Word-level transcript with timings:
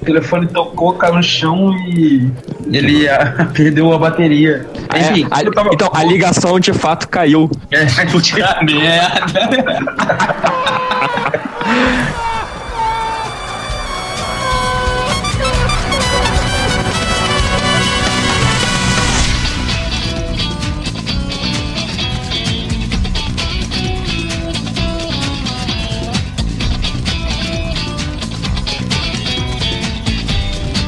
O 0.00 0.04
telefone 0.04 0.46
tocou, 0.46 0.92
caiu 0.94 1.14
no 1.14 1.22
chão 1.22 1.72
e 1.88 2.30
ele 2.70 3.08
a, 3.08 3.48
perdeu 3.54 3.92
a 3.92 3.98
bateria. 3.98 4.66
Enfim, 4.94 5.24
é, 5.24 5.26
a, 5.30 5.52
tava... 5.52 5.70
então 5.72 5.90
a 5.92 6.04
ligação 6.04 6.60
de 6.60 6.72
fato 6.72 7.08
caiu. 7.08 7.50
É, 7.70 7.84
puta 8.06 8.60
merda. 8.62 9.24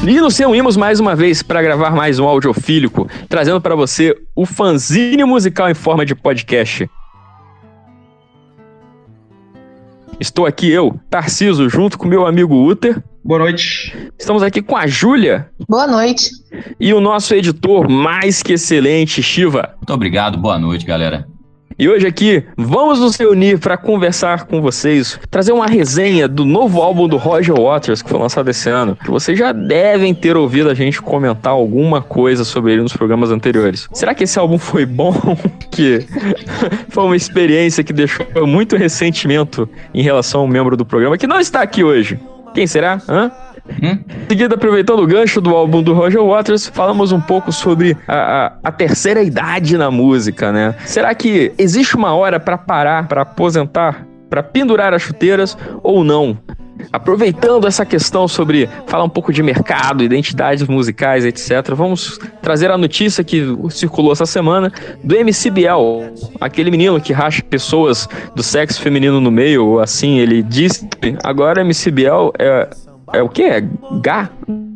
E 0.07 0.21
nos 0.21 0.37
reunimos 0.37 0.77
mais 0.77 1.01
uma 1.01 1.13
vez 1.13 1.43
para 1.43 1.61
gravar 1.61 1.91
mais 1.91 2.17
um 2.17 2.25
audiofílico, 2.25 3.09
trazendo 3.27 3.59
para 3.59 3.75
você 3.75 4.15
o 4.33 4.45
fanzine 4.45 5.25
musical 5.25 5.69
em 5.69 5.73
forma 5.73 6.05
de 6.05 6.15
podcast. 6.15 6.89
Estou 10.17 10.45
aqui 10.45 10.71
eu, 10.71 10.97
Tarciso, 11.09 11.67
junto 11.67 11.97
com 11.97 12.07
meu 12.07 12.25
amigo 12.25 12.55
Uter. 12.55 13.03
Boa 13.21 13.39
noite. 13.39 14.09
Estamos 14.17 14.41
aqui 14.43 14.61
com 14.61 14.77
a 14.77 14.87
Júlia. 14.87 15.49
Boa 15.67 15.85
noite. 15.85 16.29
E 16.79 16.93
o 16.93 17.01
nosso 17.01 17.35
editor 17.35 17.89
mais 17.89 18.41
que 18.41 18.53
excelente, 18.53 19.21
Shiva. 19.21 19.73
Muito 19.75 19.93
obrigado, 19.93 20.37
boa 20.37 20.57
noite, 20.57 20.85
galera. 20.85 21.27
E 21.79 21.87
hoje 21.87 22.07
aqui 22.07 22.43
vamos 22.55 22.99
nos 22.99 23.15
reunir 23.15 23.59
para 23.59 23.77
conversar 23.77 24.45
com 24.45 24.61
vocês, 24.61 25.19
trazer 25.29 25.51
uma 25.51 25.67
resenha 25.67 26.27
do 26.27 26.43
novo 26.43 26.81
álbum 26.81 27.07
do 27.07 27.17
Roger 27.17 27.55
Waters 27.55 28.01
que 28.01 28.09
foi 28.09 28.19
lançado 28.19 28.49
esse 28.49 28.69
ano, 28.69 28.95
que 28.95 29.11
vocês 29.11 29.37
já 29.37 29.51
devem 29.51 30.13
ter 30.13 30.35
ouvido 30.35 30.69
a 30.69 30.73
gente 30.73 31.01
comentar 31.01 31.53
alguma 31.53 32.01
coisa 32.01 32.43
sobre 32.43 32.73
ele 32.73 32.81
nos 32.81 32.93
programas 32.93 33.29
anteriores. 33.29 33.87
Será 33.93 34.15
que 34.15 34.23
esse 34.23 34.39
álbum 34.39 34.57
foi 34.57 34.85
bom? 34.85 35.13
que 35.69 36.05
foi 36.89 37.03
uma 37.03 37.15
experiência 37.15 37.83
que 37.83 37.93
deixou 37.93 38.25
muito 38.47 38.75
ressentimento 38.75 39.69
em 39.93 40.01
relação 40.01 40.41
ao 40.41 40.47
membro 40.47 40.75
do 40.75 40.85
programa 40.85 41.17
que 41.17 41.27
não 41.27 41.39
está 41.39 41.61
aqui 41.61 41.83
hoje. 41.83 42.19
Quem 42.53 42.65
será? 42.65 42.99
Hã? 43.07 43.31
Hum? 43.81 43.99
Em 44.09 44.29
seguida, 44.29 44.55
aproveitando 44.55 44.99
o 45.01 45.07
gancho 45.07 45.39
do 45.39 45.55
álbum 45.55 45.83
do 45.83 45.93
Roger 45.93 46.23
Waters, 46.23 46.67
falamos 46.67 47.11
um 47.11 47.21
pouco 47.21 47.51
sobre 47.51 47.97
a, 48.07 48.45
a, 48.45 48.53
a 48.63 48.71
terceira 48.71 49.21
idade 49.21 49.77
na 49.77 49.91
música, 49.91 50.51
né? 50.51 50.75
Será 50.85 51.13
que 51.13 51.51
existe 51.57 51.95
uma 51.95 52.13
hora 52.13 52.39
para 52.39 52.57
parar, 52.57 53.07
para 53.07 53.21
aposentar, 53.21 54.05
para 54.29 54.41
pendurar 54.43 54.93
as 54.93 55.01
chuteiras 55.01 55.57
ou 55.83 56.03
não? 56.03 56.37
Aproveitando 56.91 57.67
essa 57.67 57.85
questão 57.85 58.27
sobre 58.27 58.69
falar 58.85 59.03
um 59.03 59.09
pouco 59.09 59.33
de 59.33 59.41
mercado, 59.41 60.03
identidades 60.03 60.67
musicais, 60.67 61.25
etc., 61.25 61.73
vamos 61.73 62.19
trazer 62.41 62.71
a 62.71 62.77
notícia 62.77 63.23
que 63.23 63.43
circulou 63.69 64.11
essa 64.11 64.25
semana 64.25 64.71
do 65.03 65.15
MC 65.15 65.49
Biel, 65.49 66.13
aquele 66.39 66.71
menino 66.71 67.01
que 67.01 67.11
racha 67.11 67.41
pessoas 67.43 68.07
do 68.35 68.43
sexo 68.43 68.79
feminino 68.81 69.19
no 69.19 69.31
meio, 69.31 69.79
assim 69.79 70.19
ele 70.19 70.43
disse. 70.43 70.87
Agora 71.23 71.61
MC 71.61 71.91
Biel 71.91 72.31
é 72.37 72.69
é 73.13 73.21
o 73.21 73.29
quê? 73.29 73.43
É 73.43 73.61
Gá? 74.01 74.29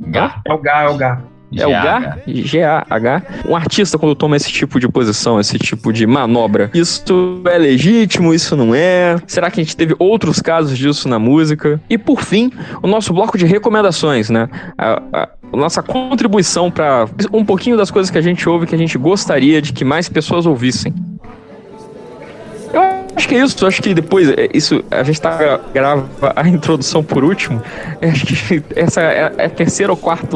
Gá? 0.07 0.41
É 0.45 0.53
o 0.53 0.57
Gá, 0.57 0.81
é 0.83 0.89
o 0.89 0.97
Gá. 0.97 1.21
É 1.53 1.67
o 1.67 1.69
Gá? 1.69 2.17
G-A-H. 2.25 3.23
Um 3.47 3.55
artista, 3.55 3.97
quando 3.97 4.15
toma 4.15 4.37
esse 4.37 4.51
tipo 4.51 4.79
de 4.79 4.87
posição, 4.87 5.39
esse 5.39 5.59
tipo 5.59 5.91
de 5.91 6.07
manobra, 6.07 6.71
isso 6.73 7.41
é 7.45 7.57
legítimo, 7.57 8.33
isso 8.33 8.55
não 8.55 8.73
é? 8.73 9.17
Será 9.27 9.51
que 9.51 9.59
a 9.59 9.63
gente 9.63 9.75
teve 9.75 9.93
outros 9.99 10.39
casos 10.39 10.77
disso 10.77 11.09
na 11.09 11.19
música? 11.19 11.81
E 11.89 11.97
por 11.97 12.21
fim, 12.21 12.51
o 12.81 12.87
nosso 12.87 13.13
bloco 13.13 13.37
de 13.37 13.45
recomendações, 13.45 14.29
né? 14.29 14.47
A, 14.77 15.01
a, 15.11 15.29
a 15.51 15.57
nossa 15.57 15.83
contribuição 15.83 16.71
para 16.71 17.05
um 17.33 17.43
pouquinho 17.43 17.75
das 17.75 17.91
coisas 17.91 18.09
que 18.09 18.17
a 18.17 18.21
gente 18.21 18.47
ouve 18.47 18.65
que 18.65 18.75
a 18.75 18.77
gente 18.77 18.97
gostaria 18.97 19.61
de 19.61 19.73
que 19.73 19.83
mais 19.83 20.07
pessoas 20.07 20.45
ouvissem. 20.45 20.93
Acho 23.15 23.27
que 23.27 23.35
é 23.35 23.43
isso. 23.43 23.65
Acho 23.65 23.81
que 23.81 23.93
depois, 23.93 24.29
é, 24.29 24.49
isso, 24.53 24.83
a 24.89 25.03
gente 25.03 25.21
tá, 25.21 25.59
grava 25.73 26.07
a 26.35 26.47
introdução 26.47 27.03
por 27.03 27.23
último. 27.23 27.61
Acho 28.01 28.25
que 28.25 28.63
essa 28.75 29.01
é, 29.01 29.33
é 29.37 29.45
a 29.45 29.49
terceira 29.49 29.91
ou 29.91 29.97
quarta 29.97 30.27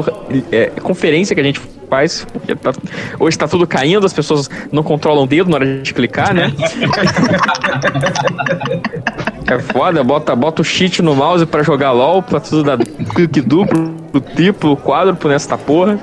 é, 0.52 0.68
conferência 0.82 1.34
que 1.34 1.42
a 1.42 1.44
gente 1.44 1.62
faz. 1.90 2.26
Porque 2.32 2.56
tá, 2.56 2.74
hoje 3.20 3.38
tá 3.38 3.48
tudo 3.48 3.66
caindo, 3.66 4.06
as 4.06 4.14
pessoas 4.14 4.50
não 4.72 4.84
controlam 4.84 5.24
o 5.24 5.28
dedo 5.28 5.50
na 5.50 5.56
hora 5.58 5.82
de 5.82 5.94
clicar, 5.94 6.34
né? 6.34 6.52
é 9.48 9.60
foda, 9.60 10.04
bota, 10.04 10.36
bota 10.36 10.62
o 10.62 10.66
cheat 10.66 11.02
no 11.02 11.16
mouse 11.16 11.46
pra 11.46 11.64
jogar 11.64 11.92
LOL, 11.92 12.22
pra 12.22 12.40
tudo 12.40 12.64
dar 12.64 12.78
clique 12.78 13.42
duplo, 13.42 13.96
triplo, 14.36 14.76
quádruplo 14.76 15.30
nessa 15.30 15.58
porra. 15.58 16.00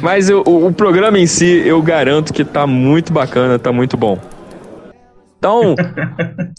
Mas 0.00 0.28
eu, 0.28 0.42
o, 0.46 0.66
o 0.66 0.72
programa 0.72 1.18
em 1.18 1.26
si, 1.26 1.62
eu 1.64 1.80
garanto 1.80 2.32
que 2.32 2.44
tá 2.44 2.66
muito 2.66 3.12
bacana, 3.12 3.58
tá 3.58 3.72
muito 3.72 3.96
bom. 3.96 4.31
Então, 5.42 5.74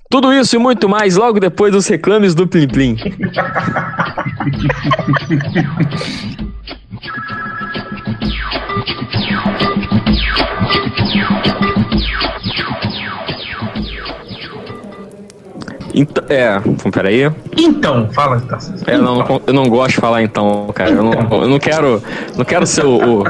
tudo 0.10 0.34
isso 0.34 0.58
e 0.58 0.60
muito 0.60 0.90
mais 0.90 1.16
logo 1.16 1.40
depois 1.40 1.72
dos 1.72 1.88
reclames 1.88 2.36
do 2.36 2.46
Plim 2.46 2.68
Plim. 2.68 2.98
Então, 15.94 16.24
é, 16.30 16.59
peraí. 16.92 17.31
Então, 17.58 18.09
fala, 18.12 18.42
então. 18.44 18.58
É, 18.88 18.96
eu, 18.96 19.02
não, 19.02 19.42
eu 19.46 19.54
não 19.54 19.70
gosto 19.70 19.96
de 19.96 20.02
falar 20.02 20.24
então, 20.24 20.70
cara. 20.74 20.90
Eu 20.90 21.04
não, 21.04 21.14
eu 21.14 21.48
não 21.48 21.59
quero. 21.59 22.02
Não 22.36 22.44
quero 22.44 22.66
ser 22.66 22.86
o. 22.86 23.22
o 23.22 23.24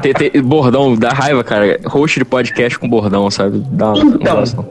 ter, 0.00 0.14
ter, 0.14 0.42
bordão, 0.42 0.94
dá 0.94 1.10
raiva, 1.10 1.42
cara. 1.42 1.80
Host 1.86 2.18
de 2.18 2.24
podcast 2.24 2.78
com 2.78 2.88
bordão, 2.88 3.30
sabe? 3.30 3.62
Dá 3.70 3.92
então. 3.96 4.66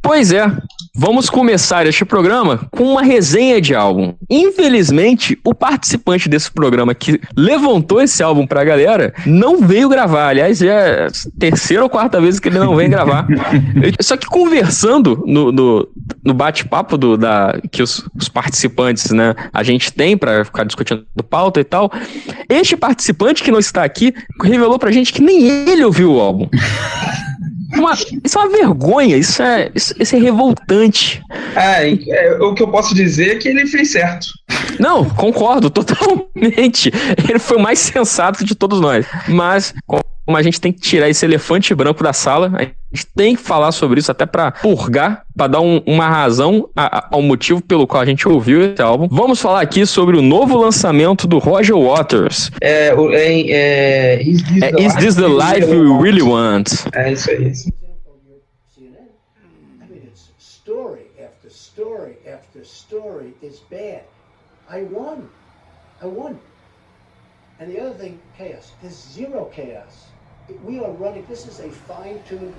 Pois 0.00 0.32
é, 0.32 0.50
vamos 0.94 1.28
começar 1.28 1.86
este 1.86 2.04
programa 2.04 2.66
com 2.70 2.84
uma 2.84 3.02
resenha 3.02 3.60
de 3.60 3.74
álbum. 3.74 4.14
Infelizmente, 4.30 5.38
o 5.44 5.54
participante 5.54 6.28
desse 6.28 6.50
programa 6.50 6.94
que 6.94 7.20
levantou 7.36 8.00
esse 8.00 8.22
álbum 8.22 8.46
pra 8.46 8.64
galera 8.64 9.12
não 9.26 9.60
veio 9.60 9.88
gravar. 9.88 10.28
Aliás, 10.28 10.62
é 10.62 11.06
a 11.06 11.08
terceira 11.38 11.82
ou 11.82 11.90
quarta 11.90 12.20
vez 12.20 12.38
que 12.40 12.48
ele 12.48 12.58
não 12.58 12.76
vem 12.76 12.88
gravar. 12.88 13.26
Só 14.00 14.16
que 14.16 14.26
conversando 14.26 15.22
no, 15.26 15.52
no, 15.52 15.88
no 16.24 16.34
bate-papo 16.34 16.96
da, 17.16 17.60
que 17.70 17.82
os, 17.82 18.08
os, 18.14 18.28
participantes, 18.28 19.10
né, 19.10 19.34
a 19.52 19.62
gente 19.62 19.92
tem 19.92 20.16
para 20.16 20.44
ficar 20.44 20.64
discutindo 20.64 21.04
pauta 21.28 21.60
e 21.60 21.64
tal, 21.64 21.92
este 22.48 22.76
participante 22.76 23.42
que 23.42 23.50
não 23.50 23.58
está 23.58 23.84
aqui 23.84 24.14
revelou 24.42 24.78
pra 24.78 24.92
gente 24.92 25.12
que 25.12 25.20
nem 25.20 25.46
ele 25.68 25.84
ouviu 25.84 26.14
o 26.14 26.20
álbum. 26.20 26.48
Uma, 27.74 27.92
isso 27.92 28.38
é 28.38 28.42
uma 28.42 28.48
vergonha, 28.50 29.16
isso 29.16 29.42
é, 29.42 29.70
isso, 29.74 29.94
isso 29.98 30.16
é 30.16 30.18
revoltante. 30.18 31.22
É, 31.54 31.90
é, 31.90 32.32
o 32.40 32.54
que 32.54 32.62
eu 32.62 32.68
posso 32.68 32.94
dizer 32.94 33.36
é 33.36 33.38
que 33.38 33.48
ele 33.48 33.66
fez 33.66 33.92
certo. 33.92 34.26
Não, 34.78 35.04
concordo 35.04 35.70
totalmente. 35.70 36.90
Ele 37.28 37.38
foi 37.38 37.56
o 37.56 37.60
mais 37.60 37.78
sensato 37.78 38.44
de 38.44 38.54
todos 38.54 38.80
nós. 38.80 39.06
Mas, 39.28 39.74
como 39.86 40.36
a 40.36 40.42
gente 40.42 40.60
tem 40.60 40.72
que 40.72 40.80
tirar 40.80 41.08
esse 41.08 41.24
elefante 41.24 41.74
branco 41.74 42.02
da 42.02 42.12
sala, 42.12 42.52
a 42.54 42.62
gente 42.62 43.06
tem 43.16 43.36
que 43.36 43.42
falar 43.42 43.72
sobre 43.72 43.98
isso 44.00 44.10
até 44.10 44.24
para 44.26 44.52
purgar, 44.52 45.22
para 45.36 45.46
dar 45.46 45.60
um, 45.60 45.82
uma 45.86 46.08
razão 46.08 46.68
a, 46.76 46.98
a, 46.98 47.08
ao 47.12 47.22
motivo 47.22 47.60
pelo 47.60 47.86
qual 47.86 48.02
a 48.02 48.06
gente 48.06 48.28
ouviu 48.28 48.62
esse 48.62 48.80
álbum. 48.80 49.08
Vamos 49.10 49.40
falar 49.40 49.60
aqui 49.60 49.84
sobre 49.84 50.16
o 50.16 50.22
novo 50.22 50.56
lançamento 50.56 51.26
do 51.26 51.38
Roger 51.38 51.76
Waters. 51.76 52.50
É, 52.60 52.88
é, 52.88 54.18
é 54.18 54.22
Is 54.22 54.42
This, 54.42 54.62
é, 54.62 54.72
the, 54.72 54.82
Is 54.82 54.94
this 54.94 55.14
the 55.14 55.28
Life 55.28 55.66
We 55.66 56.02
Really 56.02 56.22
Want? 56.22 56.68
É 56.94 57.12
isso 57.12 57.30
aí. 57.30 57.52
I 64.68 64.82
won. 64.82 65.28
I 66.02 66.06
won. 66.06 66.38
And 67.58 67.72
the 67.72 67.80
other 67.80 67.94
thing, 67.94 68.20
chaos. 68.36 68.72
There's 68.82 68.94
zero 68.94 69.50
chaos. 69.52 70.06
we 70.64 70.78
are 70.78 70.90
running, 70.92 71.26
this 71.26 71.46
is 71.46 71.60
a 71.60 71.70
fine-tuned 71.70 72.54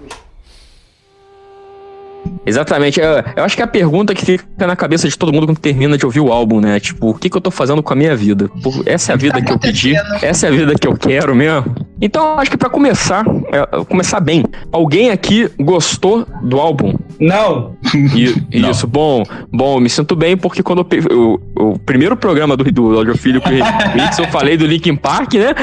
Exatamente. 2.45 2.99
Eu, 2.99 3.23
eu, 3.35 3.43
acho 3.43 3.55
que 3.55 3.61
é 3.61 3.65
a 3.65 3.67
pergunta 3.67 4.13
que 4.13 4.25
fica 4.25 4.67
na 4.67 4.75
cabeça 4.75 5.07
de 5.07 5.17
todo 5.17 5.31
mundo 5.31 5.45
quando 5.45 5.59
termina 5.59 5.97
de 5.97 6.05
ouvir 6.05 6.19
o 6.19 6.31
álbum, 6.31 6.59
né? 6.59 6.79
Tipo, 6.79 7.09
o 7.09 7.13
que, 7.13 7.29
que 7.29 7.37
eu 7.37 7.41
tô 7.41 7.51
fazendo 7.51 7.83
com 7.83 7.93
a 7.93 7.95
minha 7.95 8.15
vida? 8.15 8.49
essa 8.85 9.11
é 9.11 9.13
a 9.13 9.17
vida 9.17 9.41
que 9.41 9.51
eu 9.51 9.59
pedi? 9.59 9.93
Essa 10.21 10.47
é 10.47 10.49
a 10.49 10.51
vida 10.51 10.73
que 10.75 10.87
eu 10.87 10.95
quero 10.95 11.35
mesmo? 11.35 11.75
Então, 12.01 12.39
acho 12.39 12.49
que 12.49 12.57
para 12.57 12.69
começar, 12.69 13.25
é, 13.51 13.83
começar 13.83 14.19
bem, 14.19 14.45
alguém 14.71 15.09
aqui 15.09 15.49
gostou 15.59 16.25
do 16.41 16.59
álbum? 16.59 16.95
Não. 17.19 17.75
E, 18.15 18.35
Não. 18.59 18.71
Isso, 18.71 18.87
bom, 18.87 19.23
bom, 19.51 19.79
me 19.79 19.89
sinto 19.89 20.15
bem 20.15 20.37
porque 20.37 20.63
quando 20.63 20.85
eu, 20.91 21.05
eu, 21.09 21.41
o 21.73 21.79
primeiro 21.79 22.15
programa 22.15 22.55
do, 22.55 22.63
do 22.71 22.97
Audiofílio 22.97 23.41
com 23.41 23.49
o 23.49 23.51
Remix, 23.51 24.17
eu 24.19 24.27
falei 24.27 24.55
do 24.55 24.65
Linkin 24.65 24.95
Park, 24.95 25.33
né? 25.33 25.53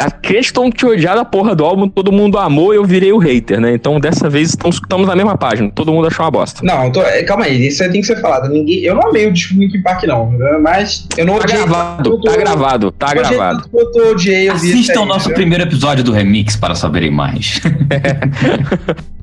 A 0.00 0.10
questão 0.10 0.68
de 0.68 0.84
odiar 0.84 1.14
da 1.14 1.24
porra 1.24 1.54
do 1.54 1.64
álbum, 1.64 1.88
todo 1.88 2.10
mundo 2.10 2.38
amou 2.38 2.74
e 2.74 2.76
eu 2.76 2.84
virei 2.84 3.12
o 3.12 3.18
hater, 3.18 3.60
né? 3.60 3.72
Então 3.72 4.00
dessa 4.00 4.28
vez 4.28 4.50
estamos, 4.50 4.76
estamos 4.76 5.06
na 5.06 5.14
mesma 5.14 5.38
página, 5.38 5.70
todo 5.70 5.92
mundo 5.92 6.03
achou 6.08 6.24
uma 6.24 6.30
bosta. 6.30 6.60
Não, 6.64 6.90
tô, 6.90 7.02
é, 7.02 7.22
calma 7.22 7.44
aí, 7.44 7.66
isso 7.68 7.82
aí 7.82 7.90
tem 7.90 8.00
que 8.00 8.06
ser 8.06 8.20
falado. 8.20 8.48
Ninguém, 8.48 8.80
eu 8.80 8.94
não 8.94 9.08
amei 9.08 9.26
o 9.26 9.32
disco 9.32 9.54
Linkin 9.54 9.82
Park, 9.82 10.04
não, 10.04 10.30
mas 10.60 11.06
eu 11.16 11.24
não 11.26 11.38
Tá 11.38 11.44
odiei. 11.44 11.58
gravado, 11.64 12.10
eu 12.10 12.18
tô- 12.18 12.30
tá 12.30 12.36
gravado, 12.36 12.92
tá 12.92 13.06
eu 13.14 13.20
odiei 13.20 13.36
gravado. 13.36 13.68
tanto 13.72 13.98
eu 13.98 14.10
odiei 14.12 14.50
ouvir 14.50 14.66
isso 14.68 14.74
Assistam 14.76 14.92
aí, 15.00 15.04
o 15.04 15.06
nosso 15.06 15.20
entendeu? 15.20 15.34
primeiro 15.36 15.64
episódio 15.64 16.04
do 16.04 16.12
Remix 16.12 16.56
para 16.56 16.74
saberem 16.74 17.10
mais. 17.10 17.60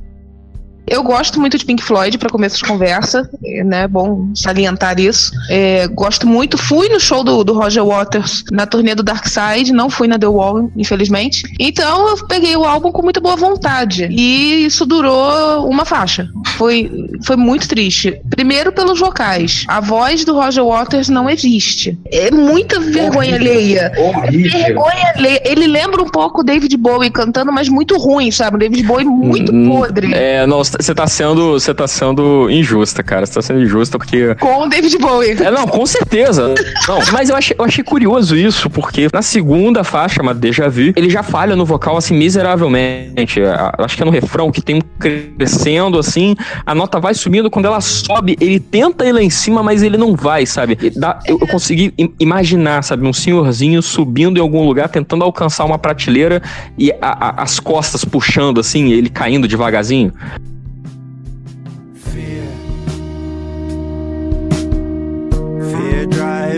Eu 0.88 1.04
gosto 1.04 1.40
muito 1.40 1.58
de 1.58 1.66
Pink 1.66 1.84
Floyd 1.84 2.18
para 2.18 2.30
começo 2.30 2.58
de 2.58 2.64
conversa, 2.64 3.30
é, 3.46 3.64
né? 3.64 3.88
Bom 3.88 4.30
salientar 4.36 5.00
isso. 5.00 5.32
É, 5.50 5.88
gosto 5.88 6.28
muito. 6.28 6.58
Fui 6.58 6.90
no 6.90 7.00
show 7.00 7.24
do, 7.24 7.44
do 7.44 7.54
Roger 7.54 7.86
Waters 7.86 8.44
na 8.52 8.66
turnê 8.66 8.96
do 8.96 9.04
Dark 9.04 9.26
Side, 9.28 9.72
não 9.72 9.90
fui 9.90 10.08
na 10.08 10.18
The 10.18 10.28
Wall, 10.28 10.72
infelizmente. 10.76 11.44
Então 11.60 12.10
eu 12.10 12.28
peguei 12.28 12.56
o 12.56 12.66
álbum 12.66 12.92
com 12.92 13.02
muita 13.02 13.20
boa 13.20 13.36
vontade. 13.36 14.08
E 14.12 14.66
isso 14.66 14.86
durou 14.86 15.70
uma 15.70 15.86
faixa. 15.86 16.28
Foi, 16.58 16.92
foi 17.26 17.36
muito 17.36 17.68
triste. 17.68 18.20
Primeiro 18.30 18.72
pelos 18.72 19.00
vocais. 19.00 19.64
A 19.68 19.80
voz 19.80 20.26
do 20.26 20.34
Roger 20.34 20.66
Waters 20.66 21.10
não 21.10 21.30
existe. 21.30 21.98
É 22.12 22.32
muita 22.32 22.80
vergonha 22.80 23.36
alheia. 23.36 23.92
Horrível. 23.98 24.52
Vergonha 24.60 25.14
alheia. 25.16 25.42
Ele 25.46 25.68
lembra 25.68 26.02
um 26.02 26.10
pouco 26.10 26.42
o 26.42 26.44
David 26.44 26.76
Bowie 26.78 27.10
cantando, 27.10 27.52
mas 27.52 27.70
muito 27.70 27.98
ruim, 27.98 28.32
sabe? 28.32 28.58
O 28.58 28.60
David 28.60 28.84
Bowie 28.84 29.06
muito 29.06 29.52
Hum, 29.52 29.70
podre. 29.70 30.14
É, 30.14 30.46
não, 30.48 30.62
você 30.80 30.94
tá 30.96 31.08
sendo, 31.08 31.54
você 31.54 31.74
tá 31.74 31.88
sendo 31.88 32.50
injusta, 32.50 33.02
cara. 33.04 33.26
Você 33.26 33.34
tá 33.34 33.42
sendo 33.42 33.62
injusta 33.62 33.98
porque 33.98 34.36
Com 34.36 34.64
o 34.64 34.68
David 34.70 34.98
Bowie. 34.98 35.32
É, 35.42 35.50
não, 35.52 35.68
com 35.68 35.86
certeza. 35.86 36.54
Não, 36.88 37.00
mas 37.12 37.30
eu 37.30 37.36
achei, 37.36 37.56
eu 37.58 37.66
achei 37.66 37.84
curioso 37.84 38.36
isso, 38.36 38.70
porque 38.70 39.08
na 39.14 39.22
segunda 39.22 39.84
faixa, 39.84 40.16
chamada 40.16 40.40
Deja 40.40 40.68
Vu, 40.70 40.94
ele 40.96 41.10
já 41.10 41.24
falha 41.24 41.56
no 41.56 41.66
vocal, 41.66 41.98
assim, 41.98 42.14
miseravelmente. 42.16 43.42
A- 43.44 43.74
Acho 43.80 43.96
que 43.96 44.04
é 44.04 44.06
no 44.06 44.12
refrão, 44.12 44.52
que 44.52 44.62
tem 44.62 44.76
um 44.76 44.82
crescendo, 45.00 45.98
assim, 45.98 46.36
a 46.66 46.76
nota 46.76 47.00
vai 47.00 47.14
subindo, 47.14 47.50
quando 47.50 47.66
ela 47.66 47.82
sobe, 47.82 48.38
ele 48.40 48.60
tenta 48.60 49.06
ir 49.06 49.12
lá 49.12 49.22
em 49.22 49.30
cima, 49.30 49.64
mas 49.64 49.82
ele 49.84 49.98
não 49.98 50.16
vai, 50.16 50.46
sabe? 50.46 50.78
Dá- 50.96 51.20
eu, 51.26 51.38
eu 51.42 51.48
consegui 51.48 51.94
im- 51.98 52.14
imaginar, 52.20 52.84
sabe, 52.84 53.06
um 53.08 53.14
senhorzinho 53.14 53.82
subindo 53.82 54.38
em 54.38 54.42
algum 54.42 54.66
lugar, 54.66 54.90
tentando 54.90 55.24
alcançar 55.24 55.66
uma 55.66 55.78
prateleira 55.80 56.42
e 56.78 56.92
a- 56.92 56.98
a- 57.30 57.44
as 57.44 57.60
costas 57.60 58.04
puxando, 58.06 58.60
assim, 58.60 58.92
ele 58.92 59.10
caindo 59.10 59.48
devagarzinho. 59.48 60.14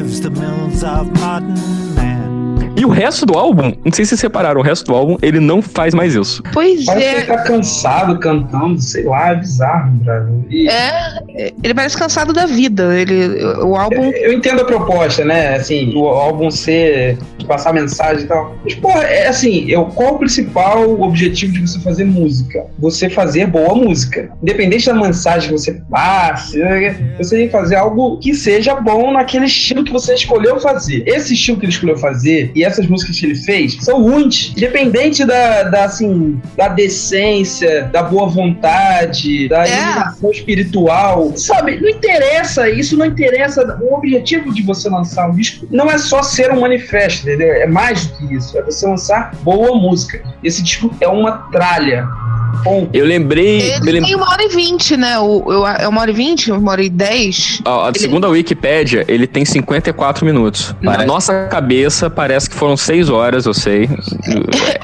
Drives 0.04 0.22
the 0.22 0.30
mills 0.32 0.84
of 0.84 1.12
modern. 1.14 1.93
E 2.76 2.86
o 2.86 2.90
resto 2.90 3.26
do 3.26 3.38
álbum, 3.38 3.72
não 3.86 3.92
sei 3.92 4.04
se 4.04 4.10
vocês 4.10 4.22
separaram, 4.22 4.60
o 4.60 4.64
resto 4.64 4.86
do 4.86 4.96
álbum, 4.96 5.18
ele 5.22 5.40
não 5.40 5.62
faz 5.62 5.94
mais 5.94 6.16
isso. 6.16 6.42
Pois 6.52 6.86
Parece 6.86 7.06
que 7.06 7.12
ele 7.14 7.22
é. 7.22 7.26
tá 7.26 7.44
cansado 7.44 8.20
cantando, 8.20 8.82
sei 8.82 9.04
lá, 9.04 9.30
é 9.32 9.36
bizarro. 9.36 9.94
E 10.50 10.68
É, 10.68 11.54
ele 11.64 11.74
parece 11.74 11.96
cansado 11.96 12.34
da 12.34 12.46
vida. 12.46 13.00
Ele, 13.00 13.44
o 13.62 13.76
álbum. 13.76 14.12
Eu 14.16 14.34
entendo 14.34 14.62
a 14.62 14.66
proposta, 14.66 15.24
né? 15.24 15.56
Assim, 15.56 15.94
o 15.96 16.08
álbum 16.08 16.50
ser. 16.50 17.18
passar 17.48 17.74
mensagem 17.74 18.24
e 18.24 18.28
tal. 18.28 18.56
Mas, 18.64 18.74
porra, 18.76 19.04
é 19.04 19.28
assim, 19.28 19.70
eu, 19.70 19.86
qual 19.86 20.16
o 20.16 20.20
principal 20.20 21.00
objetivo 21.02 21.54
de 21.54 21.62
você 21.62 21.80
fazer 21.80 22.06
música? 22.06 22.66
Você 22.80 23.10
fazer 23.10 23.48
boa 23.48 23.76
música. 23.76 24.32
Independente 24.42 24.88
da 24.88 24.96
mensagem 24.96 25.50
que 25.50 25.58
você 25.58 25.74
passe, 25.92 26.58
né, 26.58 27.16
você 27.18 27.36
tem 27.36 27.46
que 27.48 27.52
fazer 27.52 27.76
algo 27.76 28.18
que 28.18 28.34
seja 28.34 28.76
bom 28.76 29.12
naquele 29.12 29.46
estilo 29.46 29.84
que 29.84 29.92
você 29.92 30.16
escolheu 30.16 30.60
fazer. 30.60 31.04
Esse 31.06 31.34
estilo 31.34 31.58
que 31.60 31.66
ele 31.66 31.74
escolheu 31.74 31.98
fazer 31.98 32.52
e 32.56 32.63
essas 32.64 32.88
músicas 32.88 33.20
que 33.20 33.26
ele 33.26 33.36
fez 33.36 33.78
são 33.82 34.02
ruins. 34.02 34.52
Independente 34.56 35.26
da, 35.26 35.64
da 35.64 35.86
assim, 35.86 36.42
da 36.56 36.68
decência, 36.68 37.84
da 37.92 38.04
boa 38.04 38.28
vontade, 38.28 39.48
da 39.48 39.66
É. 39.68 39.72
iluminação 39.78 40.32
espiritual. 40.32 41.34
Sabe, 41.38 41.80
não 41.80 41.90
interessa, 41.90 42.70
isso 42.70 42.98
não 42.98 43.06
interessa. 43.06 43.78
O 43.82 43.96
objetivo 43.96 44.54
de 44.54 44.62
você 44.62 44.90
lançar 44.90 45.30
um 45.30 45.36
disco 45.36 45.68
não 45.70 45.90
é 45.92 45.98
só 45.98 46.22
ser 46.24 46.52
um 46.52 46.62
manifesto, 46.62 47.28
entendeu? 47.28 47.54
É 47.54 47.68
mais 47.68 48.06
do 48.08 48.18
que 48.18 48.36
isso. 48.36 48.58
É 48.58 48.62
você 48.64 48.86
lançar 48.88 49.36
boa 49.44 49.76
música. 49.78 50.22
Esse 50.44 50.62
disco 50.64 50.94
é 51.00 51.08
uma 51.08 51.32
tralha. 51.52 52.08
Ponto. 52.64 52.90
Eu 52.94 53.06
lembrei. 53.06 53.74
Ele 53.74 53.92
lem- 53.92 54.04
tem 54.04 54.16
uma 54.16 54.30
hora 54.30 54.44
e 54.44 54.48
vinte, 54.50 54.96
né? 54.96 55.20
O, 55.20 55.44
eu- 55.52 55.68
é 55.68 55.88
uma 55.88 56.02
hora 56.02 56.12
e 56.12 56.14
vinte, 56.14 56.52
uma 56.52 56.72
hora 56.72 56.84
e 56.84 56.90
dez. 56.90 57.62
Ó, 57.66 57.90
a 57.90 57.94
segunda 57.94 58.28
Wikipédia, 58.30 59.04
ele 59.08 59.28
tem 59.28 59.44
54 59.46 60.26
minutos. 60.26 60.76
Na 60.82 61.06
nossa 61.06 61.48
cabeça, 61.50 62.10
parece 62.10 62.50
que 62.50 62.56
foram 62.56 62.78
6 62.78 63.10
horas, 63.10 63.46
eu 63.46 63.54
sei. 63.54 63.90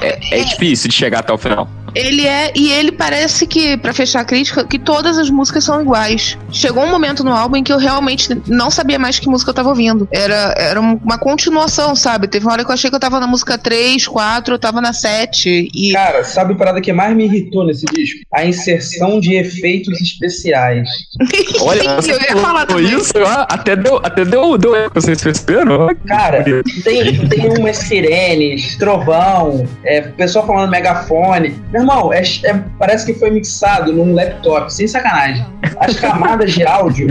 É, 0.02 0.40
é 0.40 0.44
difícil 0.44 0.88
de 0.88 0.94
chegar 0.94 1.18
até 1.20 1.32
o 1.32 1.38
final. 1.38 1.68
Ele 1.94 2.26
é. 2.26 2.52
E 2.54 2.70
ele 2.70 2.92
parece 2.92 3.46
que, 3.46 3.76
pra 3.76 3.92
fechar 3.92 4.20
a 4.20 4.24
crítica, 4.24 4.64
que 4.64 4.78
todas 4.78 5.18
as 5.18 5.30
músicas 5.30 5.64
são 5.64 5.80
iguais. 5.80 6.38
Chegou 6.50 6.84
um 6.84 6.90
momento 6.90 7.24
no 7.24 7.32
álbum 7.32 7.56
em 7.56 7.64
que 7.64 7.72
eu 7.72 7.78
realmente 7.78 8.28
não 8.46 8.70
sabia 8.70 8.98
mais 8.98 9.18
que 9.18 9.28
música 9.28 9.50
eu 9.50 9.54
tava 9.54 9.68
ouvindo. 9.68 10.08
Era, 10.10 10.54
era 10.56 10.80
uma 10.80 11.18
continuação, 11.18 11.94
sabe? 11.94 12.28
Teve 12.28 12.46
uma 12.46 12.52
hora 12.52 12.64
que 12.64 12.70
eu 12.70 12.74
achei 12.74 12.90
que 12.90 12.96
eu 12.96 13.00
tava 13.00 13.20
na 13.20 13.26
música 13.26 13.56
3, 13.58 14.06
4, 14.06 14.54
eu 14.54 14.58
tava 14.58 14.80
na 14.80 14.92
7. 14.92 15.68
E. 15.74 15.92
Cara, 15.92 16.24
sabe 16.24 16.54
a 16.54 16.56
parada 16.56 16.80
que 16.80 16.92
mais 16.92 17.16
me 17.16 17.24
irritou 17.24 17.64
nesse 17.64 17.86
disco? 17.86 18.20
A 18.32 18.44
inserção 18.44 19.20
de 19.20 19.34
efeitos 19.34 20.00
especiais. 20.00 20.88
Olha, 21.60 21.82
Sim, 21.82 21.96
você 21.96 22.12
eu 22.12 22.20
ia 22.20 22.36
falar 22.36 22.66
isso, 22.80 23.12
até 23.48 23.76
deu, 23.76 23.96
até 24.02 24.24
deu, 24.24 24.56
deu 24.56 24.74
eco, 24.76 25.00
vocês 25.00 25.20
perceberam? 25.22 25.94
Cara, 26.06 26.42
tem, 26.42 27.28
tem 27.28 27.58
umas 27.58 27.76
sirenes, 27.78 28.76
trovão, 28.76 29.66
é, 29.84 30.02
pessoal 30.02 30.46
falando 30.46 30.70
megafone. 30.70 31.54
Meu 31.80 31.94
irmão, 31.94 32.12
é- 32.12 32.22
é- 32.22 32.64
parece 32.78 33.06
que 33.06 33.14
foi 33.18 33.30
mixado 33.30 33.92
num 33.92 34.14
laptop, 34.14 34.72
sem 34.72 34.86
sacanagem. 34.86 35.46
As 35.78 35.96
camadas 35.98 36.52
de 36.52 36.64
áudio, 36.66 37.08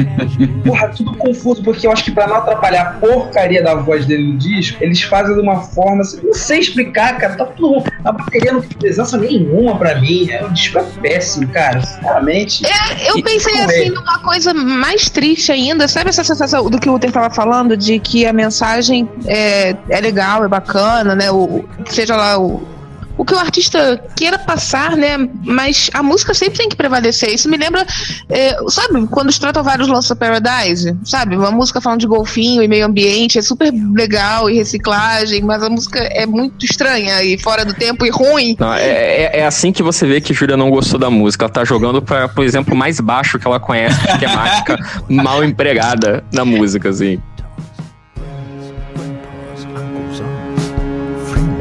porra, 0.66 0.90
tudo 0.90 1.16
confuso, 1.18 1.64
porque 1.64 1.88
eu 1.88 1.92
acho 1.92 2.04
que 2.04 2.12
pra 2.12 2.28
não 2.28 2.36
atrapalhar 2.36 2.82
a 2.82 2.86
porcaria 3.00 3.64
da 3.64 3.76
voz 3.76 4.06
dele 4.06 4.34
no 4.34 4.38
disco, 4.38 4.78
eles 4.84 5.02
fazem 5.02 5.34
de 5.36 5.42
uma 5.42 5.62
forma, 5.62 6.02
assim, 6.02 6.20
não 6.24 6.34
sei 6.34 6.60
explicar, 6.60 7.18
cara, 7.18 7.36
tá 7.36 7.46
tudo. 7.46 7.84
A 8.06 8.12
bateria 8.12 8.54
não 8.54 8.62
tem 8.62 8.78
presença 8.78 9.18
nenhuma 9.18 9.76
pra 9.78 10.00
mim, 10.00 10.30
é, 10.30 10.44
o 10.46 10.50
disco 10.52 10.78
é 10.80 10.84
péssimo, 11.02 11.48
cara, 11.50 11.82
sinceramente. 11.82 12.64
Eu 13.08 13.18
E- 13.18 13.24
pensei 13.24 13.60
assim 13.62 13.88
é? 13.88 13.90
numa 13.90 14.20
coisa 14.20 14.54
mais 14.54 15.10
triste 15.10 15.52
ainda. 15.52 15.88
Sabe 15.88 16.10
essa 16.10 16.24
sensação 16.24 16.70
do 16.70 16.80
que 16.80 16.90
o 16.90 16.94
Uther 16.96 17.12
tava 17.12 17.30
falando? 17.34 17.76
De 17.76 18.00
que 18.00 18.26
a 18.26 18.34
mensagem 18.34 19.10
é, 19.26 19.76
é 19.90 20.00
legal, 20.02 20.44
é 20.44 20.48
bacana, 20.48 21.16
né? 21.16 21.32
O, 21.32 21.66
seja 21.88 22.16
lá 22.16 22.38
o. 22.40 22.62
O 23.20 23.26
que 23.26 23.34
o 23.34 23.38
artista 23.38 24.02
queira 24.16 24.40
passar, 24.40 24.96
né? 24.96 25.18
Mas 25.44 25.90
a 25.94 26.02
música 26.02 26.34
sempre 26.34 26.60
tem 26.60 26.70
que 26.70 26.76
prevalecer. 26.78 27.34
Isso 27.34 27.50
me 27.50 27.58
lembra, 27.58 27.86
é, 28.30 28.56
sabe, 28.70 29.06
quando 29.08 29.30
Stratovarius 29.30 29.90
lança 29.90 30.16
Paradise, 30.16 30.96
sabe? 31.04 31.36
Uma 31.36 31.52
música 31.52 31.82
falando 31.82 32.00
de 32.00 32.08
golfinho 32.08 32.64
e 32.64 32.68
meio 32.70 32.86
ambiente, 32.86 33.38
é 33.38 33.42
super 33.42 33.74
legal 33.94 34.50
e 34.50 34.56
reciclagem, 34.56 35.42
mas 35.42 35.62
a 35.62 35.70
música 35.70 36.00
é 36.00 36.26
muito 36.26 36.64
estranha 36.64 37.22
e 37.22 37.38
fora 37.38 37.66
do 37.66 37.74
tempo 37.74 38.06
e 38.06 38.10
ruim. 38.10 38.56
Não, 38.58 38.74
é, 38.74 38.86
é, 38.86 39.40
é 39.40 39.46
assim 39.46 39.74
que 39.74 39.84
você 39.84 40.08
vê 40.08 40.22
que 40.22 40.34
Júlia 40.34 40.56
não 40.56 40.70
gostou 40.70 40.98
da 40.98 41.10
música. 41.10 41.44
Ela 41.44 41.52
tá 41.52 41.66
jogando 41.66 42.02
para 42.02 42.30
pro 42.30 42.46
exemplo 42.46 42.74
mais 42.74 43.02
baixo 43.02 43.38
que 43.38 43.46
ela 43.46 43.60
conhece 43.60 44.00
de 44.00 44.18
temática 44.18 44.78
mal 45.10 45.44
empregada 45.44 46.24
na 46.32 46.46
música, 46.46 46.88
assim. 46.88 47.20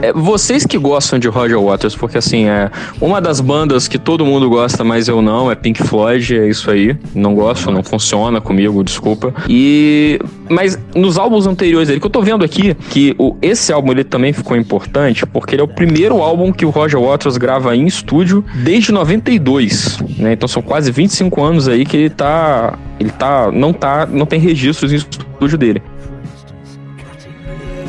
É, 0.01 0.13
vocês 0.13 0.65
que 0.65 0.79
gostam 0.79 1.19
de 1.19 1.29
Roger 1.29 1.61
Waters, 1.61 1.97
porque 1.97 2.19
assim, 2.19 2.49
é 2.49 2.71
uma 3.01 3.21
das 3.21 3.41
bandas 3.41 3.89
que 3.89 3.99
todo 3.99 4.25
mundo 4.25 4.49
gosta, 4.49 4.85
mas 4.85 5.09
eu 5.09 5.21
não, 5.21 5.51
é 5.51 5.55
Pink 5.55 5.83
Floyd, 5.83 6.39
é 6.39 6.49
isso 6.49 6.71
aí. 6.71 6.97
Não 7.15 7.35
gosto, 7.35 7.71
não 7.71 7.83
funciona 7.83 8.41
comigo, 8.41 8.85
desculpa. 8.85 9.35
E 9.49 10.19
mas 10.49 10.79
nos 10.95 11.19
álbuns 11.19 11.47
anteriores 11.47 11.89
dele, 11.89 12.01
que 12.01 12.07
eu 12.07 12.11
tô 12.11 12.23
vendo 12.23 12.45
aqui, 12.45 12.75
que 12.91 13.15
o, 13.19 13.37
esse 13.43 13.73
álbum 13.73 13.93
ele 13.93 14.05
também 14.05 14.33
ficou 14.33 14.57
importante, 14.57 15.27
porque 15.27 15.55
ele 15.55 15.63
é 15.63 15.65
o 15.65 15.69
primeiro 15.69 16.23
álbum 16.23 16.53
que 16.53 16.65
o 16.65 16.71
Roger 16.71 17.01
Waters 17.01 17.37
grava 17.37 17.77
em 17.77 17.87
estúdio 17.87 18.45
desde 18.55 18.93
92, 18.93 19.99
né? 20.17 20.33
Então 20.33 20.49
são 20.49 20.63
quase 20.63 20.91
25 20.91 21.43
anos 21.43 21.69
aí 21.69 21.85
que 21.85 21.97
ele 21.97 22.11
tá 22.11 22.79
ele 22.99 23.11
tá 23.11 23.51
não 23.53 23.73
tá 23.73 24.07
não 24.07 24.27
tem 24.27 24.39
registros 24.39 24.93
em 24.93 24.97
estúdio 24.97 25.59
dele. 25.59 25.83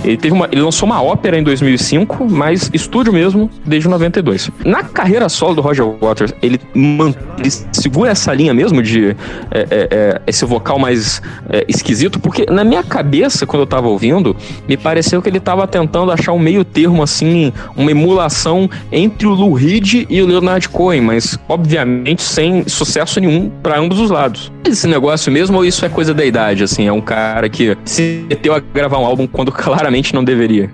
Ele 0.04 0.18
teve 0.18 0.34
uma, 0.34 0.48
ele 0.52 0.62
lançou 0.62 0.88
uma 0.88 1.02
ópera 1.02 1.38
em 1.38 1.44
2005, 1.44 2.28
mas 2.30 2.70
estúdio 2.74 3.12
mesmo 3.12 3.50
desde 3.66 3.90
92. 3.90 4.50
Na 4.66 4.84
carreira 4.84 5.28
solo 5.30 5.56
do 5.56 5.62
Roger 5.62 5.86
Waters, 5.86 6.34
ele, 6.42 6.60
man, 6.74 7.14
ele 7.38 7.52
segura 7.72 8.12
essa 8.12 8.34
linha 8.34 8.54
mesmo 8.54 8.82
de 8.82 9.16
é, 9.52 9.60
é, 9.60 9.68
é, 9.72 10.22
esse 10.26 10.46
vocal 10.46 10.80
mais 10.80 11.22
é, 11.50 11.66
esquisito, 11.68 12.20
porque 12.20 12.46
na 12.50 12.64
minha 12.64 12.84
cabeça, 12.84 13.46
quando 13.46 13.62
eu 13.62 13.68
tava 13.68 13.88
ouvindo, 13.88 14.36
me 14.68 14.78
pareceu 14.78 15.22
que 15.22 15.30
ele 15.30 15.40
tava 15.40 15.68
tentando 15.68 16.12
achar 16.12 16.32
um 16.32 16.40
meio 16.40 16.64
termo, 16.64 17.04
assim, 17.04 17.52
uma 17.76 17.92
emulação 17.92 18.70
entre 18.92 19.28
o 19.28 19.34
Lou 19.34 19.54
Reed 19.54 20.06
e 20.10 20.22
o 20.22 20.28
Leonard 20.28 20.70
Cohen, 20.70 21.02
mas 21.02 21.38
obviamente 21.48 22.22
sem 22.22 22.68
sucesso 22.68 23.20
nenhum 23.20 23.50
para 23.62 23.80
ambos 23.80 24.00
os 24.00 24.10
lados. 24.10 24.52
Esse 24.66 24.88
negócio 24.88 25.32
mesmo 25.32 25.58
ou 25.58 25.66
isso 25.66 25.86
é 25.86 25.90
coisa 25.90 26.14
da 26.14 26.24
idade, 26.24 26.64
assim, 26.64 26.88
é 26.88 26.92
um 26.92 27.02
cara 27.02 27.50
que 27.50 27.78
se 27.86 28.26
meteu 28.30 28.54
a 28.54 28.60
gravar 28.60 28.98
um 29.00 29.06
álbum 29.06 29.28
quando 29.28 29.52
claramente 29.52 29.89
não 30.14 30.24
deveria? 30.24 30.72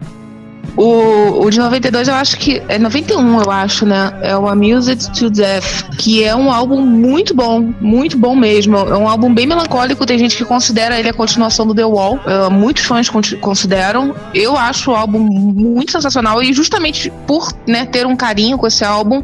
O, 0.77 1.45
o 1.45 1.49
de 1.49 1.59
92 1.59 2.07
eu 2.07 2.15
acho 2.15 2.37
que. 2.37 2.61
É 2.67 2.77
91, 2.77 3.41
eu 3.41 3.51
acho, 3.51 3.85
né? 3.85 4.13
É 4.21 4.37
o 4.37 4.47
Amused 4.47 5.11
to 5.11 5.29
Death, 5.29 5.95
que 5.97 6.23
é 6.23 6.35
um 6.35 6.51
álbum 6.51 6.81
muito 6.81 7.33
bom, 7.33 7.73
muito 7.79 8.17
bom 8.17 8.35
mesmo. 8.35 8.77
É 8.77 8.97
um 8.97 9.07
álbum 9.07 9.33
bem 9.33 9.47
melancólico, 9.47 10.05
tem 10.05 10.17
gente 10.17 10.35
que 10.35 10.45
considera 10.45 10.99
ele 10.99 11.09
a 11.09 11.13
continuação 11.13 11.65
do 11.65 11.73
The 11.73 11.85
Wall. 11.85 12.15
Uh, 12.15 12.51
muitos 12.51 12.83
fãs 12.83 13.09
consideram. 13.09 14.15
Eu 14.33 14.57
acho 14.57 14.91
o 14.91 14.95
álbum 14.95 15.19
muito 15.19 15.91
sensacional 15.91 16.41
e 16.41 16.53
justamente 16.53 17.11
por 17.25 17.51
né, 17.67 17.85
ter 17.85 18.05
um 18.05 18.15
carinho 18.15 18.57
com 18.57 18.67
esse 18.67 18.83
álbum, 18.83 19.23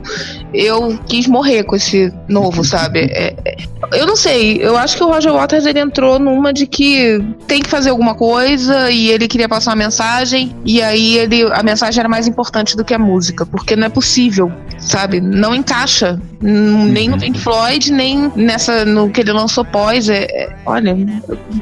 eu 0.54 1.00
quis 1.08 1.28
morrer 1.28 1.64
com 1.64 1.76
esse 1.76 2.14
novo, 2.28 2.64
sabe? 2.64 3.12
É, 3.22 3.36
é, 3.46 3.56
eu 3.94 4.06
não 4.06 4.16
sei, 4.16 4.58
eu 4.62 4.78
acho 4.78 4.96
que 4.96 5.04
o 5.04 5.08
Roger 5.08 5.34
Waters 5.34 5.66
ele 5.66 5.80
entrou 5.80 6.18
numa 6.18 6.54
de 6.54 6.66
que 6.66 7.22
tem 7.46 7.62
que 7.62 7.70
fazer 7.70 7.90
alguma 7.90 8.16
coisa 8.16 8.90
e 8.90 9.10
ele 9.10 9.28
queria 9.28 9.50
passar 9.50 9.72
uma 9.72 9.78
mensagem 9.78 10.56
e 10.66 10.82
aí 10.82 11.18
ele 11.18 11.31
a 11.54 11.64
mensagem 11.64 12.00
era 12.00 12.10
mais 12.10 12.28
importante 12.28 12.76
do 12.76 12.84
que 12.84 12.94
a 12.94 13.00
música, 13.00 13.46
porque 13.46 13.76
não 13.76 13.88
é 13.88 13.90
possível, 13.90 14.52
sabe? 14.78 15.22
Não 15.22 15.54
encaixa 15.54 16.20
nem 16.42 17.10
no 17.10 17.20
Pink 17.20 17.40
Floyd, 17.40 17.92
nem 17.92 18.32
nessa 18.36 18.84
no 18.86 19.10
que 19.10 19.22
ele 19.22 19.32
lançou 19.32 19.64
pós. 19.64 20.10
É, 20.10 20.24
é, 20.24 20.56
olha, 20.66 20.96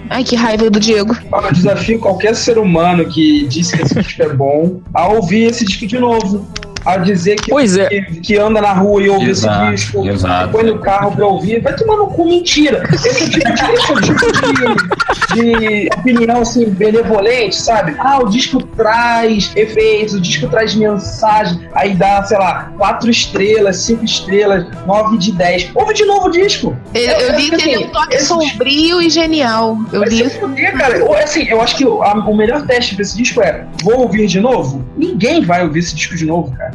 ai 0.10 0.24
que 0.24 0.36
raiva 0.36 0.70
do 0.70 0.80
Diego. 0.80 1.16
Eu 1.32 1.54
desafio 1.54 2.00
qualquer 2.00 2.36
ser 2.36 2.58
humano 2.58 3.06
que 3.06 3.48
disse 3.48 3.76
que 3.76 3.84
esse 3.84 3.96
disco 3.96 4.24
é 4.24 4.30
bom 4.30 4.80
a 4.94 5.08
ouvir 5.08 5.46
esse 5.46 5.66
disco 5.66 5.86
de 5.86 6.00
novo 6.00 6.48
a 6.86 6.98
dizer 6.98 7.36
que, 7.36 7.52
pois 7.52 7.78
é. 7.78 7.88
que, 7.88 8.02
que, 8.22 8.38
anda 8.38 8.62
na 8.62 8.74
rua 8.74 9.04
e 9.04 9.10
ouve 9.10 9.30
exato, 9.30 9.74
esse 9.74 9.86
disco, 9.86 10.08
exato. 10.08 10.52
põe 10.52 10.64
no 10.64 10.80
carro 10.80 11.12
pra 11.16 11.26
ouvir, 11.26 11.62
vai 11.62 11.76
tomar 11.76 11.98
no 11.98 12.08
cu 12.08 12.26
mentira. 12.26 12.84
Esse 12.94 13.10
é 13.10 13.12
o 13.12 13.16
tipo, 13.16 13.40
de, 13.40 13.52
esse 13.52 13.92
é 13.92 13.96
o 13.96 14.02
tipo 14.02 14.96
de, 15.34 15.90
opinião 15.98 16.42
assim, 16.42 16.70
benevolente, 16.70 17.56
sabe? 17.56 17.96
Ah, 18.00 18.20
o 18.20 18.30
disco 18.30 18.62
traz 18.62 19.52
efeitos, 19.56 20.14
o 20.16 20.22
disco 20.22 20.48
traz 20.48 20.76
mensagem, 20.76 21.68
aí 21.74 21.96
dá, 21.96 22.24
sei 22.24 22.38
lá, 22.38 22.72
quatro 22.78 23.10
estrelas, 23.10 23.78
cinco 23.78 24.06
estrelas, 24.06 24.66
nove 24.86 25.18
de 25.18 25.32
dez. 25.32 25.70
Ouve 25.76 25.94
de 25.94 26.06
novo 26.06 26.28
o 26.28 26.32
disco. 26.32 26.76
Eu, 26.94 27.02
eu 27.02 27.36
li 27.36 27.50
que 27.50 27.70
ele 27.70 27.84
é 27.84 27.88
um 27.88 27.92
toque 27.92 28.20
sombrio 28.20 29.02
e 29.02 29.10
genial. 29.10 29.78
Eu 29.92 30.04
li. 30.04 30.30
Poder, 30.30 30.72
cara. 30.78 31.24
Assim, 31.24 31.48
eu 31.48 31.62
acho 31.62 31.76
que 31.76 31.86
o, 31.86 32.02
a, 32.02 32.14
o 32.14 32.36
melhor 32.36 32.66
teste 32.66 32.96
desse 32.96 33.18
disco 33.18 33.42
é: 33.42 33.66
vou 33.84 34.02
ouvir 34.02 34.28
de 34.28 34.40
novo? 34.40 34.86
Ninguém 34.98 35.44
vai 35.44 35.64
ouvir 35.64 35.80
esse 35.80 35.96
disco 35.96 36.16
de 36.16 36.26
novo, 36.26 36.56
cara. 36.56 36.72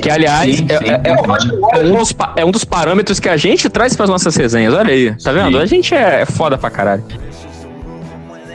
Que, 0.00 0.10
aliás, 0.10 0.56
sim, 0.56 0.66
sim. 0.66 0.74
É, 0.74 1.08
é, 1.08 1.10
é, 1.10 1.92
um 1.92 1.96
dos, 1.96 2.14
é 2.36 2.44
um 2.44 2.50
dos 2.50 2.64
parâmetros 2.64 3.20
que 3.20 3.28
a 3.28 3.36
gente 3.36 3.68
traz 3.68 3.94
para 3.94 4.04
as 4.04 4.10
nossas 4.10 4.36
resenhas. 4.36 4.74
Olha 4.74 4.92
aí, 4.92 5.14
tá 5.22 5.32
vendo? 5.32 5.56
Sim. 5.56 5.62
A 5.62 5.66
gente 5.66 5.94
é 5.94 6.24
foda 6.26 6.58
pra 6.58 6.70
caralho. 6.70 7.04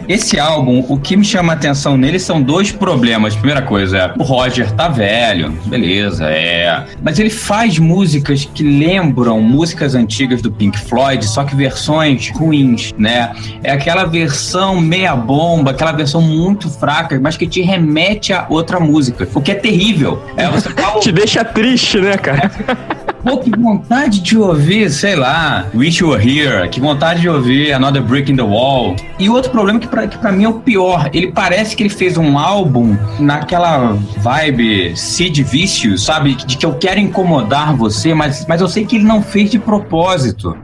Esse 0.07 0.39
álbum, 0.39 0.85
o 0.87 0.97
que 0.97 1.15
me 1.15 1.23
chama 1.23 1.53
a 1.53 1.55
atenção 1.55 1.97
nele 1.97 2.19
são 2.19 2.41
dois 2.41 2.71
problemas. 2.71 3.35
Primeira 3.35 3.61
coisa 3.61 3.97
é, 3.97 4.13
o 4.17 4.23
Roger 4.23 4.71
tá 4.71 4.87
velho, 4.87 5.51
beleza, 5.65 6.25
é. 6.29 6.85
Mas 7.01 7.19
ele 7.19 7.29
faz 7.29 7.77
músicas 7.77 8.45
que 8.45 8.63
lembram 8.63 9.41
músicas 9.41 9.95
antigas 9.95 10.41
do 10.41 10.51
Pink 10.51 10.79
Floyd, 10.79 11.25
só 11.25 11.43
que 11.43 11.55
versões 11.55 12.31
ruins, 12.31 12.93
né? 12.97 13.31
É 13.63 13.71
aquela 13.71 14.05
versão 14.05 14.79
meia 14.79 15.15
bomba, 15.15 15.71
aquela 15.71 15.91
versão 15.91 16.21
muito 16.21 16.69
fraca, 16.69 17.19
mas 17.19 17.37
que 17.37 17.47
te 17.47 17.61
remete 17.61 18.33
a 18.33 18.45
outra 18.49 18.79
música. 18.79 19.27
O 19.33 19.41
que 19.41 19.51
é 19.51 19.55
terrível. 19.55 20.21
É, 20.35 20.47
você 20.49 20.69
fala... 20.69 20.99
te 21.01 21.11
deixa 21.11 21.43
triste, 21.43 21.99
né, 21.99 22.17
cara? 22.17 22.51
Pô, 23.23 23.37
que 23.37 23.51
vontade 23.51 24.19
de 24.19 24.35
ouvir, 24.35 24.89
sei 24.89 25.15
lá, 25.15 25.67
Wish 25.75 26.01
You 26.01 26.09
Were 26.09 26.39
Here, 26.39 26.67
que 26.69 26.79
vontade 26.79 27.21
de 27.21 27.29
ouvir 27.29 27.71
Another 27.71 28.01
Brick 28.01 28.31
in 28.31 28.35
the 28.35 28.41
Wall. 28.41 28.95
E 29.19 29.29
o 29.29 29.33
outro 29.33 29.51
problema 29.51 29.79
que 29.79 29.87
pra, 29.87 30.07
que 30.07 30.17
pra 30.17 30.31
mim 30.31 30.45
é 30.45 30.49
o 30.49 30.53
pior, 30.53 31.07
ele 31.13 31.31
parece 31.31 31.75
que 31.75 31.83
ele 31.83 31.89
fez 31.89 32.17
um 32.17 32.37
álbum 32.37 32.97
naquela 33.19 33.95
vibe 34.17 34.97
Sid 34.97 35.43
Vicious, 35.43 36.03
sabe? 36.03 36.33
De 36.33 36.57
que 36.57 36.65
eu 36.65 36.73
quero 36.73 36.99
incomodar 36.99 37.75
você, 37.75 38.13
mas, 38.13 38.45
mas 38.47 38.59
eu 38.59 38.67
sei 38.67 38.85
que 38.85 38.95
ele 38.95 39.05
não 39.05 39.21
fez 39.21 39.51
de 39.51 39.59
propósito 39.59 40.57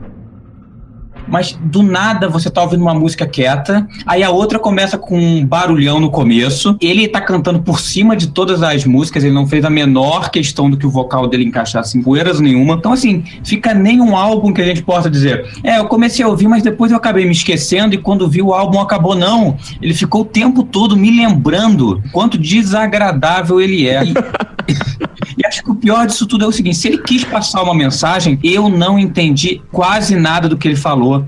mas 1.27 1.57
do 1.61 1.83
nada 1.83 2.27
você 2.27 2.49
tá 2.49 2.61
ouvindo 2.61 2.81
uma 2.81 2.93
música 2.93 3.25
quieta, 3.25 3.87
aí 4.05 4.23
a 4.23 4.29
outra 4.29 4.59
começa 4.59 4.97
com 4.97 5.17
um 5.17 5.45
barulhão 5.45 5.99
no 5.99 6.09
começo, 6.09 6.77
ele 6.81 7.07
tá 7.07 7.21
cantando 7.21 7.61
por 7.61 7.79
cima 7.79 8.15
de 8.15 8.27
todas 8.27 8.63
as 8.63 8.85
músicas, 8.85 9.23
ele 9.23 9.33
não 9.33 9.47
fez 9.47 9.65
a 9.65 9.69
menor 9.69 10.29
questão 10.29 10.69
do 10.69 10.77
que 10.77 10.85
o 10.85 10.89
vocal 10.89 11.27
dele 11.27 11.45
encaixasse 11.45 11.97
em 11.97 12.01
poeiras 12.01 12.39
nenhuma. 12.39 12.75
Então, 12.75 12.93
assim, 12.93 13.23
fica 13.43 13.73
nem 13.73 14.01
um 14.01 14.15
álbum 14.15 14.53
que 14.53 14.61
a 14.61 14.65
gente 14.65 14.83
possa 14.83 15.09
dizer, 15.09 15.45
é, 15.63 15.79
eu 15.79 15.85
comecei 15.85 16.23
a 16.23 16.27
ouvir, 16.27 16.47
mas 16.47 16.63
depois 16.63 16.91
eu 16.91 16.97
acabei 16.97 17.25
me 17.25 17.31
esquecendo 17.31 17.95
e 17.95 17.97
quando 17.97 18.27
vi 18.27 18.41
o 18.41 18.53
álbum 18.53 18.79
acabou, 18.79 19.15
não. 19.15 19.57
Ele 19.81 19.93
ficou 19.93 20.21
o 20.21 20.25
tempo 20.25 20.63
todo 20.63 20.95
me 20.95 21.11
lembrando 21.11 22.01
quanto 22.11 22.37
desagradável 22.37 23.61
ele 23.61 23.87
é. 23.87 24.01
E, 25.37 25.45
acho 25.45 25.63
que 25.63 25.71
o 25.71 25.75
pior 25.75 26.07
disso 26.07 26.25
tudo 26.25 26.45
é 26.45 26.47
o 26.47 26.51
seguinte: 26.51 26.77
se 26.77 26.87
ele 26.87 26.97
quis 26.97 27.23
passar 27.23 27.61
uma 27.61 27.75
mensagem, 27.75 28.39
eu 28.43 28.69
não 28.69 28.97
entendi 28.97 29.61
quase 29.71 30.15
nada 30.15 30.49
do 30.49 30.57
que 30.57 30.67
ele 30.67 30.75
falou 30.75 31.25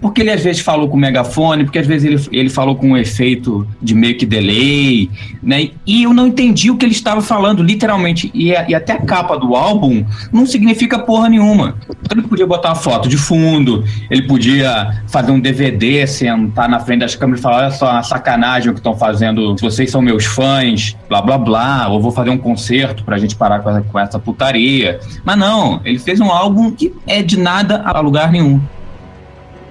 porque 0.00 0.22
ele 0.22 0.30
às 0.30 0.42
vezes 0.42 0.62
falou 0.62 0.88
com 0.88 0.96
megafone, 0.96 1.64
porque 1.64 1.78
às 1.78 1.86
vezes 1.86 2.28
ele, 2.30 2.38
ele 2.40 2.50
falou 2.50 2.74
com 2.74 2.90
um 2.90 2.96
efeito 2.96 3.66
de 3.80 3.94
meio 3.94 4.16
que 4.16 4.24
delay, 4.24 5.10
né? 5.42 5.70
E 5.86 6.02
eu 6.04 6.14
não 6.14 6.28
entendi 6.28 6.70
o 6.70 6.76
que 6.76 6.84
ele 6.84 6.92
estava 6.92 7.20
falando, 7.20 7.62
literalmente. 7.62 8.30
E, 8.32 8.48
e 8.48 8.74
até 8.74 8.94
a 8.94 9.00
capa 9.00 9.36
do 9.36 9.54
álbum 9.54 10.04
não 10.32 10.46
significa 10.46 10.98
porra 10.98 11.28
nenhuma. 11.28 11.76
Então 12.02 12.18
ele 12.18 12.26
podia 12.26 12.46
botar 12.46 12.70
uma 12.70 12.76
foto 12.76 13.08
de 13.08 13.16
fundo, 13.16 13.84
ele 14.10 14.22
podia 14.22 15.02
fazer 15.08 15.32
um 15.32 15.40
DVD, 15.40 16.06
sentar 16.06 16.68
na 16.68 16.80
frente 16.80 17.00
das 17.00 17.14
câmeras 17.14 17.40
e 17.40 17.42
falar: 17.42 17.58
olha 17.58 17.70
só, 17.70 17.90
a 17.90 18.02
sacanagem 18.02 18.70
o 18.70 18.72
que 18.72 18.80
estão 18.80 18.96
fazendo, 18.96 19.54
vocês 19.56 19.90
são 19.90 20.00
meus 20.00 20.24
fãs, 20.24 20.96
blá 21.08 21.20
blá 21.20 21.36
blá, 21.36 21.88
ou 21.88 22.00
vou 22.00 22.10
fazer 22.10 22.30
um 22.30 22.38
concerto 22.38 23.04
pra 23.04 23.18
gente 23.18 23.36
parar 23.36 23.60
com 23.60 23.70
essa, 23.70 23.82
com 23.82 23.98
essa 23.98 24.18
putaria. 24.18 24.98
Mas 25.24 25.36
não, 25.36 25.80
ele 25.84 25.98
fez 25.98 26.20
um 26.20 26.30
álbum 26.30 26.70
que 26.70 26.94
é 27.06 27.22
de 27.22 27.38
nada 27.38 27.82
a 27.84 28.00
lugar 28.00 28.32
nenhum. 28.32 28.60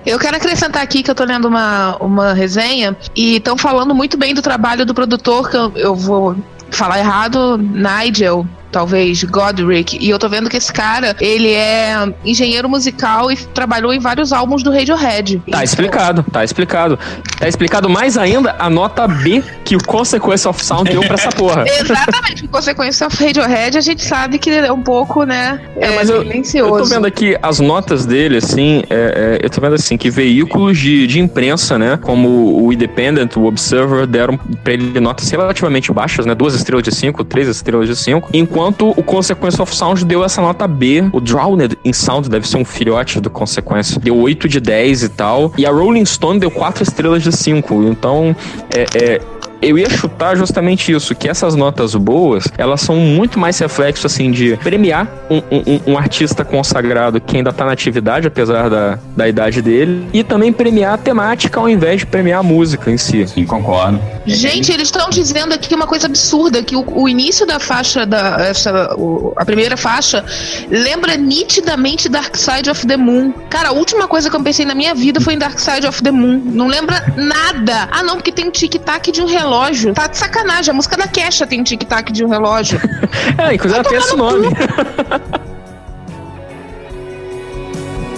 Eu 0.06 0.18
quero 0.18 0.38
acrescentar 0.38 0.82
aqui 0.82 1.04
que 1.04 1.12
eu 1.12 1.16
tô 1.16 1.24
lendo 1.24 1.48
uma, 1.48 1.96
uma 1.98 2.34
resenha 2.34 2.96
e 3.16 3.36
estão 3.36 3.58
falando 3.58 3.94
muito 3.94 4.18
bem 4.18 4.34
do 4.34 4.42
trabalho 4.42 4.86
do 4.86 4.94
produtor, 4.94 5.50
que 5.50 5.58
eu, 5.58 5.72
eu 5.76 5.96
vou 5.96 6.36
falar 6.72 7.00
errado, 7.00 7.58
Nigel 7.58 8.48
talvez 8.72 9.24
Godric, 9.24 9.98
e 10.00 10.10
eu 10.10 10.20
tô 10.20 10.30
vendo 10.30 10.50
que 10.50 10.58
esse 10.58 10.72
cara, 10.72 11.16
ele 11.20 11.52
é 11.52 12.14
engenheiro 12.24 12.70
musical 12.70 13.32
e 13.32 13.36
trabalhou 13.36 13.94
em 13.94 14.00
vários 14.00 14.32
álbuns 14.32 14.64
do 14.64 14.72
Radiohead. 14.72 15.42
Tá 15.50 15.64
explicado, 15.64 16.24
tá 16.32 16.44
explicado. 16.44 16.98
Tá 17.38 17.48
explicado 17.48 17.90
mais 17.90 18.18
ainda 18.18 18.56
a 18.60 18.70
nota 18.70 19.08
B 19.08 19.44
que 19.66 19.76
o 19.76 19.84
Consequence 19.84 20.48
of 20.48 20.64
Sound 20.64 20.90
deu 20.90 21.02
pra 21.02 21.16
essa 21.16 21.30
porra. 21.30 21.66
Exatamente, 21.80 22.46
o 22.46 22.50
Consequence 22.50 23.04
of 23.04 23.24
Radiohead 23.24 23.78
a 23.78 23.82
gente 23.82 24.04
sabe 24.04 24.38
que 24.38 24.50
é 24.50 24.72
um 24.72 24.82
pouco, 24.82 25.24
né, 25.24 25.60
é, 25.78 25.96
mas 25.96 26.10
eu, 26.10 26.24
eu 26.24 26.78
tô 26.78 26.86
vendo 26.86 27.06
aqui 27.06 27.38
as 27.42 27.60
notas 27.60 28.06
dele, 28.06 28.38
assim, 28.38 28.84
é, 28.90 29.40
é, 29.42 29.46
eu 29.46 29.50
tô 29.50 29.62
vendo 29.62 29.76
assim, 29.76 29.98
que 29.98 30.10
veículos 30.10 30.78
de, 30.78 31.08
de 31.08 31.20
imprensa, 31.20 31.78
né, 31.78 31.98
como 32.02 32.64
o 32.64 32.72
Independent, 32.72 33.36
o 33.36 33.46
Observer, 33.46 34.06
deram 34.06 34.38
pra 34.38 34.74
ele 34.74 35.00
notas 35.00 35.30
relativamente 35.30 35.92
baixas, 35.92 36.26
né, 36.26 36.36
duas 36.36 36.54
estrelas 36.54 36.84
de 36.84 36.94
cinco, 36.94 37.24
três 37.24 37.48
estrelas 37.48 37.88
de 37.88 37.96
cinco, 37.96 38.30
enquanto 38.34 38.59
enquanto 38.60 38.90
o 38.90 39.02
Consequence 39.02 39.62
of 39.62 39.74
Sound 39.74 40.04
deu 40.04 40.22
essa 40.22 40.42
nota 40.42 40.68
B. 40.68 41.10
O 41.14 41.22
Drowned 41.22 41.78
in 41.86 41.94
Sound 41.94 42.28
deve 42.28 42.46
ser 42.46 42.58
um 42.58 42.66
filhote 42.66 43.22
do 43.22 43.30
Consequence. 43.30 43.98
Deu 43.98 44.18
8 44.18 44.50
de 44.50 44.60
10 44.60 45.04
e 45.04 45.10
tal. 45.10 45.54
E 45.58 45.66
a 45.66 45.72
Rolling 45.72 46.04
Stone 46.04 46.42
deu 46.42 46.52
4 46.52 46.84
estrelas 46.84 47.24
de 47.24 47.32
5. 47.32 47.84
Então, 47.84 48.36
é, 48.76 48.86
é 49.02 49.22
eu 49.62 49.78
ia 49.78 49.90
chutar 49.90 50.38
justamente 50.38 50.92
isso, 50.92 51.14
que 51.14 51.28
essas 51.28 51.56
notas 51.56 51.94
boas, 51.96 52.46
elas 52.58 52.82
são 52.82 52.96
muito 52.96 53.40
mais 53.40 53.58
reflexo, 53.60 54.08
assim, 54.08 54.32
de 54.32 54.58
premiar 54.58 55.08
um, 55.30 55.38
um, 55.52 55.94
um, 55.94 55.98
artista 55.98 56.46
consagrado 56.46 57.20
que 57.20 57.38
ainda 57.38 57.52
tá 57.52 57.66
na 57.66 57.74
atividade, 57.74 58.28
apesar 58.28 58.70
da, 58.70 59.00
da 59.16 59.28
idade 59.28 59.62
dele, 59.62 60.08
e 60.14 60.24
também 60.24 60.54
premiar 60.54 60.94
a 60.94 60.98
temática 60.98 61.60
ao 61.60 61.68
invés 61.68 62.00
de 62.00 62.06
premiar 62.06 62.40
a 62.40 62.44
música 62.44 62.90
em 62.90 62.98
si. 62.98 63.28
Sim, 63.28 63.46
concordo. 63.46 64.00
Gente, 64.26 64.72
eles 64.72 64.88
estão 64.88 65.10
dizendo 65.10 65.54
aqui 65.54 65.76
uma 65.76 65.88
coisa 65.88 66.08
absurda, 66.08 66.64
que 66.64 66.76
o, 66.76 66.86
o 66.88 67.10
início 67.10 67.46
da 67.46 67.60
faixa, 67.60 68.06
da, 68.06 68.38
essa, 68.40 68.96
o, 68.96 69.34
a 69.36 69.44
primeira 69.44 69.76
faixa, 69.76 70.24
lembra 70.70 71.18
nitidamente 71.18 72.08
Dark 72.08 72.36
Side 72.36 72.70
of 72.70 72.86
the 72.88 72.98
Moon. 72.98 73.34
Cara, 73.50 73.70
a 73.70 73.72
última 73.72 74.08
coisa 74.08 74.30
que 74.30 74.36
eu 74.36 74.44
pensei 74.44 74.66
na 74.66 74.76
minha 74.76 74.96
vida 74.96 75.20
foi 75.20 75.34
em 75.34 75.38
Dark 75.38 75.60
Side 75.60 75.86
of 75.86 76.02
the 76.02 76.12
Moon. 76.12 76.42
Não 76.46 76.68
lembra 76.68 77.14
nada. 77.18 77.90
Ah, 77.92 78.04
não, 78.04 78.16
porque 78.16 78.32
tem 78.32 78.48
um 78.48 78.52
tic-tac 78.52 79.12
de 79.12 79.22
um 79.22 79.26
relógio 79.26 79.49
relógio. 79.50 79.94
Tá 79.94 80.08
de 80.08 80.18
sacanagem. 80.18 80.72
A 80.72 80.74
música 80.74 80.96
da 80.96 81.08
Kesha 81.08 81.48
tem 81.48 81.64
tic-tac 81.64 82.12
de 82.12 82.24
um 82.24 82.30
relógio. 82.30 82.80
É, 83.38 83.54
inclusive 83.54 83.80
ela 83.80 83.88
tem 83.90 83.98
esse 83.98 84.16
nome. 84.16 84.48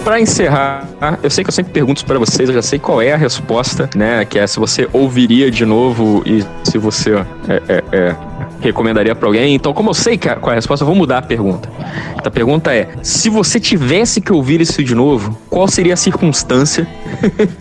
Pra 0.02 0.20
encerrar, 0.20 0.88
eu 1.22 1.30
sei 1.30 1.44
que 1.44 1.50
eu 1.50 1.54
sempre 1.54 1.72
pergunto 1.72 2.04
pra 2.04 2.18
vocês, 2.18 2.48
eu 2.48 2.54
já 2.56 2.62
sei 2.62 2.76
qual 2.76 3.00
é 3.00 3.12
a 3.12 3.16
resposta, 3.16 3.88
né? 3.94 4.24
Que 4.24 4.36
é 4.40 4.46
se 4.48 4.58
você 4.58 4.88
ouviria 4.92 5.48
de 5.48 5.64
novo 5.64 6.24
e 6.26 6.44
se 6.68 6.76
você 6.76 7.14
é, 7.48 7.62
é, 7.68 7.84
é, 7.92 8.16
recomendaria 8.60 9.14
pra 9.14 9.28
alguém. 9.28 9.54
Então, 9.54 9.72
como 9.72 9.90
eu 9.90 9.94
sei 9.94 10.18
que 10.18 10.28
a- 10.28 10.34
qual 10.34 10.50
é 10.50 10.54
a 10.54 10.56
resposta, 10.56 10.82
eu 10.82 10.86
vou 10.88 10.96
mudar 10.96 11.18
a 11.18 11.22
pergunta. 11.22 11.70
A 12.18 12.28
pergunta 12.30 12.74
é: 12.74 12.88
se 13.00 13.28
você 13.30 13.60
tivesse 13.60 14.20
que 14.20 14.32
ouvir 14.32 14.60
isso 14.60 14.82
de 14.82 14.92
novo, 14.94 15.38
qual 15.48 15.68
seria 15.68 15.94
a 15.94 15.96
circunstância? 15.96 16.84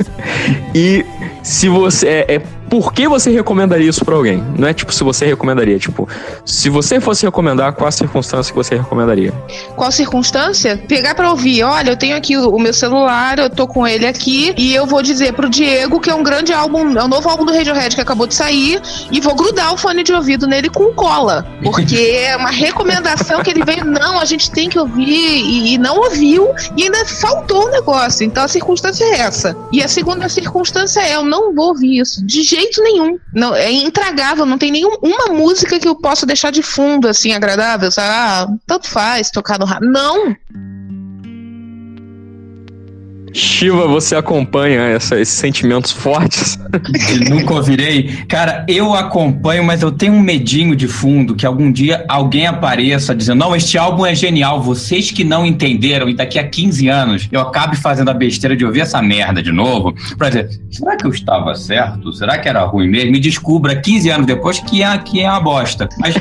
e 0.73 1.05
se 1.43 1.69
você. 1.69 2.07
É, 2.07 2.35
é, 2.37 2.41
por 2.71 2.93
que 2.93 3.05
você 3.05 3.29
recomendaria 3.29 3.89
isso 3.89 4.05
pra 4.05 4.15
alguém? 4.15 4.41
Não 4.57 4.65
é 4.65 4.73
tipo 4.73 4.93
se 4.93 5.03
você 5.03 5.25
recomendaria, 5.25 5.77
tipo, 5.77 6.07
se 6.45 6.69
você 6.69 7.01
fosse 7.01 7.25
recomendar, 7.25 7.73
qual 7.73 7.89
a 7.89 7.91
circunstância 7.91 8.49
que 8.49 8.57
você 8.57 8.77
recomendaria? 8.77 9.33
Qual 9.75 9.91
circunstância? 9.91 10.77
Pegar 10.87 11.13
pra 11.13 11.29
ouvir. 11.29 11.63
Olha, 11.63 11.89
eu 11.89 11.97
tenho 11.97 12.15
aqui 12.15 12.37
o 12.37 12.57
meu 12.57 12.73
celular, 12.73 13.37
eu 13.39 13.49
tô 13.49 13.67
com 13.67 13.85
ele 13.85 14.07
aqui 14.07 14.53
e 14.57 14.73
eu 14.73 14.85
vou 14.85 15.01
dizer 15.01 15.33
pro 15.33 15.49
Diego 15.49 15.99
que 15.99 16.09
é 16.09 16.15
um 16.15 16.23
grande 16.23 16.53
álbum, 16.53 16.97
é 16.97 17.03
um 17.03 17.09
novo 17.09 17.27
álbum 17.27 17.43
do 17.43 17.51
Radiohead 17.51 17.93
que 17.93 17.99
acabou 17.99 18.25
de 18.25 18.35
sair 18.35 18.81
e 19.11 19.19
vou 19.19 19.35
grudar 19.35 19.73
o 19.73 19.77
fone 19.77 20.01
de 20.01 20.13
ouvido 20.13 20.47
nele 20.47 20.69
com 20.69 20.93
cola. 20.93 21.45
Porque 21.61 21.97
é 21.97 22.37
uma 22.37 22.51
recomendação 22.51 23.43
que 23.43 23.49
ele 23.49 23.65
veio, 23.65 23.83
não, 23.83 24.17
a 24.17 24.23
gente 24.23 24.49
tem 24.49 24.69
que 24.69 24.79
ouvir 24.79 25.09
e, 25.09 25.73
e 25.73 25.77
não 25.77 25.97
ouviu 25.97 26.47
e 26.77 26.83
ainda 26.83 27.05
faltou 27.05 27.65
o 27.65 27.69
negócio. 27.69 28.25
Então 28.25 28.45
a 28.45 28.47
circunstância 28.47 29.03
é 29.03 29.19
essa. 29.19 29.57
E 29.73 29.83
a 29.83 29.89
segunda 29.89 30.29
circunstância 30.29 31.01
é 31.01 31.15
eu 31.15 31.25
não 31.25 31.53
vou 31.53 31.67
ouvir 31.67 31.99
isso 31.99 32.25
de 32.25 32.43
jeito 32.43 32.60
nenhum. 32.81 33.17
Não, 33.33 33.55
é 33.55 33.71
intragável, 33.71 34.45
não 34.45 34.57
tem 34.57 34.71
nenhuma 34.71 35.27
música 35.31 35.79
que 35.79 35.87
eu 35.87 35.95
possa 35.95 36.25
deixar 36.25 36.51
de 36.51 36.61
fundo 36.61 37.07
assim 37.07 37.33
agradável, 37.33 37.91
sabe? 37.91 38.09
Ah, 38.11 38.47
tanto 38.67 38.87
faz 38.87 39.29
tocar 39.29 39.59
no 39.59 39.65
rádio. 39.65 39.89
Não, 39.89 40.35
Shiva, 43.33 43.87
você 43.87 44.15
acompanha 44.15 44.81
essa- 44.81 45.19
esses 45.19 45.33
sentimentos 45.35 45.91
fortes? 45.91 46.59
E 47.13 47.29
nunca 47.29 47.53
ouvirei. 47.53 48.09
Cara, 48.27 48.65
eu 48.67 48.93
acompanho, 48.93 49.63
mas 49.63 49.81
eu 49.81 49.91
tenho 49.91 50.13
um 50.13 50.19
medinho 50.21 50.75
de 50.75 50.87
fundo 50.87 51.35
que 51.35 51.45
algum 51.45 51.71
dia 51.71 52.03
alguém 52.09 52.45
apareça 52.47 53.15
dizendo: 53.15 53.39
Não, 53.39 53.55
este 53.55 53.77
álbum 53.77 54.05
é 54.05 54.13
genial. 54.15 54.61
Vocês 54.61 55.11
que 55.11 55.23
não 55.23 55.45
entenderam, 55.45 56.09
e 56.09 56.13
daqui 56.13 56.37
a 56.39 56.47
15 56.47 56.87
anos 56.87 57.27
eu 57.31 57.41
acabe 57.41 57.75
fazendo 57.77 58.09
a 58.09 58.13
besteira 58.13 58.55
de 58.55 58.65
ouvir 58.65 58.81
essa 58.81 59.01
merda 59.01 59.41
de 59.41 59.51
novo, 59.51 59.93
pra 60.17 60.29
dizer: 60.29 60.49
será 60.69 60.95
que 60.97 61.05
eu 61.05 61.11
estava 61.11 61.55
certo? 61.55 62.11
Será 62.13 62.37
que 62.37 62.49
era 62.49 62.63
ruim 62.63 62.89
mesmo? 62.89 63.15
E 63.15 63.19
descubra 63.19 63.75
15 63.75 64.09
anos 64.09 64.25
depois 64.25 64.59
que 64.59 64.83
é, 64.83 64.97
que 64.97 65.21
é 65.21 65.29
uma 65.29 65.39
bosta. 65.39 65.87
Mas. 65.99 66.15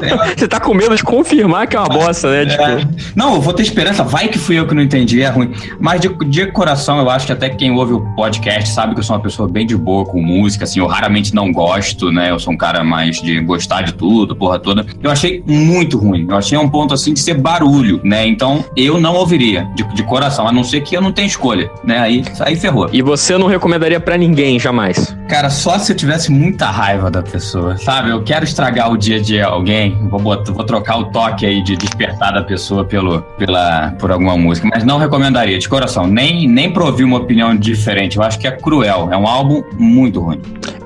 Você 0.36 0.48
tá 0.48 0.60
com 0.60 0.74
medo 0.74 0.94
de 0.94 1.02
confirmar 1.02 1.66
que 1.66 1.76
é 1.76 1.78
uma 1.80 1.88
bosta, 1.88 2.30
né? 2.30 2.46
Tipo, 2.46 2.62
É. 2.62 2.88
Não, 3.14 3.34
eu 3.34 3.40
vou 3.40 3.52
ter 3.52 3.62
esperança. 3.62 4.02
Vai 4.02 4.28
que 4.28 4.38
fui 4.38 4.58
eu 4.58 4.66
que 4.66 4.74
não 4.74 4.82
entendi, 4.82 5.22
é 5.22 5.28
ruim. 5.28 5.52
Mas 5.78 6.00
de, 6.00 6.08
de 6.08 6.46
coração, 6.46 6.98
eu 6.98 7.10
acho 7.10 7.26
que 7.26 7.32
até 7.32 7.48
quem 7.48 7.70
ouve 7.72 7.92
o 7.92 8.00
podcast 8.14 8.70
sabe 8.70 8.94
que 8.94 9.00
eu 9.00 9.04
sou 9.04 9.16
uma 9.16 9.22
pessoa 9.22 9.48
bem 9.48 9.66
de 9.66 9.76
boa 9.76 10.04
com 10.04 10.20
música, 10.20 10.64
assim, 10.64 10.80
eu 10.80 10.86
raramente 10.86 11.34
não 11.34 11.52
gosto, 11.52 12.10
né? 12.12 12.30
Eu 12.30 12.38
sou 12.38 12.52
um 12.52 12.56
cara 12.56 12.82
mais 12.84 13.20
de 13.20 13.40
gostar 13.40 13.82
de 13.82 13.94
tudo, 13.94 14.34
porra 14.34 14.58
toda. 14.58 14.86
Eu 15.02 15.10
achei 15.10 15.42
muito 15.46 15.98
ruim. 15.98 16.26
Eu 16.28 16.36
achei 16.36 16.56
um 16.58 16.68
ponto, 16.68 16.94
assim, 16.94 17.12
de 17.12 17.20
ser 17.20 17.34
barulho, 17.34 18.00
né? 18.04 18.26
Então, 18.26 18.64
eu 18.76 19.00
não 19.00 19.14
ouviria, 19.14 19.68
de, 19.74 19.82
de 19.94 20.02
coração, 20.04 20.46
a 20.46 20.52
não 20.52 20.64
ser 20.64 20.80
que 20.82 20.96
eu 20.96 21.00
não 21.00 21.12
tenha 21.12 21.26
escolha, 21.26 21.70
né? 21.84 21.98
Aí, 21.98 22.24
aí 22.40 22.56
ferrou. 22.56 22.88
E 22.92 23.02
você 23.02 23.36
não 23.36 23.46
recomendaria 23.46 24.00
pra 24.00 24.16
ninguém, 24.16 24.58
jamais. 24.58 25.16
Cara, 25.28 25.50
só 25.50 25.78
se 25.78 25.92
eu 25.92 25.96
tivesse 25.96 26.30
muita 26.30 26.66
raiva 26.70 27.10
da 27.10 27.22
pessoa, 27.22 27.76
sabe? 27.78 28.10
Eu 28.10 28.22
quero 28.22 28.44
estragar 28.44 28.90
o 28.92 28.96
dia 28.96 29.20
de 29.20 29.40
alguém, 29.40 29.89
vou, 30.08 30.20
botar- 30.20 30.52
vou 30.52 30.64
trocar 30.64 30.98
o 30.98 31.04
toque 31.06 31.46
aí 31.46 31.62
de 31.62 31.76
despertar 31.76 32.32
da 32.32 32.42
pessoa 32.42 32.84
pelo, 32.84 33.22
pela, 33.38 33.92
por 33.98 34.10
alguma 34.10 34.36
música, 34.36 34.68
mas 34.72 34.84
não 34.84 34.98
recomendaria, 34.98 35.58
de 35.58 35.68
coração, 35.68 36.06
nem, 36.06 36.48
nem 36.48 36.72
pra 36.72 36.84
ouvir 36.84 37.04
uma 37.04 37.18
opinião 37.18 37.54
diferente. 37.56 38.16
Eu 38.16 38.22
acho 38.22 38.38
que 38.38 38.46
é 38.46 38.50
cruel, 38.52 39.08
é 39.12 39.16
um 39.16 39.26
álbum 39.26 39.62
muito 39.74 40.20
ruim. 40.20 40.40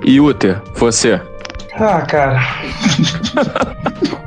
E 0.05 0.21
Uther, 0.21 0.61
você? 0.75 1.21
Ah, 1.77 2.03
cara. 2.03 2.41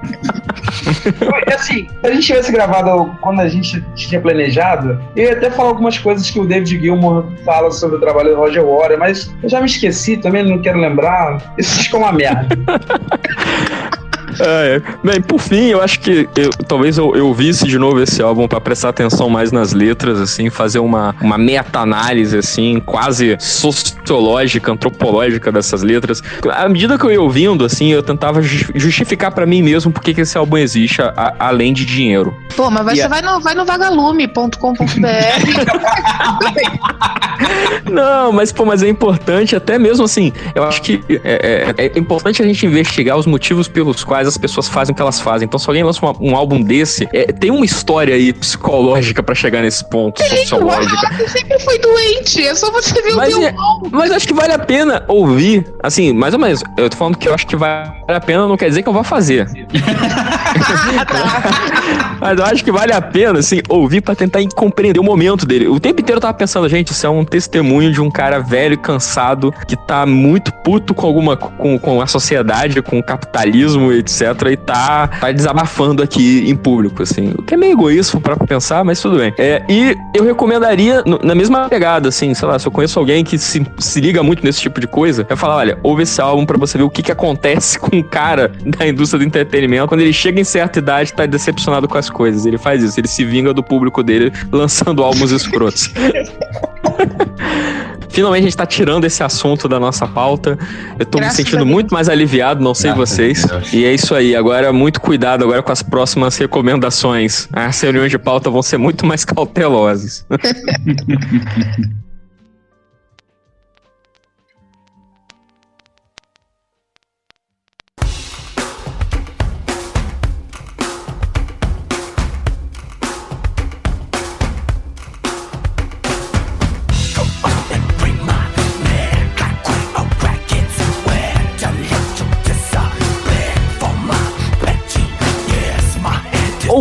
Assim, 1.54 1.88
se 1.88 2.08
a 2.08 2.14
gente 2.14 2.26
tivesse 2.26 2.52
gravado 2.52 3.12
quando 3.22 3.40
a 3.42 3.48
gente 3.48 3.84
tinha 3.96 4.22
planejado, 4.22 5.00
eu 5.16 5.26
ia 5.26 5.34
até 5.34 5.50
falar 5.50 5.70
algumas 5.70 5.98
coisas 5.98 6.30
que 6.30 6.40
o 6.40 6.46
David 6.46 6.80
Gilmour 6.80 7.26
fala 7.44 7.72
sobre 7.72 7.98
o 7.98 8.00
trabalho 8.00 8.32
do 8.32 8.36
Roger 8.38 8.64
Waters, 8.66 9.00
mas 9.00 9.36
eu 9.44 9.50
já 9.50 9.60
me 9.60 9.66
esqueci 9.66 10.18
também, 10.18 10.44
não 10.44 10.60
quero 10.62 10.80
lembrar. 10.80 11.54
Isso 11.58 11.84
ficou 11.84 12.00
uma 12.02 12.12
merda. 12.12 12.48
É, 14.39 14.82
bem, 15.03 15.22
por 15.22 15.39
fim, 15.39 15.67
eu 15.67 15.82
acho 15.82 16.00
que 16.00 16.27
eu- 16.36 16.50
talvez 16.67 16.98
eu, 16.98 17.15
eu 17.15 17.27
ouvisse 17.27 17.65
de 17.67 17.77
novo 17.77 18.01
esse 18.01 18.22
álbum 18.22 18.48
pra 18.48 18.60
prestar 18.62 18.89
atenção 18.89 19.29
mais 19.29 19.51
nas 19.51 19.74
letras, 19.74 20.20
assim, 20.20 20.50
fazer 20.50 20.79
uma, 20.79 21.15
uma 21.22 21.38
meta-análise, 21.38 22.38
assim, 22.38 22.79
quase 22.86 23.36
sociológica, 23.39 24.72
antropológica 24.72 25.51
dessas 25.51 25.82
letras. 25.84 26.22
À 26.51 26.67
medida 26.70 26.98
que 26.98 27.06
eu 27.06 27.12
ia 27.12 27.22
ouvindo, 27.22 27.65
assim, 27.65 27.91
eu 27.91 28.04
tentava 28.04 28.41
ju- 28.41 28.71
justificar 28.76 29.32
pra 29.32 29.45
mim 29.45 29.62
mesmo 29.62 29.91
por 29.91 30.02
que 30.04 30.13
que 30.13 30.21
esse 30.21 30.38
álbum 30.38 30.58
existe, 30.58 31.02
a- 31.02 31.13
a- 31.15 31.34
além 31.39 31.73
de 31.73 31.86
dinheiro. 31.86 32.36
Pô, 32.56 32.69
mas 32.69 32.86
você 32.86 33.02
a- 33.04 33.08
vai 33.08 33.21
no, 33.21 33.39
vai 33.39 33.56
no 33.56 33.65
vagalume.com.br. 33.65 34.58
Não, 37.89 38.32
mas 38.32 38.52
pô, 38.52 38.65
mas 38.65 38.84
é 38.84 38.89
importante, 38.89 39.56
até 39.56 39.78
mesmo 39.78 40.04
assim, 40.06 40.32
eu 40.56 40.63
acho 40.63 40.82
que 40.82 41.02
é, 41.23 41.73
é- 41.78 41.91
é 41.95 42.00
importante 42.00 42.41
a 42.41 42.45
gente 42.45 42.65
investigar 42.65 43.17
os 43.17 43.26
motivos 43.26 43.67
pelos 43.67 44.04
quais 44.04 44.27
as 44.28 44.38
pessoas 44.38 44.68
fazem 44.68 44.94
o 44.94 44.96
que 44.96 45.02
elas 45.02 45.20
fazem. 45.20 45.46
Então, 45.46 45.60
se 45.60 45.68
alguém 45.70 45.84
lança 45.84 46.04
uma- 46.06 46.16
um 46.20 46.36
álbum 46.36 46.62
desse, 46.62 47.08
é, 47.13 47.32
tem 47.32 47.52
uma 47.52 47.66
história 47.66 48.16
aí 48.16 48.34
psicológica 48.34 49.22
pra 49.24 49.34
chegar 49.36 49.62
nesse 49.62 49.88
ponto, 49.90 50.22
sociológica. 50.24 51.10
Você 51.18 51.28
sempre 51.40 51.60
foi 51.60 51.78
doente. 51.80 52.46
É 52.46 52.56
só 52.56 52.72
você 52.72 53.02
ver 53.02 53.16
Mas 53.16 53.34
o 53.34 53.40
meu 53.40 53.48
é- 53.48 53.54
álbum. 53.58 53.90
Mas 53.92 54.12
acho 54.12 54.28
que 54.28 54.34
vale 54.34 54.54
a 54.54 54.60
pena 54.60 55.04
ouvir, 55.08 55.66
assim, 55.82 56.13
mais 56.13 56.34
ou 56.34 56.40
menos. 56.40 56.62
Eu 56.78 56.90
tô 56.90 56.98
falando 56.98 57.18
que 57.18 57.28
eu 57.28 57.34
acho 57.34 57.48
que 57.48 57.56
vale 57.56 57.92
a 58.08 58.20
pena, 58.20 58.48
não 58.48 58.58
quer 58.58 58.70
dizer 58.70 58.84
que 58.84 58.90
eu 58.90 58.94
vá 58.94 59.04
fazer. 59.04 59.48
Mas 62.20 62.40
eu 62.40 62.46
acho 62.46 62.63
que 62.63 62.72
vale 62.72 62.94
a 62.94 63.02
pena, 63.02 63.40
assim, 63.40 63.62
ouvir 63.70 64.02
pra 64.02 64.16
tentar 64.16 64.40
compreender 64.56 65.00
o 65.00 65.04
momento 65.04 65.46
dele. 65.46 65.68
O 65.68 65.80
tempo 65.80 66.02
inteiro 66.02 66.18
eu 66.18 66.22
tava 66.22 66.34
pensando, 66.34 66.68
gente, 66.68 66.92
isso 66.92 67.06
é 67.06 67.10
um 67.10 67.24
testemunho 67.24 67.92
de 67.92 68.02
um 68.02 68.10
cara 68.10 68.40
velho 68.40 68.74
e 68.74 68.78
cansado 68.78 69.54
que 69.68 69.76
tá 69.76 70.06
muito 70.06 70.52
puto 70.52 70.94
com 70.94 71.06
alguma 71.06 71.38
com, 71.38 71.78
com 71.78 72.02
a 72.02 72.08
sociedade, 72.08 72.82
com 72.82 73.00
o 73.00 73.04
capitalismo, 73.04 73.92
etc. 73.92 74.16
E 74.25 74.58
tá, 74.58 75.08
tá 75.08 75.32
desabafando 75.32 76.01
aqui 76.01 76.49
em 76.49 76.56
público, 76.56 77.03
assim. 77.03 77.34
O 77.38 77.43
que 77.43 77.53
é 77.53 77.58
meio 77.58 77.73
egoísta 77.73 78.19
pra 78.19 78.36
pensar, 78.36 78.84
mas 78.84 79.01
tudo 79.01 79.17
bem. 79.17 79.34
É, 79.38 79.63
e 79.69 79.95
eu 80.13 80.23
recomendaria, 80.23 81.03
na 81.23 81.36
mesma 81.36 81.67
pegada, 81.69 82.10
assim, 82.10 82.34
sei 82.34 82.47
lá, 82.47 82.58
se 82.58 82.67
eu 82.67 82.71
conheço 82.71 82.97
alguém 82.99 83.23
que 83.23 83.38
se, 83.38 83.65
se 83.77 84.01
liga 84.01 84.23
muito 84.23 84.43
nesse 84.43 84.62
tipo 84.62 84.80
de 84.80 84.88
coisa, 84.88 85.25
eu 85.30 85.38
falar, 85.38 85.58
olha, 85.58 85.77
ouve 85.84 86.03
esse 86.03 86.19
álbum 86.21 86.45
pra 86.45 86.58
você 86.58 86.77
ver 86.77 86.84
o 86.84 86.89
que, 86.89 87.03
que 87.03 87.12
acontece 87.12 87.77
com 87.80 87.97
o 87.97 88.03
cara 88.03 88.51
da 88.65 88.88
indústria 88.88 89.19
do 89.19 89.25
entretenimento 89.25 89.88
quando 89.88 90.01
ele 90.01 90.13
chega 90.13 90.39
em 90.39 90.43
certa 90.43 90.80
idade 90.80 91.13
tá 91.13 91.25
decepcionado 91.25 91.88
com 91.88 91.97
as 91.97 92.10
coisas. 92.10 92.45
Ele 92.45 92.58
faz 92.58 92.84
isso, 92.84 92.99
ele 92.99 93.08
se 93.08 93.23
vinga 93.23 93.53
do 93.53 93.63
público 93.63 94.03
dele 94.03 94.32
lançando 94.51 95.03
álbuns 95.03 95.32
escrotos. 95.32 95.91
Finalmente 98.10 98.41
a 98.41 98.46
gente 98.46 98.58
tá 98.58 98.65
tirando 98.65 99.06
esse 99.06 99.24
assunto 99.24 99.67
da 99.67 99.80
nossa 99.80 100.08
pauta. 100.08 100.58
Eu 100.98 101.06
tô 101.06 101.20
Graças 101.20 101.38
me 101.38 101.43
sentindo 101.43 101.65
muito 101.65 101.93
mais 101.93 102.10
aliviado, 102.10 102.63
não 102.63 102.74
sei 102.74 102.91
Graças 102.91 103.10
vocês. 103.10 103.46
a 103.46 103.58
Deus. 103.58 103.74
E 103.74 103.86
é 103.86 103.93
isso 103.93 104.15
aí. 104.15 104.36
Agora, 104.36 104.72
muito 104.74 105.00
cuidado 105.02 105.43
agora 105.43 105.62
com 105.62 105.72
as 105.72 105.84
próximas 105.84 106.38
recomendações. 106.38 107.48
As 107.52 107.80
reuniões 107.80 108.12
de 108.12 108.17
pauta 108.17 108.50
vão 108.50 108.62
ser 108.62 108.78
muito 108.78 109.06
mais 109.06 109.24
cautelosas. 109.26 110.26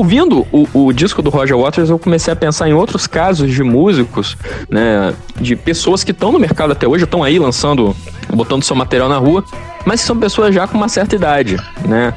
Ouvindo 0.06 0.46
o, 0.52 0.68
o 0.72 0.92
disco 0.92 1.20
do 1.20 1.30
Roger 1.30 1.58
Waters, 1.58 1.90
eu 1.90 1.98
comecei 1.98 2.32
a 2.32 2.36
pensar 2.36 2.68
em 2.68 2.72
outros 2.72 3.08
casos 3.08 3.52
de 3.52 3.64
músicos, 3.64 4.36
né? 4.70 5.12
De 5.40 5.56
pessoas 5.56 6.04
que 6.04 6.12
estão 6.12 6.30
no 6.30 6.38
mercado 6.38 6.70
até 6.70 6.86
hoje, 6.86 7.02
estão 7.02 7.24
aí 7.24 7.40
lançando, 7.40 7.92
botando 8.32 8.62
seu 8.62 8.76
material 8.76 9.08
na 9.08 9.18
rua, 9.18 9.42
mas 9.84 10.00
que 10.00 10.06
são 10.06 10.16
pessoas 10.16 10.54
já 10.54 10.64
com 10.68 10.76
uma 10.76 10.88
certa 10.88 11.16
idade, 11.16 11.56
né? 11.84 12.14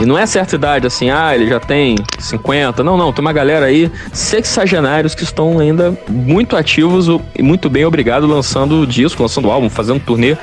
E 0.00 0.04
não 0.04 0.18
é 0.18 0.26
certa 0.26 0.56
idade 0.56 0.84
assim, 0.84 1.08
ah, 1.08 1.32
ele 1.32 1.48
já 1.48 1.60
tem 1.60 1.94
50. 2.18 2.82
Não, 2.82 2.96
não, 2.96 3.12
tem 3.12 3.24
uma 3.24 3.32
galera 3.32 3.66
aí, 3.66 3.92
sexagenários, 4.12 5.14
que 5.14 5.22
estão 5.22 5.60
ainda 5.60 5.96
muito 6.08 6.56
ativos 6.56 7.06
e 7.36 7.42
muito 7.44 7.70
bem, 7.70 7.84
obrigado, 7.84 8.26
lançando 8.26 8.84
disco, 8.84 9.22
lançando 9.22 9.52
álbum, 9.52 9.70
fazendo 9.70 10.00
turnê. 10.00 10.36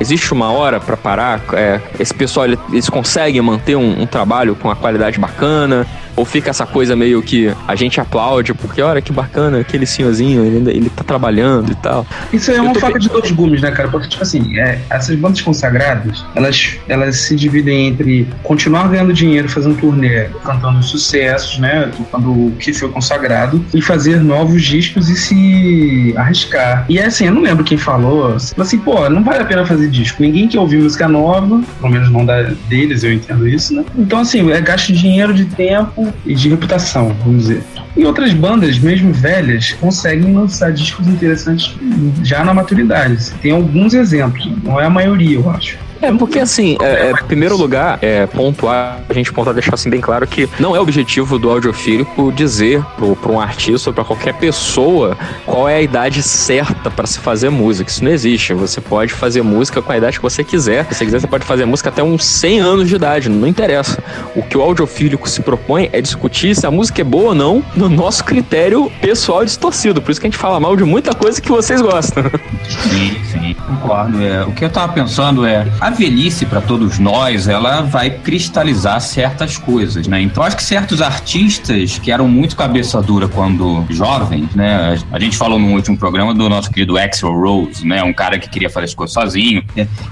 Existe 0.00 0.32
uma 0.32 0.50
hora 0.50 0.80
para 0.80 0.96
parar? 0.96 1.40
É, 1.52 1.80
esse 1.98 2.12
pessoal, 2.12 2.46
eles 2.46 2.88
conseguem 2.88 3.40
manter 3.40 3.76
um, 3.76 4.02
um 4.02 4.06
trabalho 4.06 4.54
com 4.56 4.70
a 4.70 4.76
qualidade 4.76 5.18
bacana? 5.18 5.86
Ou 6.16 6.24
fica 6.24 6.50
essa 6.50 6.66
coisa 6.66 6.94
meio 6.94 7.22
que 7.22 7.52
a 7.66 7.74
gente 7.74 8.00
aplaude, 8.00 8.54
porque 8.54 8.80
olha 8.80 9.00
que 9.02 9.12
bacana, 9.12 9.60
aquele 9.60 9.86
senhorzinho, 9.86 10.44
ele, 10.44 10.70
ele 10.70 10.90
tá 10.90 11.02
trabalhando 11.02 11.72
e 11.72 11.74
tal. 11.74 12.06
Isso 12.32 12.50
é 12.50 12.60
uma 12.60 12.74
faca 12.74 12.98
de 12.98 13.08
dois 13.08 13.30
gumes, 13.30 13.62
né, 13.62 13.70
cara? 13.70 13.88
Porque, 13.88 14.08
tipo 14.08 14.22
assim, 14.22 14.58
é, 14.58 14.80
essas 14.90 15.16
bandas 15.16 15.40
consagradas, 15.40 16.24
elas, 16.34 16.76
elas 16.88 17.16
se 17.16 17.34
dividem 17.34 17.88
entre 17.88 18.28
continuar 18.42 18.88
ganhando 18.88 19.12
dinheiro 19.12 19.48
fazendo 19.48 19.76
turnê, 19.76 20.24
cantando 20.44 20.82
sucessos, 20.82 21.58
né? 21.58 21.90
Quando 22.10 22.30
o 22.30 22.52
que 22.58 22.72
foi 22.72 22.88
consagrado, 22.90 23.64
e 23.74 23.80
fazer 23.80 24.22
novos 24.22 24.62
discos 24.62 25.08
e 25.08 25.16
se 25.16 26.14
arriscar. 26.16 26.84
E 26.88 26.98
é 26.98 27.06
assim, 27.06 27.26
eu 27.26 27.32
não 27.32 27.42
lembro 27.42 27.64
quem 27.64 27.78
falou, 27.78 28.34
assim, 28.34 28.78
pô, 28.78 29.08
não 29.08 29.22
vale 29.22 29.42
a 29.42 29.44
pena 29.44 29.66
fazer 29.66 29.88
disco. 29.88 30.22
Ninguém 30.22 30.48
quer 30.48 30.58
ouvir 30.58 30.78
música 30.78 31.08
nova, 31.08 31.60
pelo 31.80 31.92
menos 31.92 32.10
não 32.10 32.24
da, 32.24 32.42
deles, 32.68 33.02
eu 33.02 33.12
entendo 33.12 33.48
isso, 33.48 33.74
né? 33.74 33.84
Então, 33.96 34.20
assim, 34.20 34.50
é 34.50 34.60
gasto 34.60 34.92
de 34.92 35.00
dinheiro, 35.00 35.32
de 35.34 35.44
tempo 35.44 36.03
e 36.24 36.34
de 36.34 36.48
reputação, 36.48 37.14
vamos 37.24 37.42
dizer. 37.42 37.62
E 37.96 38.04
outras 38.04 38.32
bandas, 38.32 38.78
mesmo 38.78 39.12
velhas, 39.12 39.72
conseguem 39.72 40.34
lançar 40.34 40.72
discos 40.72 41.06
interessantes 41.06 41.74
já 42.22 42.44
na 42.44 42.52
maturidade. 42.52 43.30
Tem 43.40 43.52
alguns 43.52 43.94
exemplos, 43.94 44.50
não 44.62 44.80
é 44.80 44.86
a 44.86 44.90
maioria, 44.90 45.36
eu 45.36 45.48
acho. 45.50 45.78
É, 46.04 46.12
porque 46.12 46.38
assim, 46.38 46.76
é, 46.82 47.10
é, 47.10 47.12
primeiro 47.14 47.56
lugar, 47.56 47.98
é 48.02 48.26
pontuar, 48.26 49.00
a 49.08 49.14
gente 49.14 49.32
pontuar 49.32 49.54
deixar 49.54 49.72
assim 49.72 49.88
bem 49.88 50.02
claro 50.02 50.26
que 50.26 50.46
não 50.60 50.76
é 50.76 50.78
objetivo 50.78 51.38
do 51.38 51.48
audiofílico 51.48 52.30
dizer 52.30 52.84
para 53.22 53.32
um 53.32 53.40
artista 53.40 53.88
ou 53.88 53.94
para 53.94 54.04
qualquer 54.04 54.34
pessoa 54.34 55.16
qual 55.46 55.66
é 55.66 55.76
a 55.76 55.80
idade 55.80 56.22
certa 56.22 56.90
para 56.90 57.06
se 57.06 57.18
fazer 57.18 57.48
música. 57.48 57.88
Isso 57.88 58.04
não 58.04 58.10
existe. 58.10 58.52
Você 58.52 58.82
pode 58.82 59.14
fazer 59.14 59.40
música 59.40 59.80
com 59.80 59.92
a 59.92 59.96
idade 59.96 60.18
que 60.18 60.22
você 60.22 60.44
quiser. 60.44 60.84
Se 60.90 60.96
você 60.96 61.04
quiser, 61.06 61.20
você 61.20 61.26
pode 61.26 61.46
fazer 61.46 61.64
música 61.64 61.88
até 61.88 62.02
uns 62.02 62.22
100 62.22 62.60
anos 62.60 62.88
de 62.88 62.96
idade, 62.96 63.30
não 63.30 63.48
interessa. 63.48 64.02
O 64.36 64.42
que 64.42 64.58
o 64.58 64.60
audiofílico 64.60 65.26
se 65.26 65.40
propõe 65.40 65.88
é 65.90 66.02
discutir 66.02 66.54
se 66.54 66.66
a 66.66 66.70
música 66.70 67.00
é 67.00 67.04
boa 67.04 67.28
ou 67.28 67.34
não 67.34 67.64
no 67.74 67.88
nosso 67.88 68.22
critério 68.24 68.92
pessoal 69.00 69.42
distorcido. 69.42 70.02
Por 70.02 70.10
isso 70.10 70.20
que 70.20 70.26
a 70.26 70.30
gente 70.30 70.38
fala 70.38 70.60
mal 70.60 70.76
de 70.76 70.84
muita 70.84 71.14
coisa 71.14 71.40
que 71.40 71.50
vocês 71.50 71.80
gostam. 71.80 72.24
Sim, 72.68 73.24
sim, 73.24 73.56
concordo. 73.66 74.22
É, 74.22 74.44
o 74.44 74.52
que 74.52 74.66
eu 74.66 74.70
tava 74.70 74.92
pensando 74.92 75.46
é, 75.46 75.66
a 75.80 75.93
velhice 75.94 76.44
para 76.44 76.60
todos 76.60 76.98
nós, 76.98 77.48
ela 77.48 77.82
vai 77.82 78.10
cristalizar 78.10 79.00
certas 79.00 79.56
coisas, 79.56 80.06
né? 80.06 80.20
Então 80.20 80.42
acho 80.42 80.56
que 80.56 80.62
certos 80.62 81.00
artistas 81.00 81.98
que 81.98 82.10
eram 82.10 82.28
muito 82.28 82.56
cabeça 82.56 83.00
dura 83.00 83.28
quando 83.28 83.84
jovens, 83.90 84.54
né? 84.54 84.98
A 85.12 85.18
gente 85.18 85.36
falou 85.36 85.58
no 85.58 85.72
último 85.72 85.96
programa 85.96 86.34
do 86.34 86.48
nosso 86.48 86.70
querido 86.70 86.98
Axel 86.98 87.32
Rose, 87.32 87.86
né? 87.86 88.02
Um 88.02 88.12
cara 88.12 88.38
que 88.38 88.48
queria 88.48 88.68
fazer 88.68 88.86
as 88.86 88.94
coisas 88.94 89.14
sozinho. 89.14 89.62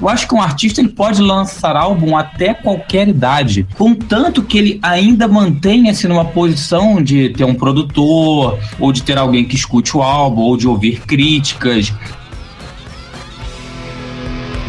Eu 0.00 0.08
acho 0.08 0.26
que 0.26 0.34
um 0.34 0.40
artista 0.40 0.80
ele 0.80 0.90
pode 0.90 1.20
lançar 1.20 1.76
álbum 1.76 2.16
até 2.16 2.54
qualquer 2.54 3.08
idade, 3.08 3.66
contanto 3.76 4.42
que 4.42 4.56
ele 4.56 4.80
ainda 4.82 5.26
mantenha-se 5.26 6.06
numa 6.06 6.24
posição 6.24 7.02
de 7.02 7.30
ter 7.30 7.44
um 7.44 7.54
produtor 7.54 8.58
ou 8.78 8.92
de 8.92 9.02
ter 9.02 9.18
alguém 9.18 9.44
que 9.44 9.56
escute 9.56 9.96
o 9.96 10.02
álbum 10.02 10.42
ou 10.42 10.56
de 10.56 10.68
ouvir 10.68 11.00
críticas 11.00 11.92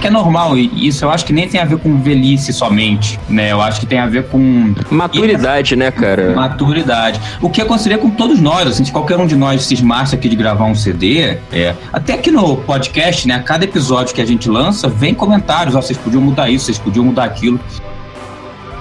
que 0.04 0.08
é 0.08 0.12
normal. 0.12 0.58
E 0.58 0.88
isso 0.88 1.06
eu 1.06 1.10
acho 1.10 1.26
que 1.26 1.32
nem 1.32 1.48
tem 1.48 1.62
a 1.62 1.66
ver 1.66 1.78
com 1.78 1.98
velhice 1.98 2.52
somente, 2.52 3.18
né? 3.30 3.54
Eu 3.54 3.62
acho 3.62 3.80
que 3.80 3.86
tem 3.86 4.00
a 4.00 4.06
ver 4.06 4.28
com. 4.28 4.76
Maturidade, 4.92 5.78
né, 5.78 5.92
cara? 5.92 6.36
Maturidade. 6.36 7.22
O 7.42 7.50
que 7.50 7.62
aconselharia 7.62 8.02
com 8.02 8.10
todos 8.10 8.40
nós, 8.40 8.68
assim, 8.68 8.84
se 8.84 8.92
qualquer 8.92 9.18
um 9.18 9.26
de 9.26 9.36
nós 9.36 9.64
cismasse 9.64 10.14
aqui 10.14 10.28
de 10.28 10.36
gravar 10.36 10.66
um 10.66 10.76
CD, 10.76 11.38
é. 11.54 11.74
Até 11.94 12.16
aqui 12.16 12.32
no 12.32 12.58
podcast, 12.58 13.26
né? 13.26 13.36
A 13.36 13.40
cada 13.40 13.64
episódio 13.64 14.14
que 14.14 14.22
a 14.22 14.26
gente 14.26 14.50
lança, 14.50 14.90
vem 14.90 15.14
comentários. 15.14 15.74
Ó, 15.74 15.82
vocês 15.82 15.98
podiam 15.98 16.22
mudar 16.22 16.50
isso, 16.50 16.66
vocês 16.66 16.78
podiam 16.78 17.06
mudar 17.06 17.24
aquilo. 17.24 17.58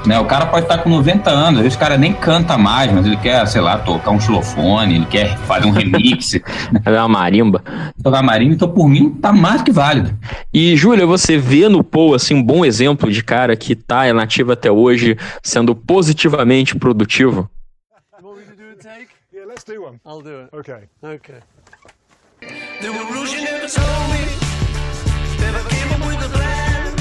Né? 0.06 0.18
O 0.18 0.24
cara 0.24 0.46
pode 0.46 0.64
estar 0.64 0.78
com 0.78 0.88
90 0.88 1.30
anos, 1.30 1.58
às 1.58 1.62
vezes 1.62 1.76
o 1.76 1.78
cara 1.78 1.96
nem 1.96 2.12
canta 2.12 2.58
mais, 2.58 2.92
mas 2.92 3.06
ele 3.06 3.16
quer, 3.16 3.46
sei 3.46 3.60
lá, 3.60 3.78
tocar 3.78 4.10
um 4.10 4.20
xilofone, 4.20 4.96
ele 4.96 5.06
quer 5.06 5.36
fazer 5.38 5.66
um 5.66 5.70
remix. 5.70 6.32
Fazer 6.82 6.98
uma 6.98 7.08
marimba. 7.08 7.62
Tocar 8.02 8.22
marimba, 8.22 8.54
então 8.54 8.68
por 8.68 8.88
mim 8.88 9.10
tá 9.10 9.32
mais 9.32 9.62
que 9.62 9.70
válido. 9.70 10.16
E, 10.52 10.76
Júlia, 10.76 11.06
você 11.06 11.38
vê 11.38 11.68
no 11.68 11.84
Paul, 11.84 12.14
assim, 12.14 12.34
um 12.34 12.42
bom 12.42 12.64
exemplo 12.64 13.10
de 13.10 13.22
cara 13.22 13.54
que 13.56 13.74
tá 13.74 14.06
é 14.06 14.12
nativo 14.12 14.52
até 14.52 14.70
hoje, 14.70 15.16
sendo 15.42 15.74
positivamente 15.74 16.76
produtivo? 16.76 17.48
Yeah, 19.42 19.46
let's 19.46 19.64
do 19.64 19.82
one. 19.82 19.98
I'll 20.04 20.20
do 20.20 20.42
it. 20.42 20.50
Okay. 20.52 20.88
Okay. 21.02 21.40
The 22.80 22.90
rules 23.10 23.32
you 23.32 23.42
never 23.42 23.66
told 23.66 24.10
me. 24.12 24.22
Never 25.40 25.62
came 25.68 25.88
up 25.90 26.06
with 26.06 26.22
a 26.22 26.28
plan. 26.28 26.92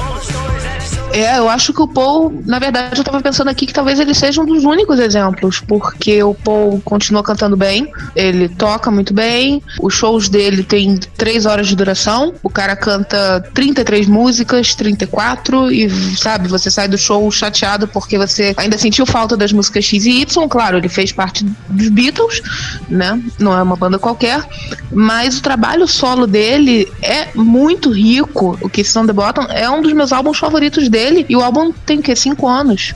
All 0.00 0.14
the 0.14 0.20
stories 0.20 0.64
told 0.64 0.93
É, 1.12 1.38
eu 1.38 1.48
acho 1.48 1.72
que 1.72 1.80
o 1.80 1.86
Paul, 1.86 2.42
na 2.44 2.58
verdade, 2.58 2.98
eu 2.98 3.04
tava 3.04 3.20
pensando 3.20 3.48
aqui 3.48 3.66
que 3.66 3.72
talvez 3.72 4.00
ele 4.00 4.14
seja 4.14 4.40
um 4.40 4.46
dos 4.46 4.64
únicos 4.64 4.98
exemplos, 4.98 5.60
porque 5.60 6.22
o 6.22 6.34
Paul 6.34 6.80
continua 6.84 7.22
cantando 7.22 7.56
bem, 7.56 7.90
ele 8.16 8.48
toca 8.48 8.90
muito 8.90 9.14
bem, 9.14 9.62
os 9.80 9.94
shows 9.94 10.28
dele 10.28 10.64
tem 10.64 10.96
três 11.16 11.46
horas 11.46 11.68
de 11.68 11.76
duração, 11.76 12.34
o 12.42 12.50
cara 12.50 12.74
canta 12.74 13.40
33 13.54 14.08
músicas, 14.08 14.74
34, 14.74 15.70
e 15.70 15.88
sabe, 16.16 16.48
você 16.48 16.70
sai 16.70 16.88
do 16.88 16.98
show 16.98 17.30
chateado 17.30 17.86
porque 17.86 18.18
você 18.18 18.52
ainda 18.56 18.76
sentiu 18.76 19.06
falta 19.06 19.36
das 19.36 19.52
músicas 19.52 19.84
X 19.84 20.06
e 20.06 20.22
Y, 20.22 20.48
claro, 20.48 20.78
ele 20.78 20.88
fez 20.88 21.12
parte 21.12 21.44
dos 21.68 21.88
Beatles, 21.90 22.42
né? 22.88 23.20
Não 23.38 23.56
é 23.56 23.62
uma 23.62 23.76
banda 23.76 23.98
qualquer, 23.98 24.44
mas 24.92 25.38
o 25.38 25.42
trabalho 25.42 25.86
solo 25.86 26.26
dele 26.26 26.92
é 27.00 27.28
muito 27.34 27.90
rico. 27.90 28.58
O 28.60 28.68
Kiss 28.68 28.98
on 28.98 29.06
the 29.06 29.12
Bottom 29.12 29.44
é 29.50 29.68
um 29.70 29.80
dos 29.80 29.92
meus 29.92 30.12
álbuns 30.12 30.38
favoritos 30.38 30.88
dele 30.94 31.26
e 31.28 31.36
o 31.36 31.42
álbum 31.42 31.72
tem 31.84 32.00
o? 32.00 32.14
Cinco 32.16 32.46
anos. 32.48 32.94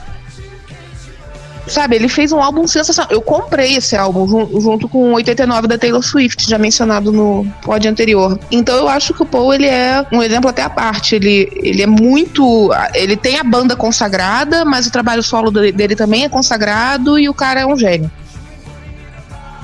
Sabe, 1.66 1.96
ele 1.96 2.08
fez 2.08 2.32
um 2.32 2.40
álbum 2.40 2.66
sensacional. 2.66 3.12
Eu 3.12 3.20
comprei 3.20 3.76
esse 3.76 3.94
álbum 3.94 4.26
jun- 4.26 4.58
junto 4.58 4.88
com 4.88 5.11
o 5.11 5.14
89 5.16 5.68
da 5.68 5.76
Taylor 5.76 6.02
Swift, 6.02 6.48
já 6.48 6.56
mencionado 6.56 7.12
no 7.12 7.44
pod 7.61 7.87
anterior. 7.87 8.38
Então 8.50 8.74
eu 8.76 8.88
acho 8.88 9.12
que 9.12 9.22
o 9.22 9.26
Paul 9.26 9.52
ele 9.52 9.66
é 9.66 10.02
um 10.11 10.22
exemplo 10.22 10.48
até 10.48 10.62
à 10.62 10.70
parte. 10.70 11.14
Ele, 11.16 11.46
ele 11.56 11.82
é 11.82 11.87
muito. 11.87 12.70
Ele 12.94 13.16
tem 13.18 13.38
a 13.38 13.44
banda 13.44 13.76
consagrada, 13.76 14.64
mas 14.64 14.87
o 14.87 14.90
trabalho 14.90 15.22
solo 15.22 15.50
dele 15.50 15.94
também 15.94 16.24
é 16.24 16.28
consagrado 16.30 17.18
e 17.18 17.28
o 17.28 17.34
cara 17.34 17.61
é 17.61 17.66
um 17.66 17.76
gênio. 17.76 18.11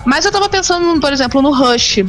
Mas 0.04 0.26
eu 0.26 0.30
tava 0.32 0.50
pensando, 0.50 1.00
por 1.00 1.10
exemplo, 1.10 1.40
no 1.40 1.52
Rush. 1.52 2.04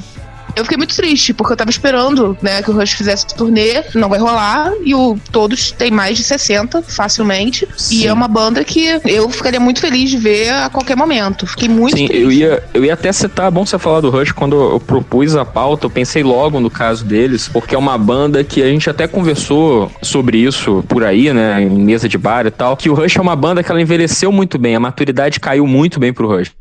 Eu 0.55 0.63
fiquei 0.63 0.77
muito 0.77 0.95
triste, 0.95 1.33
porque 1.33 1.53
eu 1.53 1.57
tava 1.57 1.69
esperando, 1.69 2.37
né, 2.41 2.61
que 2.61 2.71
o 2.71 2.73
Rush 2.73 2.93
fizesse 2.93 3.27
turnê, 3.27 3.83
não 3.93 4.09
vai 4.09 4.19
rolar, 4.19 4.71
e 4.83 4.95
o, 4.95 5.17
todos 5.31 5.71
têm 5.71 5.91
mais 5.91 6.17
de 6.17 6.23
60, 6.23 6.81
facilmente. 6.81 7.67
E 7.91 8.07
é 8.07 8.13
uma 8.13 8.27
banda 8.27 8.63
que 8.63 8.99
eu 9.05 9.29
ficaria 9.29 9.59
muito 9.59 9.81
feliz 9.81 10.09
de 10.09 10.17
ver 10.17 10.51
a 10.51 10.69
qualquer 10.69 10.95
momento. 10.95 11.45
Fiquei 11.45 11.67
muito 11.67 11.97
Sim, 11.97 12.07
triste. 12.07 12.23
eu 12.23 12.31
ia, 12.31 12.63
eu 12.73 12.85
ia 12.85 12.93
até 12.93 13.11
citar, 13.11 13.47
é 13.47 13.51
bom 13.51 13.65
você 13.65 13.77
falar 13.77 14.01
do 14.01 14.09
Rush, 14.09 14.31
quando 14.31 14.55
eu 14.55 14.79
propus 14.79 15.35
a 15.35 15.45
pauta, 15.45 15.85
eu 15.85 15.89
pensei 15.89 16.23
logo 16.23 16.59
no 16.59 16.69
caso 16.69 17.03
deles, 17.03 17.47
porque 17.47 17.75
é 17.75 17.77
uma 17.77 17.97
banda 17.97 18.43
que 18.43 18.61
a 18.61 18.67
gente 18.67 18.89
até 18.89 19.07
conversou 19.07 19.91
sobre 20.01 20.37
isso 20.37 20.83
por 20.87 21.03
aí, 21.03 21.33
né, 21.33 21.61
em 21.61 21.69
mesa 21.69 22.07
de 22.07 22.17
bar 22.17 22.45
e 22.45 22.51
tal, 22.51 22.77
que 22.77 22.89
o 22.89 22.93
Rush 22.93 23.17
é 23.17 23.21
uma 23.21 23.35
banda 23.35 23.63
que 23.63 23.71
ela 23.71 23.81
envelheceu 23.81 24.31
muito 24.31 24.57
bem, 24.57 24.75
a 24.75 24.79
maturidade 24.79 25.39
caiu 25.39 25.67
muito 25.67 25.99
bem 25.99 26.13
pro 26.13 26.27
Rush. 26.27 26.51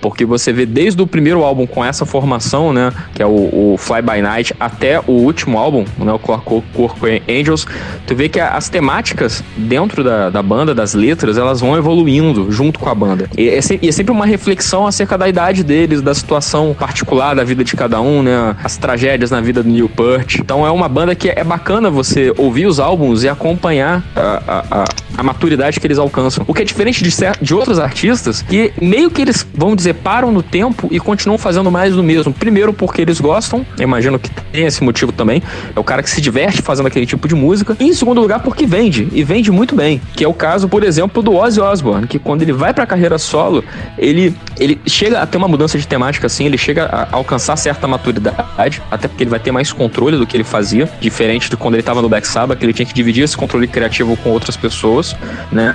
Porque 0.00 0.24
você 0.24 0.52
vê 0.52 0.66
desde 0.66 1.00
o 1.02 1.06
primeiro 1.06 1.42
álbum 1.42 1.66
com 1.66 1.84
essa 1.84 2.06
formação, 2.06 2.72
né? 2.72 2.92
Que 3.14 3.22
é 3.22 3.26
o, 3.26 3.72
o 3.72 3.76
Fly 3.78 4.02
By 4.02 4.22
Night, 4.22 4.54
até 4.58 5.00
o 5.00 5.12
último 5.12 5.58
álbum, 5.58 5.84
né? 5.98 6.12
O 6.12 6.18
Corco 6.18 7.06
Angels. 7.28 7.66
Tu 8.06 8.14
vê 8.14 8.28
que 8.28 8.40
as 8.40 8.68
temáticas 8.68 9.42
dentro 9.56 10.02
da, 10.04 10.30
da 10.30 10.42
banda, 10.42 10.74
das 10.74 10.94
letras, 10.94 11.36
elas 11.36 11.60
vão 11.60 11.76
evoluindo 11.76 12.50
junto 12.50 12.78
com 12.78 12.88
a 12.88 12.94
banda. 12.94 13.28
E 13.36 13.48
é, 13.48 13.58
e 13.82 13.88
é 13.88 13.92
sempre 13.92 14.12
uma 14.12 14.26
reflexão 14.26 14.86
acerca 14.86 15.18
da 15.18 15.28
idade 15.28 15.62
deles, 15.62 16.00
da 16.00 16.14
situação 16.14 16.74
particular 16.78 17.34
da 17.34 17.44
vida 17.44 17.64
de 17.64 17.74
cada 17.74 18.00
um, 18.00 18.22
né? 18.22 18.56
As 18.62 18.76
tragédias 18.76 19.30
na 19.30 19.40
vida 19.40 19.62
do 19.62 19.68
Neil 19.68 19.88
Peart. 19.88 20.36
Então 20.36 20.66
é 20.66 20.70
uma 20.70 20.88
banda 20.88 21.14
que 21.14 21.28
é 21.28 21.44
bacana 21.44 21.90
você 21.90 22.32
ouvir 22.36 22.66
os 22.66 22.80
álbuns 22.80 23.24
e 23.24 23.28
acompanhar 23.28 24.04
a, 24.14 24.20
a, 24.20 24.82
a, 24.82 24.84
a 25.18 25.22
maturidade 25.22 25.80
que 25.80 25.86
eles 25.86 25.98
alcançam. 25.98 26.44
O 26.46 26.54
que 26.54 26.62
é 26.62 26.64
diferente 26.64 27.02
de, 27.02 27.10
de 27.40 27.54
outros 27.54 27.78
artistas 27.78 28.42
que 28.42 28.72
meio 28.80 29.10
que 29.10 29.22
eles, 29.22 29.46
vamos 29.54 29.76
dizer 29.76 29.87
param 29.92 30.30
no 30.30 30.42
tempo 30.42 30.88
e 30.90 30.98
continuam 30.98 31.38
fazendo 31.38 31.70
mais 31.70 31.94
do 31.94 32.02
mesmo. 32.02 32.32
Primeiro 32.32 32.72
porque 32.72 33.02
eles 33.02 33.20
gostam, 33.20 33.64
imagino 33.78 34.18
que 34.18 34.30
tem 34.30 34.66
esse 34.66 34.82
motivo 34.82 35.12
também. 35.12 35.42
É 35.74 35.80
o 35.80 35.84
cara 35.84 36.02
que 36.02 36.10
se 36.10 36.20
diverte 36.20 36.62
fazendo 36.62 36.86
aquele 36.86 37.06
tipo 37.06 37.26
de 37.28 37.34
música. 37.34 37.76
E 37.78 37.84
em 37.84 37.92
segundo 37.92 38.20
lugar 38.20 38.40
porque 38.40 38.66
vende, 38.66 39.08
e 39.12 39.22
vende 39.22 39.50
muito 39.50 39.74
bem. 39.74 40.00
Que 40.14 40.24
é 40.24 40.28
o 40.28 40.34
caso, 40.34 40.68
por 40.68 40.82
exemplo, 40.82 41.22
do 41.22 41.34
Ozzy 41.34 41.60
Osbourne, 41.60 42.06
que 42.06 42.18
quando 42.18 42.42
ele 42.42 42.52
vai 42.52 42.72
pra 42.72 42.86
carreira 42.86 43.18
solo, 43.18 43.64
ele, 43.96 44.34
ele 44.58 44.80
chega 44.86 45.20
a 45.20 45.26
ter 45.26 45.38
uma 45.38 45.48
mudança 45.48 45.78
de 45.78 45.86
temática 45.86 46.26
assim, 46.26 46.46
ele 46.46 46.58
chega 46.58 46.84
a 46.86 47.08
alcançar 47.12 47.56
certa 47.56 47.86
maturidade, 47.86 48.82
até 48.90 49.08
porque 49.08 49.22
ele 49.22 49.30
vai 49.30 49.40
ter 49.40 49.50
mais 49.50 49.72
controle 49.72 50.16
do 50.16 50.26
que 50.26 50.36
ele 50.36 50.44
fazia, 50.44 50.88
diferente 51.00 51.50
de 51.50 51.56
quando 51.56 51.74
ele 51.74 51.82
tava 51.82 52.02
no 52.02 52.08
Black 52.08 52.26
Sabbath, 52.26 52.58
que 52.58 52.64
ele 52.64 52.72
tinha 52.72 52.86
que 52.86 52.94
dividir 52.94 53.24
esse 53.24 53.36
controle 53.36 53.66
criativo 53.66 54.16
com 54.16 54.30
outras 54.30 54.56
pessoas, 54.56 55.16
né? 55.50 55.74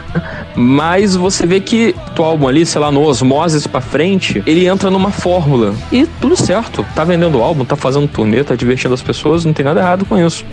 Mas 0.56 1.15
você 1.15 1.45
vê 1.45 1.60
que 1.60 1.95
o 2.17 2.23
álbum 2.23 2.47
ali, 2.47 2.65
sei 2.65 2.80
lá, 2.80 2.91
no 2.91 3.02
Osmosis 3.02 3.67
pra 3.67 3.82
frente, 3.82 4.02
ele 4.45 4.67
entra 4.67 4.89
numa 4.89 5.11
fórmula. 5.11 5.73
E 5.91 6.05
tudo 6.19 6.35
certo. 6.35 6.85
Tá 6.95 7.03
vendendo 7.03 7.41
álbum, 7.41 7.65
tá 7.65 7.75
fazendo 7.75 8.07
turnê, 8.07 8.43
tá 8.43 8.55
divertindo 8.55 8.93
as 8.93 9.01
pessoas, 9.01 9.45
não 9.45 9.53
tem 9.53 9.65
nada 9.65 9.79
errado 9.79 10.05
com 10.05 10.17
isso. 10.17 10.45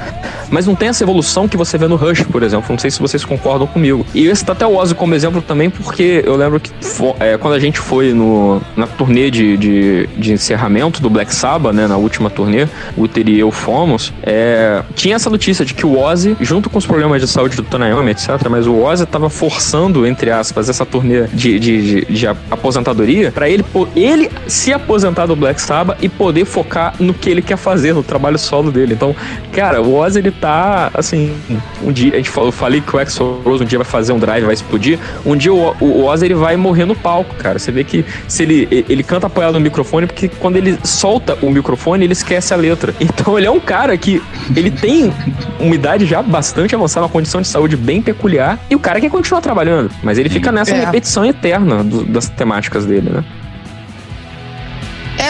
Mas 0.51 0.67
não 0.67 0.75
tem 0.75 0.89
essa 0.89 1.03
evolução 1.03 1.49
que 1.49 1.57
você 1.57 1.79
vê 1.79 1.87
no 1.87 1.97
Rush, 1.97 2.23
por 2.23 2.43
exemplo. 2.43 2.67
Não 2.71 2.79
sei 2.79 2.91
se 2.91 3.01
vocês 3.01 3.25
concordam 3.25 3.67
comigo. 3.67 4.05
E 4.15 4.27
esse 4.27 4.45
tá 4.45 4.53
até 4.53 4.67
o 4.67 4.77
Ozzy 4.77 4.95
como 4.95 5.15
exemplo 5.15 5.41
também, 5.43 5.71
porque 5.71 6.23
eu 6.25 6.37
lembro 6.37 6.61
que 6.61 6.71
é, 7.19 7.37
quando 7.39 7.55
a 7.55 7.59
gente 7.59 7.79
foi 7.79 8.13
no, 8.13 8.61
na 8.77 8.87
turnê 8.87 9.31
de, 9.31 9.57
de, 9.57 10.07
de 10.17 10.33
encerramento 10.33 11.01
do 11.01 11.09
Black 11.11 11.35
Sabbath, 11.35 11.75
né, 11.75 11.87
na 11.87 11.97
última 11.97 12.31
turnê, 12.31 12.67
o 12.97 13.03
Uther 13.03 13.29
e 13.29 13.39
eu 13.39 13.51
fomos, 13.51 14.13
é, 14.23 14.83
tinha 14.95 15.17
essa 15.17 15.31
notícia 15.31 15.65
de 15.65 15.75
que 15.75 15.87
o 15.87 15.99
Ozzy, 15.99 16.37
junto 16.41 16.69
com 16.69 16.79
os 16.79 16.87
problemas 16.87 17.21
de 17.21 17.29
saúde 17.29 17.57
do 17.57 17.63
Tonayomi, 17.63 18.11
etc., 18.11 18.31
mas 18.49 18.67
o 18.67 18.77
Ozzy 18.81 19.07
tava 19.07 19.29
forçando, 19.29 20.07
entre 20.07 20.31
aspas, 20.31 20.69
essa 20.69 20.85
turnê 20.85 21.27
de, 21.29 21.59
de, 21.59 22.05
de, 22.05 22.13
de 22.13 22.27
aposentadoria 22.27 23.31
para 23.41 23.49
ele, 23.49 23.65
ele 23.97 24.31
se 24.47 24.71
aposentar 24.71 25.25
do 25.25 25.35
Black 25.35 25.63
Sabbath 25.63 25.97
e 26.03 26.11
poder 26.11 26.45
focar 26.45 26.93
no 27.01 27.15
que 27.15 27.31
ele 27.31 27.41
quer 27.41 27.57
fazer, 27.57 27.95
no 27.95 28.03
trabalho 28.03 28.39
solo 28.39 28.71
dele. 28.71 28.93
Então, 28.93 29.17
cara, 29.51 29.81
o 29.81 29.95
Ozzy, 29.95 30.19
ele 30.19 30.31
tá, 30.31 30.91
assim, 30.93 31.35
um 31.83 31.91
dia, 31.91 32.13
a 32.13 32.17
gente 32.19 32.29
falou, 32.29 32.49
eu 32.49 32.53
falei 32.53 32.83
que 32.83 32.95
o 32.95 32.99
Axl 32.99 33.41
Rose 33.43 33.63
um 33.65 33.67
dia 33.67 33.79
vai 33.79 33.87
fazer 33.87 34.13
um 34.13 34.19
drive, 34.19 34.45
vai 34.45 34.53
explodir, 34.53 34.99
um 35.25 35.35
dia 35.35 35.55
o, 35.55 35.75
o 35.81 36.05
Ozzy, 36.05 36.27
ele 36.27 36.35
vai 36.35 36.55
morrer 36.55 36.85
no 36.85 36.95
palco, 36.95 37.35
cara. 37.37 37.59
Você 37.59 37.73
vê 37.73 37.83
que 37.83 38.05
se 38.29 38.43
ele, 38.43 38.85
ele 38.87 39.03
canta 39.03 39.27
apoiado 39.27 39.55
no 39.55 39.61
microfone, 39.61 40.07
porque 40.07 40.29
quando 40.29 40.57
ele 40.57 40.79
solta 40.85 41.39
o 41.41 41.51
microfone, 41.51 42.05
ele 42.05 42.13
esquece 42.13 42.53
a 42.53 42.57
letra. 42.59 42.95
Então, 43.01 43.37
ele 43.39 43.47
é 43.47 43.51
um 43.51 43.61
cara 43.61 43.97
que, 43.97 44.23
ele 44.55 44.71
tem 44.71 45.11
uma 45.59 45.75
idade 45.75 46.05
já 46.07 46.23
bastante 46.23 46.75
avançada, 46.75 47.07
uma 47.07 47.13
condição 47.13 47.41
de 47.41 47.49
saúde 47.49 47.75
bem 47.77 48.03
peculiar, 48.03 48.59
e 48.69 48.77
o 48.77 48.79
cara 48.79 49.01
quer 49.01 49.09
continuar 49.11 49.41
trabalhando, 49.41 49.91
mas 50.03 50.19
ele 50.19 50.29
fica 50.29 50.53
nessa 50.53 50.75
É. 50.75 50.85
repetição 50.85 51.25
eterna 51.25 51.83
do- 51.85 52.05
das 52.05 52.29
temáticas 52.29 52.85
dele, 52.87 53.11
né? 53.11 53.25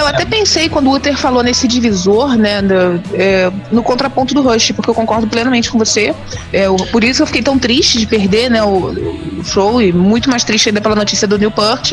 Eu 0.00 0.06
até 0.06 0.24
pensei 0.24 0.68
quando 0.68 0.88
o 0.88 0.94
Uther 0.94 1.16
falou 1.16 1.42
nesse 1.42 1.68
divisor, 1.68 2.36
né, 2.36 2.62
do- 2.62 3.00
é, 3.14 3.50
no 3.70 3.82
contraponto 3.82 4.32
do 4.34 4.40
Rush, 4.42 4.72
porque 4.72 4.88
eu 4.90 4.94
concordo 4.94 5.26
plenamente 5.26 5.70
com 5.70 5.78
você. 5.78 6.14
É, 6.52 6.68
o- 6.70 6.76
por 6.86 7.04
isso 7.04 7.22
eu 7.22 7.26
fiquei 7.26 7.42
tão 7.42 7.58
triste 7.58 7.98
de 7.98 8.06
perder, 8.06 8.50
né, 8.50 8.62
o, 8.64 8.94
o 9.40 9.44
show 9.44 9.81
e 9.81 9.92
muito 9.92 10.29
mais 10.31 10.44
triste 10.44 10.68
ainda 10.68 10.81
pela 10.81 10.94
notícia 10.94 11.26
do 11.26 11.38
Newport. 11.38 11.92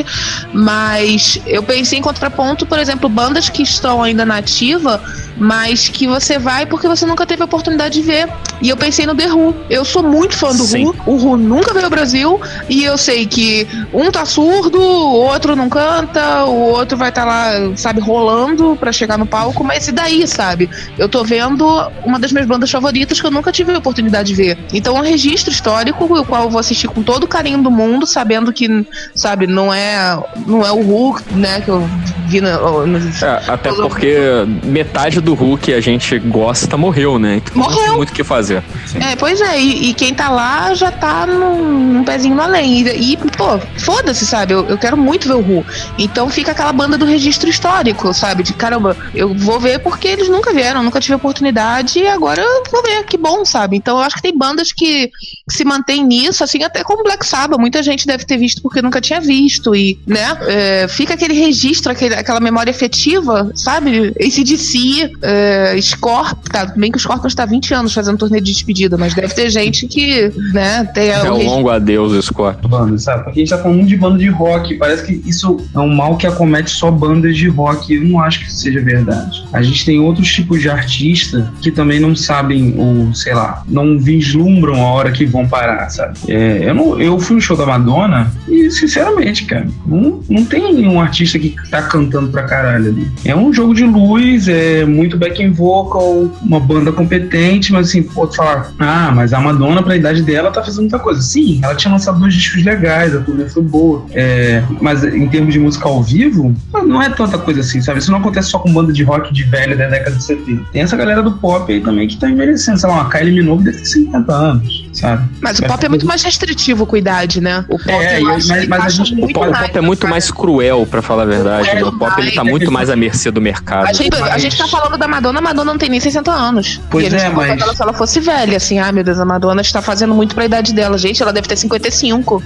Mas 0.53 1.39
eu 1.45 1.63
pensei 1.63 1.99
em 1.99 2.01
contraponto, 2.01 2.65
por 2.65 2.79
exemplo, 2.79 3.10
bandas 3.10 3.49
que 3.49 3.63
estão 3.63 4.01
ainda 4.03 4.25
na 4.25 4.38
ativa, 4.38 5.01
mas 5.38 5.88
que 5.88 6.07
você 6.07 6.38
vai 6.39 6.65
porque 6.65 6.88
você 6.88 7.05
nunca 7.05 7.25
teve 7.25 7.41
a 7.41 7.45
oportunidade 7.45 7.95
de 7.95 8.01
ver. 8.01 8.29
E 8.62 8.69
eu 8.69 8.77
pensei 8.77 9.05
no 9.05 9.15
The 9.15 9.31
Who. 9.31 9.55
Eu 9.69 9.86
sou 9.86 10.01
muito 10.01 10.36
fã 10.36 10.49
do 10.49 10.63
Sim. 10.63 10.86
Who. 10.86 10.95
O 11.05 11.15
Who 11.15 11.38
nunca 11.38 11.73
veio 11.73 11.86
ao 11.86 11.91
Brasil 11.91 12.41
e 12.67 12.83
eu 12.83 12.97
sei 12.97 13.25
que 13.25 13.67
um 13.93 14.12
tá 14.12 14.25
surdo, 14.25 14.79
o 14.79 15.13
outro 15.13 15.55
não 15.55 15.69
canta, 15.69 16.45
o 16.45 16.71
outro 16.71 16.97
vai 16.97 17.10
estar 17.10 17.25
lá, 17.25 17.51
sabe, 17.75 17.99
rolando 17.99 18.75
pra 18.79 18.91
chegar 18.91 19.17
no 19.17 19.25
palco, 19.25 19.63
mas 19.63 19.88
e 19.88 19.91
daí, 19.91 20.27
sabe? 20.27 20.69
Eu 20.97 21.07
tô 21.07 21.23
vendo 21.23 21.65
uma 22.03 22.19
das 22.19 22.31
minhas 22.31 22.47
bandas 22.47 22.71
favoritas 22.71 23.19
que 23.19 23.27
eu 23.27 23.31
nunca 23.31 23.51
tive 23.51 23.73
a 23.73 23.77
oportunidade 23.77 24.29
de 24.29 24.36
ver. 24.36 24.57
Então 24.73 24.97
é 24.97 24.99
um 24.99 25.03
registro 25.03 25.51
histórico, 25.51 26.05
o 26.05 26.25
qual 26.25 26.43
eu 26.43 26.49
vou 26.49 26.60
assistir 26.60 26.88
com 26.88 27.03
todo 27.03 27.23
o 27.23 27.27
carinho 27.38 27.62
do 27.62 27.69
mundo, 27.69 28.08
sabendo 28.08 28.52
que, 28.52 28.86
sabe, 29.13 29.45
não 29.45 29.71
é, 29.71 30.17
não 30.45 30.65
é 30.65 30.71
o 30.71 30.80
Who, 30.80 31.19
né, 31.32 31.62
que 31.62 31.69
eu 31.69 31.88
vi 32.28 32.41
no, 32.41 32.86
nos 32.86 33.21
É, 33.21 33.41
até 33.47 33.71
porque 33.71 34.17
metade 34.63 35.21
do 35.21 35.34
Hulk 35.34 35.67
que 35.67 35.73
a 35.73 35.82
gente 35.82 36.17
gosta 36.19 36.78
morreu, 36.78 37.19
né? 37.19 37.38
Então 37.38 37.56
não 37.56 37.67
tem 37.67 37.76
Morreu. 37.76 37.97
muito 37.97 38.12
o 38.12 38.13
que 38.13 38.23
fazer. 38.23 38.63
É, 38.95 39.15
pois 39.17 39.41
é, 39.41 39.60
e, 39.60 39.89
e 39.89 39.93
quem 39.93 40.13
tá 40.13 40.30
lá 40.30 40.73
já 40.73 40.91
tá 40.91 41.26
num, 41.26 41.93
num 41.93 42.04
pezinho 42.06 42.36
no 42.36 42.41
além. 42.41 42.88
E, 42.88 43.13
e, 43.13 43.17
pô, 43.17 43.60
foda-se, 43.78 44.26
sabe? 44.26 44.54
Eu, 44.54 44.65
eu 44.67 44.78
quero 44.78 44.95
muito 44.95 45.28
ver 45.28 45.34
o 45.34 45.39
Who. 45.39 45.65
Então 45.97 46.30
fica 46.30 46.52
aquela 46.52 46.71
banda 46.71 46.97
do 46.97 47.06
registro 47.06 47.50
histórico, 47.50 48.13
sabe? 48.13 48.43
De 48.43 48.54
caramba, 48.54 48.95
eu 49.13 49.34
vou 49.34 49.60
ver 49.60 49.80
porque 49.80 50.08
eles 50.08 50.30
nunca 50.30 50.54
vieram, 50.54 50.84
nunca 50.84 51.02
tive 51.02 51.15
oportunidade 51.15 52.00
e 52.00 52.08
agora 52.08 52.41
eu 52.41 52.63
vou 52.71 52.82
ver, 52.82 53.04
que 53.04 53.17
bom, 53.17 53.43
sabe? 53.43 53.76
Então 53.76 53.97
eu 53.97 54.04
acho 54.04 54.15
que 54.15 54.21
tem 54.21 54.38
bandas 54.38 54.71
que, 54.71 55.08
que 55.08 55.54
se 55.54 55.65
mantêm 55.65 56.06
nisso, 56.06 56.45
assim, 56.45 56.63
até 56.63 56.82
como 56.82 57.04
Black 57.04 57.26
Sabbath. 57.27 57.59
Muita 57.59 57.83
gente 57.83 58.05
deve 58.07 58.25
ter 58.25 58.37
visto 58.37 58.61
porque 58.61 58.81
nunca 58.81 59.01
tinha 59.01 59.19
visto. 59.19 59.75
E, 59.75 59.99
né? 60.05 60.37
é, 60.47 60.87
fica 60.87 61.13
aquele 61.13 61.33
registro, 61.33 61.91
aquele, 61.91 62.15
aquela 62.15 62.39
memória 62.39 62.71
afetiva, 62.71 63.51
sabe? 63.55 64.13
ACDC, 64.19 65.11
é, 65.21 65.77
Scorp, 65.81 66.47
tá? 66.49 66.65
Bem 66.75 66.91
que 66.91 66.97
o 66.97 67.01
Scorpions 67.01 67.35
tá 67.35 67.43
há 67.43 67.45
20 67.45 67.73
anos 67.73 67.93
fazendo 67.93 68.17
turnê 68.17 68.39
de 68.39 68.51
despedida, 68.51 68.97
mas 68.97 69.13
deve 69.13 69.33
ter 69.33 69.49
gente 69.49 69.87
que, 69.87 70.31
né, 70.53 70.85
tem 70.93 71.09
É 71.09 71.31
o 71.31 71.35
um 71.35 71.43
longo 71.43 71.69
adeus, 71.69 72.25
Scott. 72.25 72.67
banda, 72.67 72.97
sabe? 72.97 73.23
Porque 73.25 73.39
a 73.39 73.43
gente 73.43 73.49
tá 73.49 73.57
falando 73.57 73.85
de 73.85 73.97
banda 73.97 74.17
de 74.17 74.29
rock. 74.29 74.75
Parece 74.75 75.05
que 75.05 75.21
isso 75.27 75.57
é 75.73 75.79
um 75.79 75.93
mal 75.93 76.17
que 76.17 76.27
acomete 76.27 76.69
só 76.69 76.89
bandas 76.91 77.35
de 77.37 77.47
rock. 77.47 77.93
Eu 77.93 78.03
não 78.03 78.19
acho 78.19 78.39
que 78.39 78.47
isso 78.47 78.57
seja 78.57 78.81
verdade. 78.81 79.45
A 79.53 79.61
gente 79.61 79.85
tem 79.85 79.99
outros 79.99 80.31
tipos 80.31 80.61
de 80.61 80.69
artista 80.69 81.51
que 81.61 81.71
também 81.71 81.99
não 81.99 82.15
sabem, 82.15 82.73
ou 82.77 83.13
sei 83.13 83.33
lá, 83.33 83.63
não 83.67 83.97
vislumbram 83.99 84.75
a 84.85 84.91
hora 84.91 85.11
que 85.11 85.25
vão 85.25 85.47
parar, 85.47 85.89
sabe? 85.89 86.17
É, 86.27 86.69
eu, 86.69 86.75
não, 86.75 86.99
eu 87.01 87.16
fui 87.19 87.36
no 87.36 87.41
show 87.41 87.56
da 87.56 87.65
Madonna 87.65 88.32
e, 88.47 88.69
sinceramente, 88.71 89.45
cara, 89.45 89.67
não, 89.86 90.21
não 90.30 90.45
tem 90.45 90.88
um 90.88 90.99
artista 90.99 91.38
que 91.38 91.56
tá 91.69 91.82
cantando 91.84 92.30
pra 92.30 92.43
caralho 92.43 92.88
ali. 92.88 93.12
É 93.25 93.36
um 93.36 93.53
jogo 93.53 93.73
de 93.73 93.84
luz, 93.84 94.47
é 94.47 94.86
muito 94.86 95.17
backing 95.17 95.51
vocal, 95.51 96.32
uma 96.41 96.60
banda 96.60 96.91
competente, 96.91 97.71
mas 97.71 97.89
assim, 97.89 98.03
pô, 98.03 98.27
tu 98.27 98.36
falar, 98.36 98.71
ah, 98.80 99.12
mas 99.13 99.34
a 99.34 99.39
Madonna, 99.39 99.84
pra 99.84 99.95
idade 99.95 100.21
dela, 100.21 100.51
tá 100.51 100.63
fazendo 100.63 100.82
muita 100.82 100.99
coisa. 100.99 101.21
Sim, 101.21 101.60
ela 101.63 101.75
tinha 101.75 101.91
lançado 101.91 102.19
dois 102.19 102.34
discos 102.34 102.63
legais, 102.63 103.15
a 103.15 103.19
turnê 103.19 103.47
foi 103.47 103.63
boa. 103.63 104.06
É, 104.12 104.63
mas 104.82 105.03
em 105.03 105.27
termos 105.27 105.53
de 105.53 105.60
música 105.60 105.88
ao 105.88 106.01
vivo, 106.03 106.53
não 106.73 107.01
é 107.01 107.10
tanta 107.10 107.38
coisa 107.38 107.62
assim, 107.62 107.82
sabe? 107.82 107.99
Isso 107.99 108.12
não 108.12 108.19
acontece 108.19 108.49
só 108.49 108.60
com 108.60 108.73
banda 108.73 108.91
de 108.93 109.03
rock 109.03 109.34
de 109.34 109.43
velho 109.43 109.77
da 109.77 109.88
década 109.88 110.15
de 110.15 110.23
70. 110.23 110.63
Tem 110.71 110.82
essa 110.82 110.95
galera 110.95 111.21
do 111.21 111.34
pop 111.34 111.71
aí 111.71 111.82
também 111.82 112.08
que 112.08 112.17
tá 112.17 112.30
envelhecendo, 112.30 112.77
sei 112.77 112.89
lá, 112.89 112.95
uma 112.95 113.10
Kylie 113.10 113.34
Minogue 113.34 113.63
deve 113.63 113.77
ter 113.77 113.86
50 113.86 114.34
anos, 114.34 114.87
sabe? 114.99 115.23
Mas 115.41 115.60
o 115.60 115.63
pop 115.65 115.86
é 115.86 115.89
muito 115.89 116.05
mais 116.05 116.23
restritivo 116.23 116.86
com 116.86 116.97
idade, 116.97 117.39
né? 117.41 117.65
O 117.69 117.77
pop 117.77 117.91
É, 117.91 118.21
eu 118.21 118.27
acho 118.29 118.47
mas- 118.47 118.67
mas 118.67 118.83
a 118.86 118.89
gente- 118.89 119.13
o 119.13 119.17
muito 119.17 119.38
O 119.38 119.39
mais. 119.51 119.57
pop 119.67 119.77
é 119.77 119.81
muito 119.81 120.07
mais 120.07 120.31
cruel, 120.31 120.88
pra 120.89 121.01
falar 121.01 121.23
a 121.23 121.25
verdade. 121.25 121.69
É, 121.69 121.83
o 121.83 121.91
pop 121.97 122.19
ele 122.21 122.31
tá 122.31 122.43
muito 122.43 122.71
mais 122.71 122.89
à 122.89 122.95
mercê 122.95 123.29
do 123.31 123.41
mercado. 123.41 123.88
A 123.88 123.93
gente, 123.93 124.15
a 124.15 124.19
Mas- 124.21 124.41
gente 124.41 124.57
tá 124.57 124.67
falando 124.67 124.97
da 124.97 125.07
Madonna, 125.07 125.39
a 125.39 125.41
Madonna 125.41 125.71
não 125.71 125.77
tem 125.79 125.89
nem 125.89 125.99
60 125.99 126.31
anos. 126.31 126.79
Pois 126.89 127.03
e 127.03 127.07
a 127.07 127.10
gente 127.12 127.21
é, 127.23 127.29
tá 127.29 127.36
mas- 127.36 127.60
dela 127.60 127.75
se 127.75 127.81
ela 127.81 127.93
fosse 127.93 128.19
velha, 128.19 128.57
assim, 128.57 128.79
ah, 128.79 128.91
meu 128.91 129.03
Deus, 129.03 129.19
a 129.19 129.25
Madonna 129.25 129.62
está 129.62 129.81
fazendo 129.81 130.13
muito 130.13 130.33
pra 130.36 130.45
idade 130.45 130.73
dela. 130.73 130.97
Gente, 130.97 131.21
ela 131.21 131.31
deve 131.33 131.47
ter 131.47 131.55
55. 131.57 132.41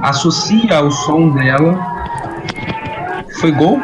Associa 0.00 0.80
o 0.82 0.90
som 0.90 1.30
dela. 1.30 1.78
Foi 3.40 3.50
gol? 3.50 3.80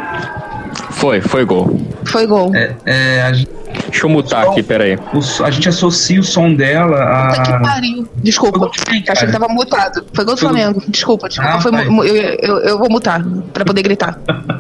Foi, 0.91 1.21
foi 1.21 1.45
gol. 1.45 1.81
Foi 2.05 2.27
gol. 2.27 2.55
É, 2.55 2.75
é, 2.85 3.23
a, 3.23 3.33
gente- 3.33 3.51
Deixa 3.91 4.07
eu 4.07 4.11
mutar 4.11 4.47
aqui, 4.47 4.63
peraí. 4.63 4.97
o 4.97 5.45
a 5.45 5.51
gente 5.51 5.69
associa 5.69 6.21
o 6.21 6.23
som 6.23 6.55
dela 6.55 7.29
Puta 7.31 7.43
que 7.43 7.53
a. 7.53 7.61
pariu. 7.61 8.09
Desculpa. 8.17 8.59
Cara? 8.59 9.03
Achei 9.13 9.27
que 9.27 9.33
tava 9.33 9.49
mutado. 9.49 10.05
Foi 10.13 10.25
gol 10.25 10.35
do 10.35 10.41
Flamengo. 10.41 10.83
Desculpa, 10.89 11.29
desculpa. 11.29 11.55
Ah, 11.55 11.61
Foi 11.61 11.73
tá. 11.73 11.83
eu, 11.85 12.05
eu, 12.07 12.59
eu 12.61 12.79
vou 12.79 12.91
mutar 12.91 13.23
pra 13.53 13.65
poder 13.65 13.83
gritar. 13.83 14.19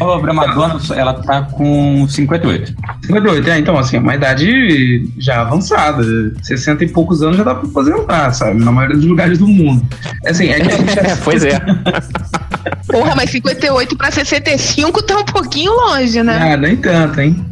A 0.00 0.32
Madonna, 0.32 0.80
ela 0.94 1.14
tá 1.14 1.42
com 1.42 2.06
58. 2.08 2.74
58, 3.04 3.50
é, 3.50 3.58
então, 3.58 3.78
assim, 3.78 3.96
é 3.96 4.00
uma 4.00 4.14
idade 4.14 5.08
já 5.18 5.40
avançada. 5.40 6.02
60 6.42 6.84
e 6.84 6.88
poucos 6.88 7.22
anos 7.22 7.36
já 7.36 7.44
dá 7.44 7.54
pra 7.54 7.68
aposentar, 7.68 8.32
sabe? 8.32 8.62
Na 8.62 8.70
maioria 8.70 8.96
dos 8.96 9.06
lugares 9.06 9.38
do 9.38 9.48
mundo. 9.48 9.84
Assim, 10.26 10.48
é 10.48 10.60
que 10.60 10.72
a 10.72 10.76
gente 10.76 10.98
É, 10.98 11.16
pois 11.16 11.44
é. 11.44 11.60
Porra, 12.86 13.14
mas 13.14 13.30
58 13.30 13.96
pra 13.96 14.10
65 14.10 15.02
tá 15.02 15.18
um 15.18 15.24
pouquinho 15.24 15.72
longe, 15.72 16.22
né? 16.22 16.52
Ah, 16.52 16.56
nem 16.56 16.76
tanto, 16.76 17.20
hein? 17.20 17.44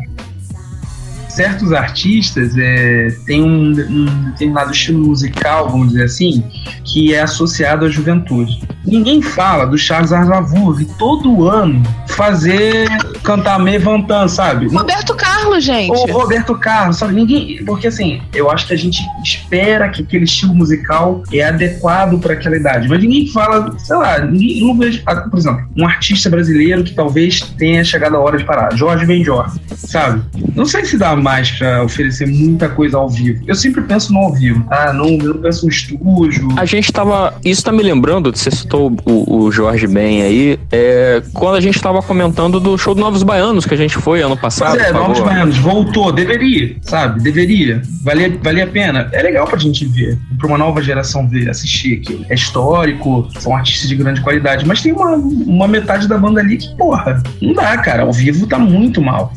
Certos 1.36 1.70
artistas 1.70 2.56
é, 2.56 3.08
têm 3.26 3.42
um, 3.42 3.72
um 3.72 4.30
determinado 4.30 4.72
estilo 4.72 5.06
musical, 5.06 5.68
vamos 5.68 5.88
dizer 5.88 6.04
assim, 6.04 6.42
que 6.82 7.14
é 7.14 7.20
associado 7.20 7.84
à 7.84 7.90
juventude. 7.90 8.58
Ninguém 8.86 9.20
fala 9.20 9.66
do 9.66 9.76
Charles 9.76 10.12
Aznavour 10.12 10.82
todo 10.98 11.46
ano 11.46 11.82
fazer 12.08 12.88
cantar 13.22 13.58
Me 13.58 13.78
Vantan, 13.78 14.28
sabe? 14.28 14.68
Roberto 14.68 15.14
Carlos, 15.14 15.64
gente. 15.64 15.90
Ou 15.90 16.06
Roberto 16.10 16.54
Carlos, 16.54 16.96
sabe? 16.96 17.14
Ninguém. 17.14 17.62
Porque 17.64 17.88
assim, 17.88 18.22
eu 18.32 18.50
acho 18.50 18.66
que 18.66 18.72
a 18.72 18.76
gente 18.76 19.02
espera 19.22 19.88
que 19.90 20.02
aquele 20.02 20.24
estilo 20.24 20.54
musical 20.54 21.22
é 21.32 21.42
adequado 21.42 22.18
para 22.18 22.32
aquela 22.32 22.56
idade. 22.56 22.88
Mas 22.88 23.00
ninguém 23.00 23.26
fala, 23.28 23.76
sei 23.78 23.96
lá, 23.96 24.18
ninguém 24.20 24.66
não 24.66 24.78
vejo. 24.78 25.02
ah, 25.04 25.16
Por 25.16 25.38
exemplo, 25.38 25.66
um 25.76 25.86
artista 25.86 26.30
brasileiro 26.30 26.82
que 26.84 26.94
talvez 26.94 27.40
tenha 27.58 27.84
chegado 27.84 28.16
a 28.16 28.20
hora 28.20 28.38
de 28.38 28.44
parar. 28.44 28.74
Jorge 28.74 29.04
Benjor, 29.04 29.52
sabe? 29.74 30.22
Não 30.54 30.64
sei 30.64 30.84
se 30.84 30.96
dá 30.96 31.14
mais 31.26 31.50
para 31.50 31.82
oferecer 31.82 32.24
muita 32.24 32.68
coisa 32.68 32.96
ao 32.96 33.08
vivo. 33.08 33.42
Eu 33.48 33.56
sempre 33.56 33.82
penso 33.82 34.12
no 34.12 34.20
ao 34.20 34.32
vivo, 34.32 34.62
tá? 34.68 34.92
Não, 34.92 35.08
eu 35.08 35.34
não 35.34 35.42
penso 35.42 35.66
no 35.66 35.72
estúdio. 35.72 36.48
A 36.56 36.64
gente 36.64 36.92
tava. 36.92 37.34
Isso 37.44 37.64
tá 37.64 37.72
me 37.72 37.82
lembrando, 37.82 38.30
você 38.30 38.48
citou 38.48 38.96
o, 39.04 39.38
o 39.38 39.50
Jorge 39.50 39.88
bem 39.88 40.22
aí, 40.22 40.56
é, 40.70 41.20
quando 41.32 41.56
a 41.56 41.60
gente 41.60 41.80
tava 41.80 42.00
comentando 42.00 42.60
do 42.60 42.78
show 42.78 42.94
do 42.94 43.00
Novos 43.00 43.24
Baianos 43.24 43.66
que 43.66 43.74
a 43.74 43.76
gente 43.76 43.96
foi 43.96 44.22
ano 44.22 44.36
passado. 44.36 44.76
Pois 44.76 44.86
é, 44.86 44.92
Novos. 44.92 45.18
Baianos, 45.18 45.58
voltou, 45.58 46.12
deveria, 46.12 46.76
sabe? 46.82 47.20
Deveria. 47.20 47.82
Valia, 48.04 48.38
valia 48.40 48.62
a 48.62 48.68
pena. 48.68 49.08
É 49.10 49.20
legal 49.20 49.48
pra 49.48 49.58
gente 49.58 49.84
ver, 49.84 50.16
pra 50.38 50.46
uma 50.46 50.58
nova 50.58 50.80
geração 50.80 51.28
ver, 51.28 51.50
assistir 51.50 51.98
aquilo. 52.00 52.24
É 52.28 52.34
histórico, 52.34 53.28
são 53.40 53.56
artistas 53.56 53.88
de 53.88 53.96
grande 53.96 54.20
qualidade, 54.20 54.64
mas 54.64 54.80
tem 54.80 54.92
uma, 54.92 55.16
uma 55.16 55.66
metade 55.66 56.06
da 56.06 56.16
banda 56.16 56.38
ali 56.38 56.56
que, 56.56 56.72
porra, 56.76 57.20
não 57.42 57.52
dá, 57.52 57.76
cara. 57.78 58.04
Ao 58.04 58.12
vivo 58.12 58.46
tá 58.46 58.60
muito 58.60 59.02
mal. 59.02 59.32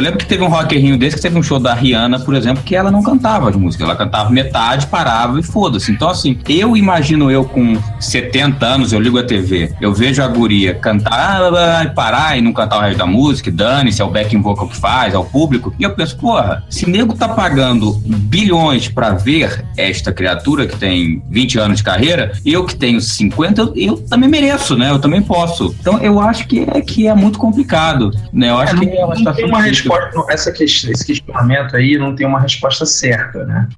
Eu 0.00 0.04
lembro 0.04 0.18
que 0.18 0.24
teve 0.24 0.42
um 0.42 0.48
Rock 0.48 0.74
in 0.74 0.78
Rio 0.78 0.96
desse, 0.96 1.16
que 1.16 1.20
teve 1.20 1.38
um 1.38 1.42
show 1.42 1.58
da 1.58 1.74
Rihanna, 1.74 2.20
por 2.20 2.34
exemplo, 2.34 2.62
que 2.64 2.74
ela 2.74 2.90
não 2.90 3.02
cantava 3.02 3.50
as 3.50 3.54
músicas. 3.54 3.86
Ela 3.86 3.94
cantava 3.94 4.30
metade, 4.30 4.86
parava 4.86 5.38
e 5.38 5.42
foda-se. 5.42 5.92
Então, 5.92 6.08
assim, 6.08 6.38
eu 6.48 6.74
imagino 6.74 7.30
eu 7.30 7.44
com 7.44 7.76
70 8.00 8.64
anos, 8.64 8.94
eu 8.94 8.98
ligo 8.98 9.18
a 9.18 9.22
TV, 9.22 9.74
eu 9.78 9.92
vejo 9.92 10.22
a 10.22 10.26
guria 10.26 10.72
cantar 10.72 11.42
ah, 11.52 11.84
e 11.84 11.90
parar 11.90 12.38
e 12.38 12.40
não 12.40 12.50
cantar 12.50 12.78
o 12.78 12.80
resto 12.80 12.96
da 12.96 13.04
música, 13.04 13.50
dane-se, 13.50 14.00
é 14.00 14.04
o 14.04 14.08
backing 14.08 14.40
vocal 14.40 14.68
que 14.68 14.76
faz, 14.78 15.12
é 15.12 15.18
o 15.18 15.24
público. 15.24 15.74
E 15.78 15.82
eu 15.82 15.90
penso, 15.90 16.16
porra, 16.16 16.64
se 16.70 16.88
nego 16.88 17.14
tá 17.14 17.28
pagando 17.28 17.92
bilhões 18.06 18.88
pra 18.88 19.10
ver 19.10 19.66
esta 19.76 20.10
criatura 20.10 20.66
que 20.66 20.78
tem 20.78 21.22
20 21.28 21.58
anos 21.58 21.76
de 21.76 21.84
carreira, 21.84 22.32
eu 22.46 22.64
que 22.64 22.74
tenho 22.74 23.02
50, 23.02 23.60
eu, 23.60 23.72
eu 23.76 23.96
também 23.98 24.30
mereço, 24.30 24.78
né? 24.78 24.90
Eu 24.90 24.98
também 24.98 25.20
posso. 25.20 25.76
Então, 25.78 25.98
eu 25.98 26.18
acho 26.18 26.48
que 26.48 26.60
é, 26.60 26.80
que 26.80 27.06
é 27.06 27.14
muito 27.14 27.38
complicado, 27.38 28.10
né? 28.32 28.48
Eu 28.48 28.56
acho 28.56 28.76
É, 28.76 28.78
que 28.78 28.96
é 28.96 29.04
uma 29.04 29.14
situação 29.14 29.44
uma 29.46 29.60
difícil. 29.89 29.89
Resposta, 29.90 30.26
essa 30.30 30.50
esse 30.50 31.04
questionamento 31.04 31.76
aí 31.76 31.98
não 31.98 32.14
tem 32.14 32.26
uma 32.26 32.40
resposta 32.40 32.86
certa, 32.86 33.44
né? 33.44 33.68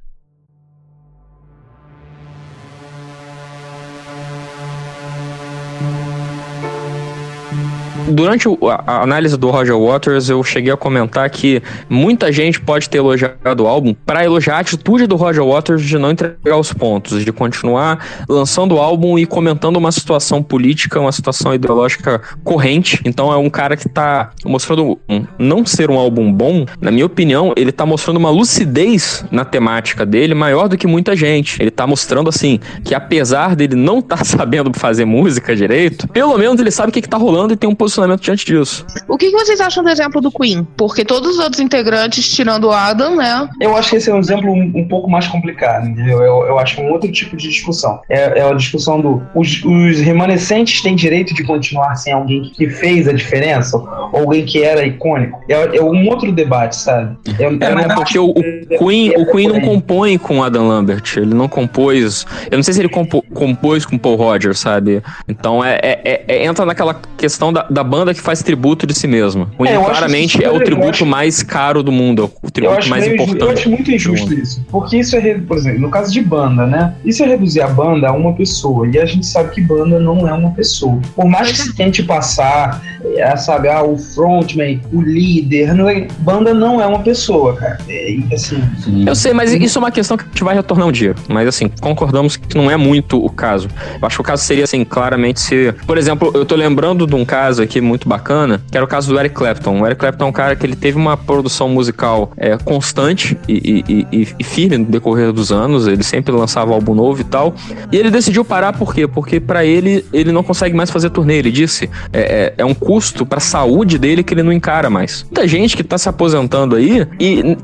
Durante 8.13 8.47
a, 8.87 9.03
análise 9.03 9.37
do 9.37 9.51
Roger 9.51 9.79
Waters, 9.79 10.29
eu 10.29 10.43
cheguei 10.45 10.73
a 10.73 10.77
comentar 10.77 11.29
que 11.31 11.63
muita 11.89 12.31
gente 12.31 12.61
pode 12.61 12.89
ter 12.89 12.99
elogiado 12.99 13.65
o 13.65 13.67
álbum 13.67 13.95
para 13.95 14.25
elogiar 14.25 14.57
a 14.57 14.59
atitude 14.61 15.07
do 15.07 15.17
Roger 15.17 15.45
Waters 15.45 15.83
de 15.83 15.99
não 15.99 16.11
entregar 16.11 16.59
os 16.59 16.73
pontos, 16.73 17.25
de 17.25 17.33
continuar 17.33 18.05
lançando 18.29 18.75
o 18.75 18.79
álbum 18.79 19.19
e 19.19 19.25
comentando 19.25 19.77
uma 19.77 19.91
situação 19.91 20.43
política, 20.43 21.01
uma 21.01 21.11
situação 21.11 21.55
ideológica 21.55 22.21
corrente. 22.45 23.01
Então 23.05 23.33
é 23.33 23.37
um 23.37 23.49
cara 23.49 23.77
que 23.77 23.89
tá 23.89 24.31
mostrando 24.45 24.99
não 25.39 25.65
ser 25.65 25.91
um 25.91 25.99
álbum 25.99 26.31
bom, 26.31 26.67
na 26.81 26.91
minha 26.91 27.07
opinião, 27.07 27.53
ele 27.57 27.73
tá 27.73 27.87
mostrando 27.87 28.19
uma 28.19 28.31
lucidez 28.31 29.25
na 29.31 29.45
temática 29.45 30.05
dele 30.05 30.35
maior 30.35 30.69
do 30.69 30.77
que 30.77 30.87
muita 30.87 31.17
gente. 31.17 31.61
Ele 31.63 31.71
tá 31.71 31.87
mostrando 31.87 32.29
assim 32.29 32.61
que 32.85 32.95
apesar 32.95 33.57
dele 33.57 33.75
não 33.75 34.01
estar 34.01 34.23
sabendo 34.25 34.71
fazer 34.75 35.07
música 35.07 35.57
direito, 35.57 36.07
pelo 36.09 36.37
menos 36.37 36.61
ele 36.61 36.71
sabe 36.71 36.91
o 36.91 36.93
que, 36.93 37.01
que 37.01 37.09
tá 37.09 37.17
rolando 37.17 37.55
e 37.55 37.57
tem 37.57 37.69
um 37.69 37.75
posicionamento 37.75 38.02
diante 38.17 38.45
disso. 38.47 38.85
O 39.09 39.17
que, 39.17 39.27
que 39.31 39.33
vocês 39.37 39.61
acham 39.61 39.83
do 39.83 39.91
exemplo 39.91 40.21
do 40.21 40.31
Queen? 40.31 40.67
Porque 40.77 41.05
todos 41.05 41.31
os 41.37 41.39
outros 41.39 41.61
integrantes, 41.61 42.29
tirando 42.35 42.65
o 42.65 42.73
Adam, 42.73 43.17
né? 43.17 43.49
Eu 43.61 43.77
acho 43.77 43.91
que 43.91 43.97
esse 43.97 44.11
é 44.11 44.15
um 44.15 44.19
exemplo 44.19 44.51
um, 44.51 44.73
um 44.75 44.87
pouco 44.89 45.11
mais 45.11 45.27
complicado, 45.29 45.89
entendeu? 45.89 46.19
Eu, 46.23 46.47
eu 46.47 46.59
acho 46.59 46.75
que 46.77 46.81
é 46.81 46.85
um 46.85 46.91
outro 46.93 47.11
tipo 47.11 47.37
de 47.37 47.49
discussão. 47.49 48.01
É, 48.09 48.39
é 48.41 48.43
a 48.51 48.55
discussão 48.55 49.01
do. 49.01 49.23
Os, 49.35 49.63
os 49.65 49.99
remanescentes 50.01 50.81
têm 50.83 50.95
direito 50.95 51.35
de 51.35 51.45
continuar 51.45 51.95
sem 51.97 52.13
alguém 52.13 52.43
que 52.43 52.69
fez 52.69 53.09
a 53.09 53.13
diferença? 53.13 53.77
Ou 53.77 54.21
alguém 54.21 54.45
que 54.45 54.63
era 54.63 54.85
icônico? 54.87 55.41
É, 55.49 55.77
é 55.77 55.83
um 55.83 56.09
outro 56.09 56.31
debate, 56.33 56.77
sabe? 56.77 57.17
É, 57.39 57.45
É, 57.45 57.75
mas 57.75 57.95
porque 57.95 58.19
o, 58.19 58.31
o 58.31 58.79
Queen, 58.79 59.11
o 59.17 59.27
Queen 59.31 59.49
não 59.49 59.61
compõe 59.61 60.19
com 60.19 60.43
Adam 60.43 60.67
Lambert, 60.69 61.03
ele 61.17 61.35
não 61.35 61.49
compôs. 61.49 62.27
Eu 62.51 62.59
não 62.59 62.63
sei 62.63 62.75
se 62.75 62.81
ele 62.81 62.89
compo- 62.89 63.25
compôs 63.35 63.85
com 63.85 63.97
Paul 63.99 64.17
Rogers, 64.17 64.59
sabe? 64.59 65.03
Então 65.29 65.65
é, 65.65 65.79
é- 65.83 66.01
é- 66.05 66.25
é- 66.29 66.45
entra 66.45 66.65
naquela 66.65 67.01
questão 67.17 67.53
da, 67.53 67.63
da 67.69 67.85
banda 67.93 68.15
que 68.15 68.21
faz 68.21 68.43
tributo 68.43 68.87
de 68.87 68.95
si 68.95 69.07
mesma. 69.07 69.49
Queen 69.59 69.71
É, 69.73 69.79
claramente 69.85 70.43
é 70.43 70.51
o 70.51 70.59
tributo 70.65 70.89
acho- 70.91 71.07
mais 71.07 71.43
caro 71.43 71.83
do 71.83 71.93
mundo, 71.93 72.31
o 72.43 72.47
Eu 72.47 72.51
tributo 72.51 72.79
acho, 72.79 72.89
mais 72.91 73.07
importante. 73.07 73.41
eu 73.43 73.51
acho 73.51 73.69
muito 73.71 73.91
injusto 73.93 74.33
isso. 74.33 74.65
Porque 74.71 74.97
isso 74.99 75.15
é, 75.15 75.19
re- 75.21 75.35
por 75.41 75.59
exemplo, 75.59 75.81
no 75.81 75.91
caso 75.91 76.11
de 76.11 76.23
banda, 76.23 76.67
né? 76.67 76.95
Isso 77.05 77.23
é 77.23 77.27
reduzir 77.27 77.61
a 77.61 77.69
banda 77.69 78.09
a 78.09 78.13
uma 78.13 78.33
pessoa. 78.33 78.89
E 78.89 78.99
a 78.99 79.05
gente 79.05 79.27
sabe 79.27 79.51
que 79.51 79.61
banda 79.61 80.01
não 80.01 80.27
é 80.27 80.33
uma 80.33 80.51
pessoa. 80.53 80.99
Por 81.15 81.27
mais 81.27 81.51
que 81.53 81.59
se 81.59 81.75
tente 81.77 82.03
passar, 82.03 82.81
é, 83.17 83.37
sabe, 83.37 83.69
ah, 83.69 83.83
o 83.83 83.99
frontman, 83.99 84.81
o 84.93 85.03
líder, 85.03 85.75
não 85.75 85.89
é- 85.89 86.07
banda 86.21 86.55
não 86.55 86.81
é 86.81 86.87
uma 86.87 87.01
pessoa, 87.01 87.55
cara. 87.57 87.79
É, 87.89 88.17
assim, 88.35 88.63
Sim. 88.83 89.05
Eu 89.07 89.15
sei, 89.15 89.33
mas 89.35 89.53
isso 89.53 89.79
é 89.79 89.81
uma 89.81 89.91
questão 89.91 90.17
que 90.17 90.25
a 90.25 90.27
gente 90.29 90.45
vai 90.45 90.55
retornar 90.55 90.87
um 90.89 90.93
dia. 90.93 91.15
Mas 91.29 91.47
assim, 91.47 91.69
concordamos 91.81 92.37
que 92.37 92.57
não 92.57 92.71
é 92.71 92.77
muito 92.77 93.23
o 93.23 93.29
caso. 93.29 93.69
Eu 94.01 94.07
acho 94.07 94.17
que 94.17 94.21
o 94.23 94.25
caso 94.25 94.43
seria 94.45 94.65
assim, 94.65 94.85
claramente 94.85 95.41
se. 95.41 95.75
Por 95.87 95.99
exemplo, 95.99 96.31
eu 96.35 96.45
tô 96.47 96.55
lembrando 96.57 97.07
de 97.07 97.15
um 97.15 97.25
caso 97.25 97.63
aqui 97.63 97.81
muito 97.83 98.09
bacana, 98.09 98.63
que 98.71 98.77
era 98.77 98.85
o 98.85 98.89
caso 98.89 99.13
do 99.13 99.19
Eric 99.19 99.35
Clapton. 99.35 99.81
O 99.81 99.87
Eric 99.87 100.01
Clapton 100.01 100.25
é 100.25 100.29
um 100.29 100.33
cara 100.33 100.57
que 100.57 100.65
ele 100.67 100.77
teve 100.77 100.97
uma 100.97 101.17
produção 101.17 101.69
musical 101.69 102.33
é, 102.37 102.57
constante 102.59 103.37
e, 103.49 103.85
e- 103.89 104.07
e- 104.13 104.29
e 104.39 104.45
firme 104.45 104.79
no 104.79 104.85
decorrer 104.87 105.33
dos 105.33 105.51
anos. 105.53 105.87
Ele 105.87 106.03
sempre 106.03 106.33
lançava 106.33 106.73
álbum 106.73 106.95
novo 106.95 107.21
e 107.21 107.25
tal. 107.25 107.55
E 107.91 107.97
ele 107.97 108.11
decidiu 108.11 108.45
parar 108.45 108.73
por 108.73 108.95
quê? 108.95 109.07
Porque 109.07 109.41
pra 109.41 109.65
ele, 109.65 110.05
ele 110.13 110.33
não 110.33 110.43
consegue 110.43 110.75
mais 110.77 110.91
fazer 110.91 111.11
turnê. 111.11 111.37
Ele 111.39 111.51
disse, 111.51 111.89
é, 112.13 112.21
é, 112.21 112.55
é 112.59 112.65
um 112.65 112.75
custo 112.75 113.25
pra 113.27 113.41
saúde 113.41 113.99
dele 113.99 114.23
que 114.23 114.35
ele 114.35 114.43
não 114.43 114.53
encara 114.53 114.89
mais. 114.91 115.23
Muita 115.25 115.47
gente 115.49 115.77
que 115.77 115.83
tá 115.85 115.97
se 115.99 116.09
aposentando 116.09 116.77
aí, 116.77 117.07
e, 117.21 117.57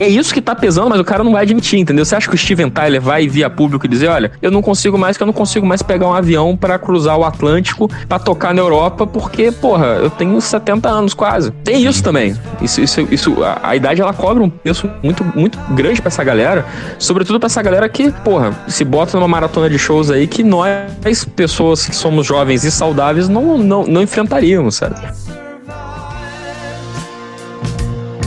é 0.00 0.08
isso 0.08 0.32
que 0.34 0.40
tá 0.40 0.54
pesando, 0.54 0.90
mas 0.90 1.00
o 1.00 1.04
cara 1.04 1.22
não 1.24 1.32
vai 1.32 1.42
admitir, 1.42 1.78
entendeu? 1.78 2.04
Você 2.04 2.14
acha 2.14 2.28
que 2.28 2.34
o 2.34 2.38
Steven 2.38 2.68
Tyler 2.70 3.00
vai 3.00 3.26
via 3.28 3.48
público 3.50 3.86
e 3.86 3.88
dizer, 3.88 4.08
olha, 4.08 4.32
eu 4.40 4.50
não 4.50 4.62
consigo 4.62 4.98
mais, 4.98 5.16
que 5.16 5.22
eu 5.22 5.26
não 5.26 5.32
consigo 5.32 5.66
mais 5.66 5.82
pegar 5.82 6.06
um 6.08 6.14
avião 6.14 6.56
pra 6.56 6.78
cruzar 6.78 7.16
o 7.18 7.24
Atlântico 7.24 7.90
pra 8.08 8.18
tocar 8.18 8.52
na 8.54 8.60
Europa, 8.60 9.06
porque, 9.06 9.31
porra, 9.60 9.86
eu 10.02 10.10
tenho 10.10 10.40
70 10.40 10.88
anos 10.88 11.14
quase. 11.14 11.50
Tem 11.64 11.84
isso 11.84 12.02
também. 12.02 12.36
Isso, 12.60 12.80
isso, 12.80 13.00
isso 13.10 13.42
a, 13.42 13.70
a 13.70 13.76
idade 13.76 14.00
ela 14.00 14.12
cobra 14.12 14.42
um 14.42 14.50
preço 14.50 14.90
muito, 15.02 15.24
muito 15.24 15.58
grande 15.70 16.00
pra 16.00 16.08
essa 16.08 16.22
galera, 16.22 16.66
sobretudo 16.98 17.40
pra 17.40 17.46
essa 17.46 17.62
galera 17.62 17.88
que, 17.88 18.10
porra, 18.10 18.52
se 18.68 18.84
bota 18.84 19.16
numa 19.16 19.28
maratona 19.28 19.70
de 19.70 19.78
shows 19.78 20.10
aí 20.10 20.26
que 20.26 20.42
nós, 20.42 21.24
pessoas 21.36 21.86
que 21.86 21.96
somos 21.96 22.26
jovens 22.26 22.64
e 22.64 22.70
saudáveis, 22.70 23.28
não, 23.28 23.58
não, 23.58 23.86
não 23.86 24.02
enfrentaríamos, 24.02 24.76
sabe? 24.76 24.96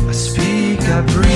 I 0.10 0.13
speak, 0.13 0.84
I 0.84 1.02
breathe. 1.12 1.35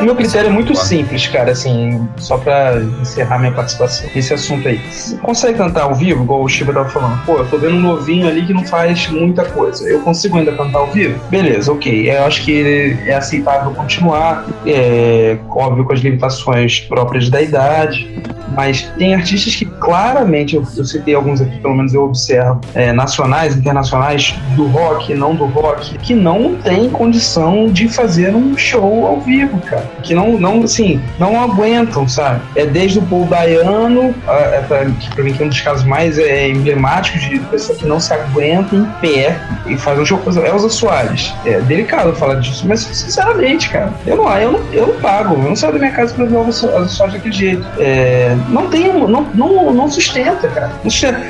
O 0.00 0.04
meu 0.04 0.16
critério 0.16 0.48
é 0.48 0.52
muito 0.52 0.74
simples, 0.74 1.26
cara, 1.26 1.52
assim, 1.52 2.08
só 2.16 2.38
pra 2.38 2.80
encerrar 3.02 3.38
minha 3.38 3.52
participação 3.52 4.08
nesse 4.14 4.32
assunto 4.32 4.66
aí. 4.66 4.80
Consegue 5.22 5.58
cantar 5.58 5.82
ao 5.82 5.94
vivo, 5.94 6.24
igual 6.24 6.42
o 6.42 6.48
Shiba 6.48 6.72
tava 6.72 6.88
falando? 6.88 7.22
Pô, 7.26 7.38
eu 7.38 7.46
tô 7.46 7.58
vendo 7.58 7.76
um 7.76 7.80
novinho 7.80 8.26
ali 8.26 8.46
que 8.46 8.54
não 8.54 8.64
faz 8.64 9.08
muita 9.08 9.44
coisa. 9.44 9.88
Eu 9.88 10.00
consigo 10.00 10.38
ainda 10.38 10.52
cantar 10.52 10.78
ao 10.78 10.86
vivo? 10.86 11.20
Beleza, 11.28 11.70
ok. 11.70 12.10
Eu 12.10 12.24
acho 12.24 12.42
que 12.44 12.96
é 13.06 13.14
aceitável 13.14 13.72
continuar, 13.72 14.46
é, 14.66 15.36
óbvio, 15.50 15.84
com 15.84 15.92
as 15.92 16.00
limitações 16.00 16.80
próprias 16.80 17.28
da 17.28 17.42
idade. 17.42 18.08
Mas 18.54 18.82
tem 18.98 19.14
artistas 19.14 19.54
que 19.54 19.64
claramente, 19.64 20.56
eu, 20.56 20.66
eu 20.76 20.84
citei 20.84 21.14
alguns 21.14 21.40
aqui, 21.40 21.58
pelo 21.60 21.74
menos 21.74 21.94
eu 21.94 22.04
observo, 22.04 22.60
é, 22.74 22.92
nacionais, 22.92 23.56
internacionais, 23.56 24.34
do 24.56 24.66
rock, 24.66 25.14
não 25.14 25.34
do 25.34 25.46
rock, 25.46 25.96
que 25.98 26.14
não 26.14 26.56
tem 26.56 26.90
condição 26.90 27.68
de 27.68 27.88
fazer 27.88 28.34
um 28.34 28.56
show 28.56 29.06
ao 29.06 29.20
vivo, 29.20 29.58
cara. 29.60 29.88
Que 30.02 30.14
não, 30.14 30.38
não, 30.38 30.62
assim, 30.62 31.00
não 31.18 31.40
aguentam, 31.40 32.08
sabe? 32.08 32.40
É 32.54 32.66
desde 32.66 32.98
o 32.98 33.02
Paul 33.02 33.26
Dayano, 33.26 34.14
que 35.00 35.10
pra 35.14 35.24
mim 35.24 35.36
é 35.38 35.44
um 35.44 35.48
dos 35.48 35.60
casos 35.60 35.84
mais 35.84 36.18
é, 36.18 36.48
emblemáticos 36.48 37.22
de 37.22 37.38
pessoa 37.40 37.78
que 37.78 37.86
não 37.86 38.00
se 38.00 38.12
aguenta 38.12 38.74
em 38.74 38.84
pé 39.00 39.38
e 39.66 39.76
faz 39.76 39.98
um 39.98 40.02
exemplo, 40.02 40.46
Elza 40.46 40.68
Soares. 40.68 41.34
É 41.44 41.60
delicado 41.60 42.14
falar 42.14 42.36
disso, 42.36 42.66
mas 42.66 42.80
sinceramente, 42.80 43.68
cara, 43.68 43.92
eu 44.06 44.16
não, 44.16 44.36
eu 44.38 44.52
não, 44.52 44.60
eu 44.72 44.86
não 44.88 44.94
pago, 45.00 45.34
eu 45.34 45.48
não 45.48 45.56
saio 45.56 45.74
da 45.74 45.78
minha 45.78 45.92
casa 45.92 46.14
pra 46.14 46.24
ver 46.24 46.36
Elza 46.36 46.52
Soares 46.88 47.14
daquele 47.14 47.34
jeito. 47.34 47.66
É, 47.78 48.36
não 48.48 48.68
tem, 48.68 48.92
não, 48.92 49.26
não, 49.34 49.72
não 49.72 49.90
sustenta, 49.90 50.48
cara. 50.48 50.70
Não 50.82 50.90
sustenta. 50.90 51.20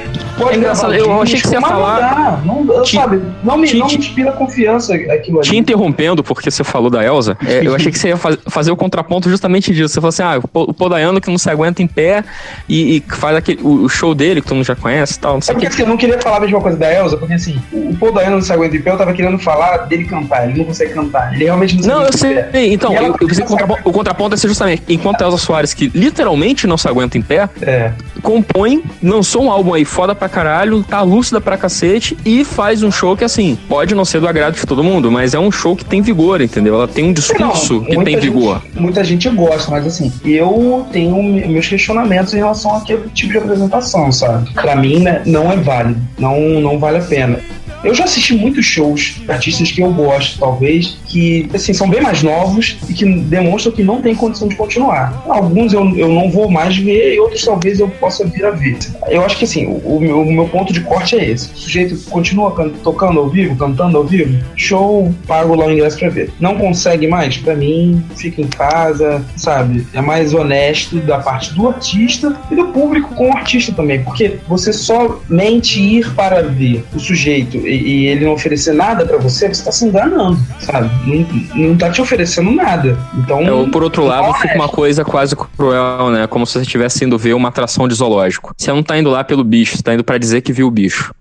Pode 0.40 0.54
É 0.54 0.58
engraçado, 0.58 0.94
eu 0.94 1.22
achei 1.22 1.40
que 1.40 1.46
você 1.48 1.54
ia 1.54 1.60
falar- 1.60 2.42
Não, 2.44 2.64
dá, 2.66 2.74
não, 2.74 2.82
Te- 2.82 2.96
sabe, 2.96 3.20
não 3.42 3.56
me, 3.58 3.66
te- 3.68 3.76
não 3.78 3.86
me 3.86 3.96
inspira 3.96 4.32
confiança 4.32 4.94
aquilo 4.94 5.40
ali. 5.40 5.48
Te 5.48 5.56
interrompendo, 5.56 6.22
porque 6.24 6.50
você 6.50 6.64
falou 6.64 6.90
da 6.90 7.04
Elsa, 7.04 7.36
é, 7.46 7.66
eu 7.66 7.74
achei 7.74 7.90
que 7.92 7.98
você 7.98 8.08
ia 8.08 8.16
faz- 8.16 8.38
fazer 8.48 8.70
o 8.70 8.76
contraponto 8.76 9.28
justamente 9.28 9.72
disso. 9.74 9.88
Você 9.94 10.00
falou 10.00 10.08
assim: 10.08 10.22
ah, 10.22 10.38
o 10.42 10.48
Po- 10.48 10.62
o 10.68 10.74
Podaiano 10.74 11.20
que 11.20 11.28
não 11.30 11.38
se 11.38 11.48
aguenta 11.50 11.82
em 11.82 11.86
pé 11.86 12.24
e, 12.68 12.96
e 12.96 13.04
faz 13.14 13.36
aquele, 13.36 13.60
o, 13.62 13.84
o 13.84 13.88
show 13.88 14.14
dele, 14.14 14.40
que 14.40 14.46
todo 14.48 14.56
mundo 14.56 14.66
já 14.66 14.76
conhece 14.76 15.16
e 15.16 15.20
tal, 15.20 15.32
não 15.32 15.38
É 15.38 15.42
sei 15.42 15.52
o 15.52 15.56
porque 15.56 15.66
que. 15.68 15.72
assim, 15.74 15.82
eu 15.82 15.88
não 15.88 15.96
queria 15.96 16.18
falar 16.20 16.38
a 16.38 16.40
mesma 16.40 16.60
coisa 16.60 16.76
da 16.76 16.92
Elsa, 16.92 17.16
porque 17.16 17.34
assim, 17.34 17.60
o 17.72 17.90
o 17.90 17.96
Paul 18.00 18.12
Dayano 18.12 18.36
não 18.36 18.42
se 18.42 18.52
aguenta 18.52 18.76
em 18.76 18.80
pé, 18.80 18.92
eu 18.92 18.96
tava 18.96 19.12
querendo 19.12 19.36
falar 19.38 19.78
dele 19.78 20.04
cantar, 20.04 20.48
ele 20.48 20.56
não 20.58 20.64
consegue 20.64 20.94
cantar, 20.94 21.34
ele 21.34 21.44
realmente 21.44 21.74
não 21.74 21.82
se 21.82 21.88
Não, 21.88 21.94
eu 21.96 22.00
aguenta 22.02 22.16
em 22.16 22.20
sei. 22.20 22.34
pé. 22.44 22.66
Então, 22.68 22.94
eu, 22.94 23.02
eu 23.06 23.12
pensei 23.14 23.28
que 23.28 23.42
o 23.42 23.44
consegue- 23.46 23.48
contraponto, 23.48 23.88
o 23.88 23.92
contraponto 23.92 24.34
é 24.34 24.38
ser 24.38 24.48
justamente 24.48 24.82
enquanto 24.88 25.20
a 25.22 25.24
Elsa 25.26 25.36
Soares, 25.38 25.74
que 25.74 25.90
literalmente 25.92 26.66
não 26.68 26.78
se 26.78 26.86
aguenta 26.88 27.18
em 27.18 27.22
pé, 27.22 27.48
É, 27.60 27.90
compõe, 28.22 28.82
lançou 29.02 29.42
um 29.42 29.50
álbum 29.50 29.74
aí 29.74 29.84
foda 29.84 30.14
pra 30.14 30.28
caralho, 30.30 30.82
tá 30.82 31.02
lúcida 31.02 31.40
pra 31.40 31.56
cacete 31.58 32.16
e 32.24 32.44
faz 32.44 32.82
um 32.82 32.90
show 32.90 33.16
que, 33.16 33.24
assim, 33.24 33.58
pode 33.68 33.94
não 33.94 34.04
ser 34.04 34.20
do 34.20 34.28
agrado 34.28 34.54
de 34.54 34.64
todo 34.66 34.82
mundo, 34.82 35.10
mas 35.10 35.34
é 35.34 35.38
um 35.38 35.50
show 35.52 35.76
que 35.76 35.84
tem 35.84 36.00
vigor, 36.00 36.40
entendeu? 36.40 36.74
Ela 36.76 36.88
tem 36.88 37.04
um 37.04 37.12
discurso 37.12 37.74
Não, 37.74 37.84
que 37.84 37.96
tem 38.04 38.14
gente- 38.14 38.20
vigor. 38.20 38.62
Muita 38.74 39.02
gente 39.04 39.28
gosta, 39.30 39.70
mas 39.70 39.86
assim, 39.86 40.12
eu 40.24 40.86
tenho 40.92 41.22
me- 41.22 41.46
meus 41.46 41.66
questionamentos 41.68 42.32
em 42.32 42.38
relação 42.38 42.74
àquele 42.76 43.08
tipo 43.14 43.32
de 43.32 43.38
apresentação, 43.38 44.10
sabe? 44.12 44.52
Pra 44.54 44.76
mim, 44.76 45.00
né, 45.00 45.22
não 45.26 45.50
é 45.52 45.56
válido, 45.56 46.00
não, 46.18 46.38
não 46.60 46.78
vale 46.78 46.98
a 46.98 47.02
pena. 47.02 47.40
Eu 47.82 47.94
já 47.94 48.04
assisti 48.04 48.34
muitos 48.34 48.64
shows 48.64 49.16
de 49.24 49.30
artistas 49.30 49.70
que 49.70 49.80
eu 49.80 49.92
gosto, 49.92 50.38
talvez, 50.38 50.98
que 51.06 51.48
assim, 51.54 51.72
são 51.72 51.88
bem 51.88 52.00
mais 52.00 52.22
novos 52.22 52.76
e 52.88 52.92
que 52.92 53.04
demonstram 53.04 53.72
que 53.72 53.82
não 53.82 54.00
tem 54.02 54.14
condição 54.14 54.48
de 54.48 54.54
continuar. 54.56 55.22
Alguns 55.28 55.72
eu, 55.72 55.84
eu 55.96 56.08
não 56.08 56.30
vou 56.30 56.50
mais 56.50 56.76
ver 56.76 57.14
e 57.14 57.20
outros 57.20 57.44
talvez 57.44 57.80
eu 57.80 57.88
possa 57.88 58.26
vir 58.26 58.44
a 58.44 58.50
ver. 58.50 58.78
Eu 59.08 59.24
acho 59.24 59.38
que 59.38 59.44
assim, 59.44 59.66
o, 59.66 59.96
o 59.96 60.00
meu, 60.00 60.20
o 60.20 60.32
meu 60.32 60.48
ponto 60.48 60.72
de 60.72 60.80
corte 60.80 61.16
é 61.16 61.30
esse. 61.30 61.50
O 61.52 61.56
sujeito 61.56 61.96
continua 62.10 62.52
can- 62.54 62.70
tocando 62.82 63.18
ao 63.20 63.28
vivo, 63.28 63.56
cantando 63.56 63.96
ao 63.96 64.04
vivo, 64.04 64.38
show, 64.56 65.12
pago 65.26 65.54
lá 65.54 65.66
o 65.66 65.72
ingresso 65.72 65.98
pra 65.98 66.08
ver. 66.08 66.30
Não 66.38 66.56
consegue 66.56 67.06
mais? 67.06 67.36
Pra 67.36 67.54
mim, 67.54 68.02
fica 68.16 68.40
em 68.42 68.46
casa, 68.46 69.24
sabe? 69.36 69.86
É 69.94 70.00
mais 70.00 70.34
honesto 70.34 70.96
da 71.00 71.18
parte 71.18 71.54
do 71.54 71.68
artista 71.68 72.36
e 72.50 72.54
do 72.56 72.66
público 72.66 73.14
com 73.14 73.30
o 73.30 73.36
artista 73.36 73.72
também. 73.72 74.02
Porque 74.02 74.36
você 74.48 74.72
somente 74.72 75.80
ir 75.80 76.12
para 76.14 76.42
ver 76.42 76.84
o 76.94 76.98
sujeito 77.00 77.66
e, 77.70 78.04
e 78.04 78.06
ele 78.06 78.24
não 78.24 78.32
oferecer 78.32 78.74
nada 78.74 79.04
pra 79.06 79.18
você, 79.18 79.48
você 79.48 79.64
tá 79.64 79.72
se 79.72 79.84
enganando, 79.84 80.38
sabe? 80.58 80.90
Não, 81.06 81.68
não 81.68 81.76
tá 81.76 81.90
te 81.90 82.00
oferecendo 82.00 82.50
nada. 82.50 82.98
Então. 83.14 83.40
É, 83.40 83.52
ou 83.52 83.68
por 83.70 83.82
outro 83.82 84.04
lado, 84.04 84.24
honesto. 84.24 84.42
fica 84.42 84.54
uma 84.54 84.68
coisa 84.68 85.04
quase 85.04 85.36
cruel, 85.36 86.10
né? 86.10 86.26
Como 86.26 86.46
se 86.46 86.54
você 86.54 86.62
estivesse 86.62 87.04
indo 87.04 87.16
ver 87.18 87.34
uma 87.34 87.48
atração 87.48 87.86
de 87.86 87.94
zoológico. 87.94 88.52
Você 88.56 88.72
não 88.72 88.82
tá 88.82 88.98
indo 88.98 89.10
lá 89.10 89.22
pelo 89.24 89.44
bicho, 89.44 89.76
você 89.76 89.82
tá 89.82 89.94
indo 89.94 90.04
pra 90.04 90.18
dizer 90.18 90.40
que 90.40 90.52
viu 90.52 90.66
o 90.66 90.70
bicho. 90.70 91.12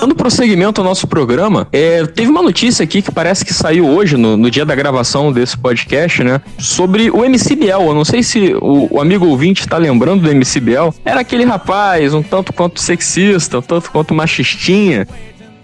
Dando 0.00 0.14
prosseguimento 0.14 0.80
ao 0.80 0.84
nosso 0.86 1.06
programa, 1.06 1.68
é, 1.70 2.06
teve 2.06 2.30
uma 2.30 2.40
notícia 2.40 2.82
aqui 2.82 3.02
que 3.02 3.12
parece 3.12 3.44
que 3.44 3.52
saiu 3.52 3.86
hoje, 3.86 4.16
no, 4.16 4.34
no 4.34 4.50
dia 4.50 4.64
da 4.64 4.74
gravação 4.74 5.30
desse 5.30 5.58
podcast, 5.58 6.24
né? 6.24 6.40
Sobre 6.58 7.10
o 7.10 7.22
MC 7.22 7.54
Biel. 7.54 7.82
Eu 7.82 7.94
não 7.94 8.04
sei 8.04 8.22
se 8.22 8.54
o, 8.54 8.88
o 8.90 9.00
amigo 9.00 9.26
ouvinte 9.26 9.68
tá 9.68 9.76
lembrando 9.76 10.22
do 10.22 10.30
MC 10.30 10.58
Biel. 10.58 10.94
Era 11.04 11.20
aquele 11.20 11.44
rapaz, 11.44 12.14
um 12.14 12.22
tanto 12.22 12.50
quanto 12.50 12.80
sexista, 12.80 13.58
um 13.58 13.62
tanto 13.62 13.90
quanto 13.90 14.14
machistinha. 14.14 15.06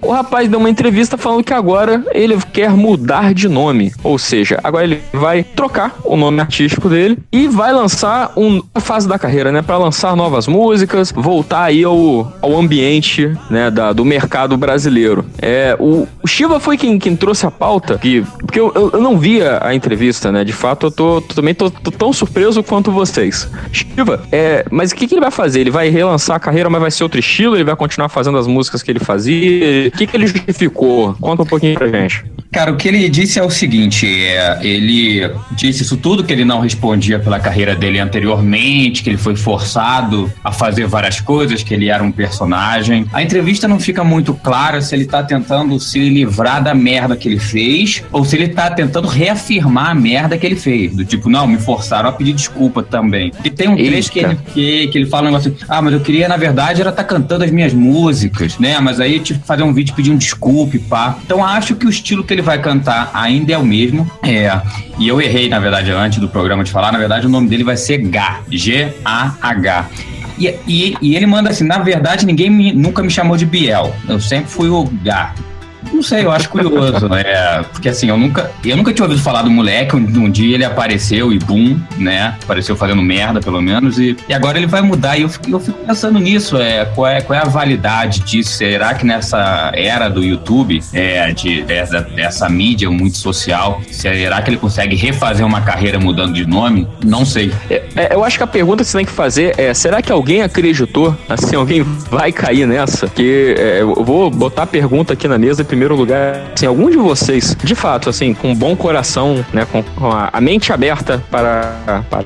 O 0.06 0.12
rapaz 0.12 0.48
deu 0.48 0.58
uma 0.60 0.70
entrevista 0.70 1.16
falando 1.18 1.42
que 1.42 1.52
agora 1.52 2.04
ele 2.12 2.36
quer 2.52 2.70
mudar 2.70 3.34
de 3.34 3.48
nome. 3.48 3.92
Ou 4.04 4.18
seja, 4.18 4.58
agora 4.62 4.84
ele 4.84 5.00
vai 5.12 5.42
trocar 5.42 5.96
o 6.04 6.16
nome 6.16 6.40
artístico 6.40 6.88
dele 6.88 7.18
e 7.32 7.48
vai 7.48 7.72
lançar 7.72 8.32
uma 8.36 8.62
fase 8.80 9.08
da 9.08 9.18
carreira, 9.18 9.50
né? 9.50 9.62
Pra 9.62 9.76
lançar 9.76 10.14
novas 10.14 10.46
músicas, 10.46 11.10
voltar 11.10 11.64
aí 11.64 11.82
ao, 11.82 12.32
ao 12.40 12.56
ambiente 12.56 13.32
né, 13.50 13.70
da, 13.70 13.92
do 13.92 14.04
mercado 14.04 14.56
brasileiro. 14.56 15.24
É, 15.42 15.76
o, 15.78 16.06
o 16.22 16.26
Shiva 16.28 16.60
foi 16.60 16.76
quem, 16.76 16.98
quem 16.98 17.16
trouxe 17.16 17.44
a 17.46 17.50
pauta, 17.50 17.98
que, 17.98 18.22
porque 18.38 18.60
eu, 18.60 18.70
eu, 18.74 18.90
eu 18.94 19.00
não 19.00 19.18
via 19.18 19.58
a 19.60 19.74
entrevista, 19.74 20.30
né? 20.30 20.44
De 20.44 20.52
fato, 20.52 20.86
eu 20.86 20.90
tô- 20.90 21.20
também 21.20 21.52
tô, 21.54 21.68
tô 21.70 21.90
tão 21.90 22.12
surpreso 22.12 22.62
quanto 22.62 22.92
vocês. 22.92 23.48
Shiva, 23.72 24.22
é, 24.30 24.64
mas 24.70 24.92
o 24.92 24.94
que, 24.94 25.06
que 25.08 25.14
ele 25.14 25.20
vai 25.20 25.30
fazer? 25.32 25.60
Ele 25.60 25.70
vai 25.70 25.88
relançar 25.88 26.36
a 26.36 26.40
carreira, 26.40 26.70
mas 26.70 26.80
vai 26.80 26.90
ser 26.92 27.02
outro 27.02 27.18
estilo? 27.18 27.56
Ele 27.56 27.64
vai 27.64 27.74
continuar 27.74 28.08
fazendo 28.08 28.38
as 28.38 28.46
músicas 28.46 28.82
que 28.84 28.90
ele 28.92 29.00
fazia? 29.00 29.90
O 29.96 29.98
que, 29.98 30.06
que 30.06 30.14
ele 30.14 30.26
justificou? 30.26 31.14
Conta 31.14 31.42
um 31.42 31.46
pouquinho 31.46 31.74
pra 31.74 31.88
gente. 31.88 32.22
Cara, 32.52 32.70
o 32.70 32.76
que 32.76 32.88
ele 32.88 33.08
disse 33.08 33.38
é 33.38 33.42
o 33.42 33.50
seguinte: 33.50 34.06
é, 34.06 34.58
ele 34.62 35.30
disse 35.52 35.82
isso 35.82 35.96
tudo 35.96 36.22
que 36.22 36.32
ele 36.32 36.44
não 36.44 36.60
respondia 36.60 37.18
pela 37.18 37.40
carreira 37.40 37.74
dele 37.74 37.98
anteriormente, 37.98 39.02
que 39.02 39.08
ele 39.08 39.16
foi 39.16 39.36
forçado 39.36 40.30
a 40.44 40.52
fazer 40.52 40.86
várias 40.86 41.18
coisas, 41.18 41.62
que 41.62 41.72
ele 41.72 41.88
era 41.88 42.02
um 42.02 42.12
personagem. 42.12 43.06
A 43.10 43.22
entrevista 43.22 43.66
não 43.66 43.80
fica 43.80 44.04
muito 44.04 44.34
clara 44.34 44.82
se 44.82 44.94
ele 44.94 45.06
tá 45.06 45.22
tentando 45.22 45.80
se 45.80 45.98
livrar 45.98 46.62
da 46.62 46.74
merda 46.74 47.16
que 47.16 47.26
ele 47.26 47.38
fez 47.38 48.02
ou 48.12 48.24
se 48.24 48.36
ele 48.36 48.48
tá 48.48 48.70
tentando 48.70 49.08
reafirmar 49.08 49.90
a 49.90 49.94
merda 49.94 50.36
que 50.36 50.46
ele 50.46 50.56
fez. 50.56 50.94
Do 50.94 51.04
tipo, 51.04 51.30
não, 51.30 51.46
me 51.46 51.58
forçaram 51.58 52.10
a 52.10 52.12
pedir 52.12 52.34
desculpa 52.34 52.82
também. 52.82 53.32
E 53.42 53.50
tem 53.50 53.68
um 53.68 53.76
trecho 53.76 54.12
que 54.12 54.18
ele, 54.18 54.38
que, 54.52 54.88
que 54.88 54.98
ele 54.98 55.06
fala 55.06 55.24
um 55.24 55.30
negócio 55.30 55.52
assim, 55.52 55.64
ah, 55.68 55.80
mas 55.80 55.94
eu 55.94 56.00
queria, 56.00 56.28
na 56.28 56.36
verdade, 56.36 56.80
era 56.82 56.90
estar 56.90 57.04
cantando 57.04 57.44
as 57.44 57.50
minhas 57.50 57.72
músicas, 57.72 58.58
né? 58.58 58.78
Mas 58.80 59.00
aí 59.00 59.20
que 59.20 59.34
fazer 59.34 59.62
um 59.62 59.72
vídeo 59.76 59.94
pedindo 59.94 60.18
desculpa 60.18 60.76
pá. 60.88 61.16
Então 61.24 61.44
acho 61.44 61.74
que 61.76 61.86
o 61.86 61.90
estilo 61.90 62.24
que 62.24 62.32
ele 62.34 62.42
vai 62.42 62.58
cantar 62.60 63.10
ainda 63.14 63.52
é 63.52 63.58
o 63.58 63.64
mesmo. 63.64 64.10
É. 64.22 64.60
E 64.98 65.06
eu 65.06 65.20
errei, 65.20 65.48
na 65.48 65.58
verdade, 65.60 65.90
antes 65.92 66.18
do 66.18 66.28
programa 66.28 66.64
de 66.64 66.70
falar, 66.72 66.90
na 66.92 66.98
verdade, 66.98 67.26
o 67.26 67.28
nome 67.30 67.48
dele 67.48 67.62
vai 67.64 67.76
ser 67.76 67.98
Gá. 67.98 68.40
G-A-H. 68.50 69.86
E, 70.38 70.54
e, 70.66 70.96
e 71.00 71.16
ele 71.16 71.26
manda 71.26 71.50
assim, 71.50 71.64
na 71.64 71.78
verdade, 71.78 72.26
ninguém 72.26 72.50
me- 72.50 72.72
nunca 72.72 73.02
me 73.02 73.10
chamou 73.10 73.36
de 73.36 73.46
Biel. 73.46 73.94
Eu 74.08 74.20
sempre 74.20 74.50
fui 74.50 74.68
o 74.68 74.84
Gá. 75.02 75.32
Não 75.92 76.02
sei, 76.02 76.24
eu 76.24 76.30
acho 76.30 76.48
curioso, 76.48 77.08
é, 77.14 77.62
porque 77.72 77.88
assim, 77.88 78.08
eu 78.08 78.16
nunca, 78.16 78.50
eu 78.64 78.76
nunca 78.76 78.92
tinha 78.92 79.04
ouvido 79.04 79.22
falar 79.22 79.42
do 79.42 79.50
moleque, 79.50 79.96
um, 79.96 80.00
um 80.00 80.30
dia 80.30 80.54
ele 80.54 80.64
apareceu 80.64 81.32
e 81.32 81.38
bum, 81.38 81.78
né, 81.96 82.34
apareceu 82.42 82.76
fazendo 82.76 83.02
merda, 83.02 83.40
pelo 83.40 83.60
menos, 83.60 83.98
e, 83.98 84.16
e 84.28 84.34
agora 84.34 84.58
ele 84.58 84.66
vai 84.66 84.82
mudar, 84.82 85.16
e 85.16 85.22
eu 85.22 85.28
fico, 85.28 85.50
eu 85.50 85.60
fico 85.60 85.78
pensando 85.86 86.18
nisso, 86.18 86.56
é, 86.58 86.84
qual 86.84 87.06
é, 87.06 87.20
qual 87.20 87.38
é 87.38 87.42
a 87.42 87.48
validade 87.48 88.20
disso, 88.20 88.50
será 88.50 88.94
que 88.94 89.06
nessa 89.06 89.72
era 89.74 90.08
do 90.08 90.22
YouTube, 90.22 90.82
é, 90.92 91.32
de, 91.32 91.62
dessa, 91.62 92.00
dessa 92.02 92.48
mídia 92.48 92.90
muito 92.90 93.16
social, 93.16 93.80
será 93.90 94.40
que 94.42 94.50
ele 94.50 94.56
consegue 94.56 94.96
refazer 94.96 95.44
uma 95.44 95.60
carreira 95.60 95.98
mudando 95.98 96.34
de 96.34 96.46
nome? 96.46 96.86
Não 97.04 97.24
sei. 97.24 97.52
É, 97.70 97.82
é, 97.96 98.14
eu 98.14 98.24
acho 98.24 98.36
que 98.36 98.44
a 98.44 98.46
pergunta 98.46 98.82
que 98.84 98.90
você 98.90 98.98
tem 98.98 99.06
que 99.06 99.12
fazer 99.12 99.54
é: 99.58 99.72
será 99.74 100.02
que 100.02 100.12
alguém 100.12 100.42
acreditou? 100.42 101.16
Assim, 101.28 101.56
alguém 101.56 101.82
vai 102.10 102.32
cair 102.32 102.66
nessa? 102.66 103.08
Que 103.08 103.54
é, 103.58 103.80
eu 103.80 104.04
vou 104.04 104.30
botar 104.30 104.62
a 104.62 104.66
pergunta 104.66 105.12
aqui 105.12 105.28
na 105.28 105.38
mesa 105.38 105.64
primeiro 105.76 105.94
lugar. 105.94 106.40
Assim, 106.54 106.64
algum 106.66 106.88
de 106.90 106.96
vocês, 106.96 107.54
de 107.62 107.74
fato, 107.74 108.08
assim, 108.08 108.32
com 108.32 108.54
bom 108.54 108.74
coração, 108.74 109.44
né, 109.52 109.66
com, 109.70 109.82
com 109.82 110.10
a, 110.10 110.30
a 110.32 110.40
mente 110.40 110.72
aberta 110.72 111.22
para, 111.30 112.02
para 112.08 112.24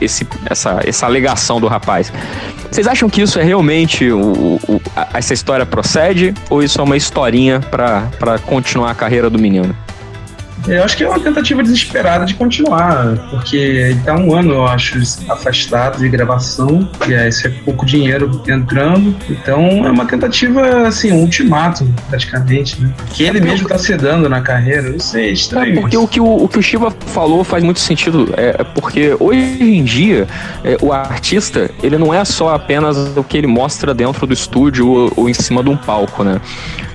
esse, 0.00 0.24
essa, 0.48 0.80
essa 0.86 1.04
alegação 1.06 1.60
do 1.60 1.66
rapaz, 1.66 2.12
vocês 2.70 2.86
acham 2.86 3.10
que 3.10 3.20
isso 3.22 3.38
é 3.38 3.42
realmente 3.42 4.10
o, 4.12 4.60
o- 4.68 4.80
a- 4.96 5.08
essa 5.14 5.34
história 5.34 5.66
procede 5.66 6.32
ou 6.48 6.62
isso 6.62 6.80
é 6.80 6.84
uma 6.84 6.96
historinha 6.96 7.58
para 7.60 8.38
continuar 8.46 8.92
a 8.92 8.94
carreira 8.94 9.28
do 9.28 9.38
menino? 9.40 9.74
Eu 10.66 10.82
acho 10.82 10.96
que 10.96 11.04
é 11.04 11.08
uma 11.08 11.20
tentativa 11.20 11.62
desesperada 11.62 12.24
de 12.24 12.34
continuar, 12.34 13.16
porque 13.30 13.56
ele 13.56 14.00
tá 14.00 14.14
um 14.16 14.34
ano, 14.34 14.54
eu 14.54 14.66
acho, 14.66 14.98
afastado 15.28 15.98
de 15.98 16.08
gravação, 16.08 16.88
e 17.06 17.14
aí 17.14 17.28
esse 17.28 17.46
é 17.46 17.50
pouco 17.64 17.84
dinheiro 17.84 18.42
entrando, 18.48 19.14
então 19.28 19.86
é 19.86 19.90
uma 19.90 20.06
tentativa, 20.06 20.86
assim, 20.86 21.12
um 21.12 21.20
ultimato, 21.20 21.86
praticamente, 22.08 22.80
né? 22.80 22.92
Que 23.12 23.24
ele 23.24 23.40
mesmo 23.40 23.68
tá 23.68 23.76
sedando 23.76 24.28
na 24.28 24.40
carreira, 24.40 24.88
eu 24.88 25.00
sei, 25.00 25.26
é 25.26 25.28
É, 25.28 25.32
estranho. 25.32 25.80
porque 25.80 25.96
isso. 25.96 26.04
o 26.04 26.08
que 26.08 26.20
o, 26.20 26.44
o 26.44 26.48
que 26.48 26.58
o 26.58 26.62
Shiva 26.62 26.90
falou 27.08 27.44
faz 27.44 27.62
muito 27.62 27.80
sentido. 27.80 28.32
É 28.36 28.54
é 28.58 28.64
porque 28.64 29.16
hoje 29.18 29.62
em 29.62 29.82
dia 29.82 30.26
é, 30.62 30.76
o 30.80 30.92
artista 30.92 31.70
ele 31.82 31.98
não 31.98 32.12
é 32.14 32.24
só 32.24 32.54
apenas 32.54 32.96
o 33.16 33.24
que 33.24 33.36
ele 33.36 33.46
mostra 33.46 33.92
dentro 33.92 34.26
do 34.26 34.32
estúdio 34.32 34.88
ou, 34.88 35.12
ou 35.16 35.28
em 35.28 35.34
cima 35.34 35.62
de 35.62 35.68
um 35.70 35.76
palco, 35.76 36.22
né? 36.22 36.40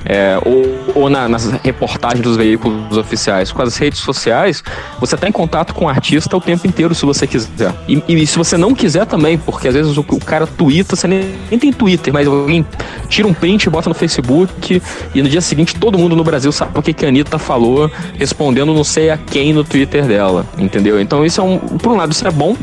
É, 0.06 0.40
ou, 0.46 1.04
ou 1.04 1.10
na- 1.10 1.28
nas 1.28 1.46
reportagens 1.64 2.22
dos 2.22 2.38
veículos 2.38 2.98
oficiais, 2.98 3.52
com 3.52 3.62
as 3.62 3.78
redes 3.78 4.00
sociais, 4.00 4.64
você 5.00 5.16
tá 5.18 5.28
em 5.28 5.32
contato 5.32 5.74
com 5.74 5.86
o 5.86 5.90
artista 5.90 6.36
o 6.36 6.42
tempo 6.42 6.66
inteiro, 6.68 6.96
se 6.96 7.06
você 7.06 7.28
quiser. 7.28 7.74
E, 7.88 8.02
e 8.08 8.28
se 8.28 8.38
você 8.38 8.58
não 8.58 8.74
quiser 8.74 9.06
também, 9.06 9.38
porque 9.38 9.68
às 9.68 9.74
vezes 9.74 9.98
o, 9.98 10.02
o 10.02 10.20
cara 10.20 10.48
twitta, 10.48 10.96
você 10.96 11.08
nem, 11.08 11.26
nem 11.50 11.60
tem 11.60 11.72
Twitter, 11.74 12.14
mas 12.14 12.28
alguém 12.28 12.66
tira 13.08 13.28
um 13.28 13.34
print 13.34 13.64
e 13.66 13.70
bota 13.70 13.90
no 13.90 13.96
Facebook, 13.96 14.82
e 15.14 15.22
no 15.22 15.30
dia 15.30 15.42
seguinte 15.42 15.76
todo 15.76 15.98
mundo 15.98 16.16
no 16.16 16.24
Brasil 16.24 16.52
sabe 16.52 16.72
o 16.76 16.82
que, 16.82 16.94
que 16.94 17.06
a 17.06 17.10
Anitta 17.10 17.38
falou, 17.38 17.90
respondendo 18.18 18.74
não 18.74 18.84
sei 18.84 19.10
a 19.10 19.18
quem 19.18 19.54
no 19.54 19.64
Twitter 19.64 20.06
dela, 20.06 20.46
entendeu? 20.58 21.00
Então 21.00 21.26
isso 21.26 21.42
é 21.42 21.44
um, 21.44 21.58
por 21.60 21.92
um 21.94 21.98
lado 21.98 22.12
isso 22.12 22.28
é 22.28 22.32
bom, 22.32 22.56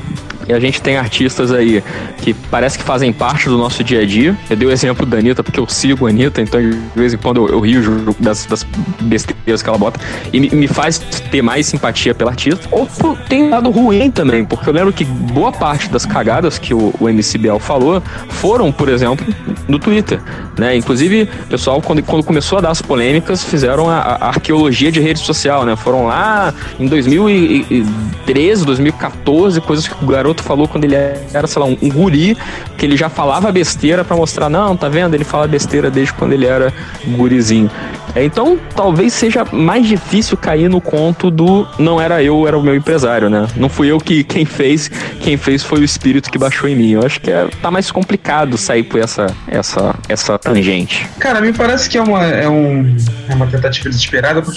e 0.48 0.52
a 0.52 0.60
gente 0.60 0.80
tem 0.80 0.96
artistas 0.96 1.50
aí 1.50 1.82
que 2.18 2.32
parece 2.32 2.78
que 2.78 2.84
fazem 2.84 3.12
parte 3.12 3.48
do 3.48 3.58
nosso 3.58 3.82
dia 3.82 4.02
a 4.02 4.06
dia. 4.06 4.36
Eu 4.48 4.56
dei 4.56 4.68
o 4.68 4.70
exemplo 4.70 5.04
da 5.04 5.18
Anitta 5.18 5.42
porque 5.42 5.58
eu 5.58 5.68
sigo 5.68 6.06
a 6.06 6.10
Anitta, 6.10 6.40
então 6.40 6.60
de 6.60 6.78
vez 6.94 7.12
em 7.12 7.16
quando 7.16 7.35
eu, 7.36 7.48
eu 7.48 7.60
rio 7.60 8.14
das, 8.18 8.46
das 8.46 8.66
besteiras 9.00 9.62
que 9.62 9.68
ela 9.68 9.78
bota 9.78 10.00
e 10.32 10.40
me, 10.40 10.50
me 10.50 10.66
faz 10.66 10.98
ter 10.98 11.42
mais 11.42 11.66
simpatia 11.66 12.14
pela 12.14 12.30
artista. 12.30 12.68
Ou 12.70 12.88
tem 13.28 13.48
lado 13.48 13.70
ruim 13.70 14.10
também, 14.10 14.44
porque 14.44 14.68
eu 14.68 14.72
lembro 14.72 14.92
que 14.92 15.04
boa 15.04 15.52
parte 15.52 15.88
das 15.88 16.06
cagadas 16.06 16.58
que 16.58 16.72
o, 16.74 16.94
o 17.00 17.08
MC 17.08 17.38
Biel 17.38 17.58
falou 17.58 18.02
foram, 18.28 18.70
por 18.72 18.88
exemplo, 18.88 19.26
no 19.68 19.78
Twitter. 19.78 20.20
Né? 20.58 20.76
Inclusive, 20.76 21.28
o 21.44 21.48
pessoal, 21.48 21.82
quando, 21.82 22.02
quando 22.02 22.24
começou 22.24 22.58
a 22.58 22.60
dar 22.60 22.70
as 22.70 22.82
polêmicas, 22.82 23.44
fizeram 23.44 23.90
a, 23.90 23.98
a 23.98 24.28
arqueologia 24.28 24.90
de 24.90 25.00
rede 25.00 25.20
social, 25.20 25.64
né? 25.64 25.76
Foram 25.76 26.06
lá 26.06 26.52
em 26.78 26.86
2013, 26.86 28.64
2014, 28.64 29.60
coisas 29.60 29.88
que 29.88 30.04
o 30.04 30.06
garoto 30.06 30.42
falou 30.42 30.66
quando 30.66 30.84
ele 30.84 30.94
era, 30.94 31.46
sei 31.46 31.60
lá, 31.60 31.68
um, 31.68 31.76
um 31.82 31.88
guri, 31.88 32.36
que 32.76 32.86
ele 32.86 32.96
já 32.96 33.08
falava 33.08 33.50
besteira 33.52 34.04
pra 34.04 34.16
mostrar, 34.16 34.48
não, 34.48 34.76
tá 34.76 34.88
vendo? 34.88 35.14
Ele 35.14 35.24
fala 35.24 35.46
besteira 35.46 35.90
desde 35.90 36.12
quando 36.14 36.32
ele 36.32 36.46
era 36.46 36.72
gurizinho. 37.16 37.70
É, 38.14 38.24
Então, 38.24 38.58
talvez 38.74 39.12
seja 39.12 39.44
mais 39.50 39.86
difícil 39.86 40.36
cair 40.36 40.68
no 40.68 40.80
conto 40.80 41.30
do 41.30 41.66
não 41.78 42.00
era 42.00 42.22
eu, 42.22 42.46
era 42.46 42.56
o 42.56 42.62
meu 42.62 42.74
empresário, 42.74 43.28
né? 43.28 43.46
Não 43.56 43.68
fui 43.68 43.90
eu 43.90 43.98
que 43.98 44.22
quem 44.24 44.44
fez, 44.44 44.88
quem 45.20 45.36
fez 45.36 45.62
foi 45.62 45.80
o 45.80 45.84
espírito 45.84 46.30
que 46.30 46.38
baixou 46.38 46.68
em 46.68 46.74
mim. 46.76 46.92
Eu 46.92 47.04
acho 47.04 47.20
que 47.20 47.30
é, 47.30 47.48
tá 47.60 47.70
mais 47.70 47.90
complicado 47.90 48.56
sair 48.56 48.82
por 48.84 49.00
essa 49.00 49.26
essa 49.48 49.94
essa 50.08 50.38
tangente. 50.38 51.06
Cara, 51.18 51.40
me 51.40 51.52
parece 51.52 51.88
que 51.88 51.98
é 51.98 52.02
uma, 52.02 52.24
é 52.24 52.48
um, 52.48 52.96
é 53.28 53.34
uma 53.34 53.46
tentativa 53.46 53.88
desesperada. 53.88 54.42
Por... 54.42 54.54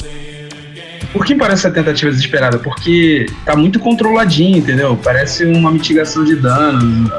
por 1.14 1.26
que 1.26 1.36
parece 1.36 1.68
a 1.68 1.72
tentativa 1.72 2.12
desesperada? 2.12 2.60
Porque 2.60 3.26
tá 3.46 3.56
muito 3.56 3.80
controladinho, 3.80 4.58
entendeu? 4.58 4.98
Parece 5.04 5.46
uma 5.46 5.72
mitigação 5.72 6.24
de 6.24 6.36
danos. 6.36 7.10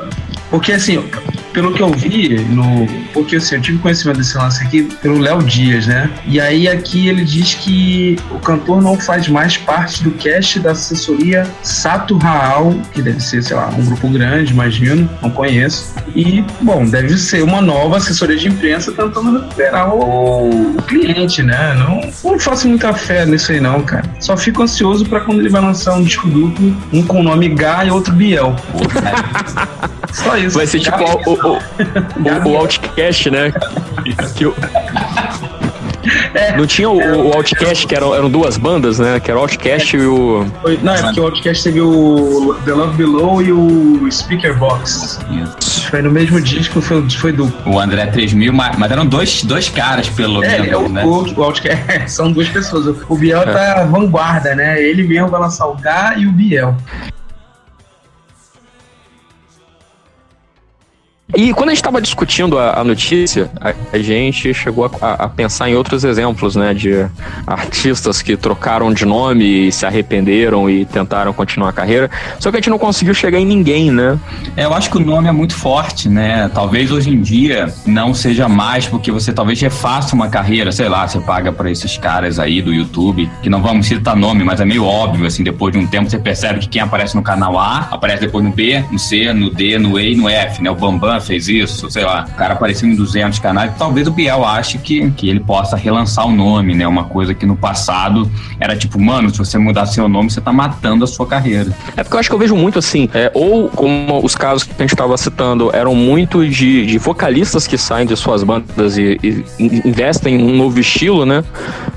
Porque 0.51 0.73
assim, 0.73 1.03
pelo 1.53 1.73
que 1.73 1.83
eu 1.83 1.93
vi, 1.93 2.39
no, 2.45 2.87
porque 3.13 3.37
assim, 3.37 3.57
eu 3.57 3.61
tive 3.61 3.79
conhecimento 3.79 4.19
desse 4.19 4.37
lance 4.37 4.63
aqui 4.63 4.83
pelo 5.03 5.19
Léo 5.19 5.43
Dias, 5.43 5.87
né? 5.87 6.11
E 6.27 6.41
aí 6.41 6.69
aqui 6.69 7.09
ele 7.09 7.25
diz 7.25 7.55
que 7.55 8.17
o 8.31 8.39
cantor 8.39 8.81
não 8.83 8.99
faz 8.99 9.29
mais 9.29 9.57
parte 9.57 10.03
do 10.03 10.11
cast 10.13 10.59
da 10.61 10.73
assessoria 10.73 11.47
Sato 11.63 12.17
Raal, 12.17 12.75
que 12.93 13.03
deve 13.03 13.21
ser, 13.21 13.43
sei 13.43 13.57
lá, 13.57 13.69
um 13.69 13.85
grupo 13.85 14.09
grande, 14.09 14.53
imagino, 14.53 15.09
não 15.23 15.31
conheço. 15.31 15.95
E, 16.15 16.45
bom, 16.61 16.87
deve 16.87 17.17
ser 17.17 17.43
uma 17.43 17.61
nova 17.61 17.97
assessoria 17.97 18.37
de 18.37 18.49
imprensa 18.49 18.93
tentando 18.93 19.41
recuperar 19.41 19.95
o, 19.95 20.77
o 20.77 20.83
cliente, 20.83 21.43
né? 21.43 21.75
Não, 21.75 22.01
não 22.33 22.39
faço 22.39 22.69
muita 22.69 22.93
fé 22.93 23.27
nisso 23.27 23.53
aí, 23.53 23.61
não, 23.61 23.83
cara. 23.83 24.05
Só 24.21 24.37
fico 24.37 24.63
ansioso 24.63 25.05
pra 25.07 25.21
quando 25.21 25.41
ele 25.41 25.49
vai 25.49 25.61
lançar 25.61 25.95
um 25.95 26.03
disco 26.03 26.29
duplo, 26.29 26.77
um 26.93 27.03
com 27.03 27.21
o 27.21 27.23
nome 27.23 27.49
Gá 27.49 27.85
e 27.85 27.91
outro 27.91 28.13
Biel. 28.15 28.55
Só 30.13 30.37
isso. 30.37 30.57
Vai 30.57 30.67
ser 30.67 30.81
tipo 30.81 30.97
o, 30.99 31.33
o, 31.33 31.57
o, 31.57 32.49
o 32.53 32.57
Outcast, 32.57 33.31
né? 33.31 33.53
Que 34.35 34.47
o- 34.47 34.55
Não 36.57 36.67
tinha 36.67 36.89
o, 36.89 36.97
o 37.29 37.35
Outcast, 37.35 37.87
que 37.87 37.95
eram, 37.95 38.15
eram 38.15 38.31
duas 38.31 38.57
bandas, 38.57 38.99
né? 38.99 39.21
Que 39.21 39.31
era 39.31 39.39
o 39.39 39.43
Outcast 39.43 39.97
e 39.97 40.01
o. 40.07 40.47
Foi- 40.63 40.79
não, 40.83 40.95
é 40.95 41.03
porque 41.03 41.21
o 41.21 41.25
Outcast 41.25 41.63
teve 41.63 41.81
o 41.81 42.57
The 42.65 42.73
Love 42.73 42.97
Below 42.97 43.43
e 43.43 43.53
o 43.53 44.09
Speaker 44.11 44.57
Box. 44.59 45.19
Foi 45.91 46.03
no 46.03 46.11
mesmo 46.11 46.41
disco, 46.41 46.81
foi, 46.81 47.09
foi 47.11 47.33
duplo. 47.33 47.73
O 47.75 47.79
André 47.79 48.07
3000, 48.07 48.53
mas, 48.53 48.77
mas 48.79 48.91
eram 48.91 49.05
dois, 49.07 49.43
dois 49.45 49.69
caras, 49.69 50.09
pelo 50.09 50.43
É, 50.43 50.59
menos, 50.61 50.69
é 50.69 50.77
o, 50.77 50.89
né? 50.89 51.05
o, 51.05 51.41
o 51.41 51.45
Outcast 51.45 51.85
são 52.11 52.33
duas 52.33 52.49
pessoas. 52.49 52.97
O 53.09 53.17
Biel 53.17 53.43
tá 53.45 53.85
vanguarda, 53.85 54.55
né? 54.55 54.81
Ele 54.83 55.03
mesmo 55.07 55.29
vai 55.29 55.41
lançar 55.41 55.67
o 55.67 55.75
Gá 55.77 56.15
e 56.17 56.27
o 56.27 56.33
Biel. 56.33 56.75
E 61.37 61.53
quando 61.55 61.69
a 61.69 61.73
gente 61.73 61.79
estava 61.81 62.01
discutindo 62.01 62.59
a, 62.59 62.81
a 62.81 62.85
notícia, 62.85 63.51
a, 63.61 63.73
a 63.93 63.99
gente 63.99 64.53
chegou 64.53 64.91
a, 65.01 65.25
a- 65.25 65.29
pensar 65.29 65.69
em 65.71 65.75
outros 65.75 66.05
exemplos, 66.05 66.57
né? 66.57 66.75
De 66.75 67.07
artistas 67.47 68.21
que 68.23 68.37
trocaram 68.37 68.93
de 68.93 69.05
nome 69.05 69.69
e 69.69 69.73
se 69.73 69.87
arrependeram 69.87 70.69
e 70.69 70.85
tentaram 70.85 71.33
continuar 71.33 71.71
a 71.71 71.73
carreira. 71.73 72.11
Só 72.39 72.51
que 72.51 72.57
a 72.57 72.61
gente 72.61 72.71
não 72.71 72.79
conseguiu 72.79 73.15
chegar 73.15 73.39
em 73.39 73.45
ninguém, 73.47 73.91
né? 73.91 74.19
É, 74.57 74.65
eu 74.65 74.75
acho 74.75 74.91
que 74.91 74.97
o 74.97 75.01
nome 75.01 75.29
é 75.29 75.33
muito 75.33 75.55
forte, 75.55 76.09
né? 76.09 76.51
Talvez 76.53 76.91
hoje 76.91 77.11
em 77.11 77.21
dia 77.21 77.73
não 77.87 78.13
seja 78.15 78.49
mais, 78.49 78.87
porque 78.87 79.11
você 79.11 79.33
talvez 79.33 79.61
refaça 79.61 80.15
uma 80.15 80.29
carreira, 80.29 80.73
sei 80.73 80.89
lá, 80.89 81.07
você 81.07 81.21
paga 81.21 81.53
pra 81.53 81.71
esses 81.71 81.97
caras 81.97 82.39
aí 82.39 82.61
do 82.63 82.73
YouTube, 82.73 83.31
que 83.43 83.49
não 83.49 83.63
vamos 83.63 83.87
citar 83.87 84.17
nome, 84.17 84.43
mas 84.45 84.61
é 84.61 84.65
meio 84.65 84.85
óbvio, 84.85 85.27
assim, 85.27 85.43
depois 85.43 85.73
de 85.73 85.79
um 85.79 85.87
tempo 85.87 86.11
você 86.11 86.19
percebe 86.19 86.61
que 86.61 86.69
quem 86.69 86.83
aparece 86.83 87.15
no 87.15 87.23
canal 87.23 87.59
A, 87.59 87.89
aparece 87.91 88.23
depois 88.23 88.45
no 88.45 88.51
B, 88.51 88.83
no 88.91 88.99
C, 88.99 89.33
no 89.33 89.51
D, 89.51 89.79
no 89.79 89.99
E 89.99 90.13
e 90.13 90.17
no 90.17 90.29
F, 90.29 90.63
né? 90.63 90.71
O 90.71 90.75
Bambam 90.75 91.20
fez 91.21 91.49
isso, 91.49 91.91
sei 91.91 92.05
lá, 92.05 92.27
o 92.29 92.35
cara 92.35 92.55
apareceu 92.55 92.89
em 92.89 92.95
200 92.95 93.39
canais, 93.39 93.73
talvez 93.79 94.07
o 94.09 94.11
Biel 94.11 94.45
ache 94.45 94.79
que, 94.79 95.11
que 95.13 95.29
ele 95.29 95.41
possa 95.41 95.77
relançar 95.77 96.27
o 96.27 96.33
nome, 96.33 96.75
né? 96.75 96.87
Uma 96.87 97.05
coisa 97.05 97.35
que 97.35 97.45
no 97.47 97.57
passado 97.57 98.31
era 98.59 98.77
tipo, 98.77 99.01
mano, 99.01 99.31
se 99.31 99.39
você 99.39 99.59
mudar 99.59 99.87
seu 99.87 100.09
nome, 100.09 100.31
você 100.31 100.41
tá 100.41 100.53
matando 100.53 101.05
a 101.05 101.07
sua 101.07 101.27
carreira. 101.27 101.71
É 101.97 102.03
porque 102.03 102.17
eu 102.17 102.21
acho 102.21 102.29
que 102.29 102.35
eu 102.35 102.39
vejo 102.39 102.57
muito 102.57 102.79
assim, 102.79 103.09
é, 103.15 103.31
ou 103.35 103.69
como 103.69 104.25
os 104.25 104.35
casos 104.35 104.65
que 104.65 104.73
a 104.77 104.83
gente 104.83 104.93
estava 104.95 105.17
citando 105.17 105.71
eram 105.75 105.95
muito 105.95 106.47
de, 106.49 106.87
de 106.87 106.99
vocalistas 106.99 107.67
que 107.67 107.77
saem 107.79 108.07
de 108.07 108.17
suas 108.17 108.43
bandas 108.43 108.97
e, 108.99 109.19
e 109.23 109.45
in- 109.59 109.83
investem 109.89 110.35
em 110.37 110.43
um 110.43 110.57
novo 110.57 110.79
estilo, 110.81 111.25
né? 111.27 111.45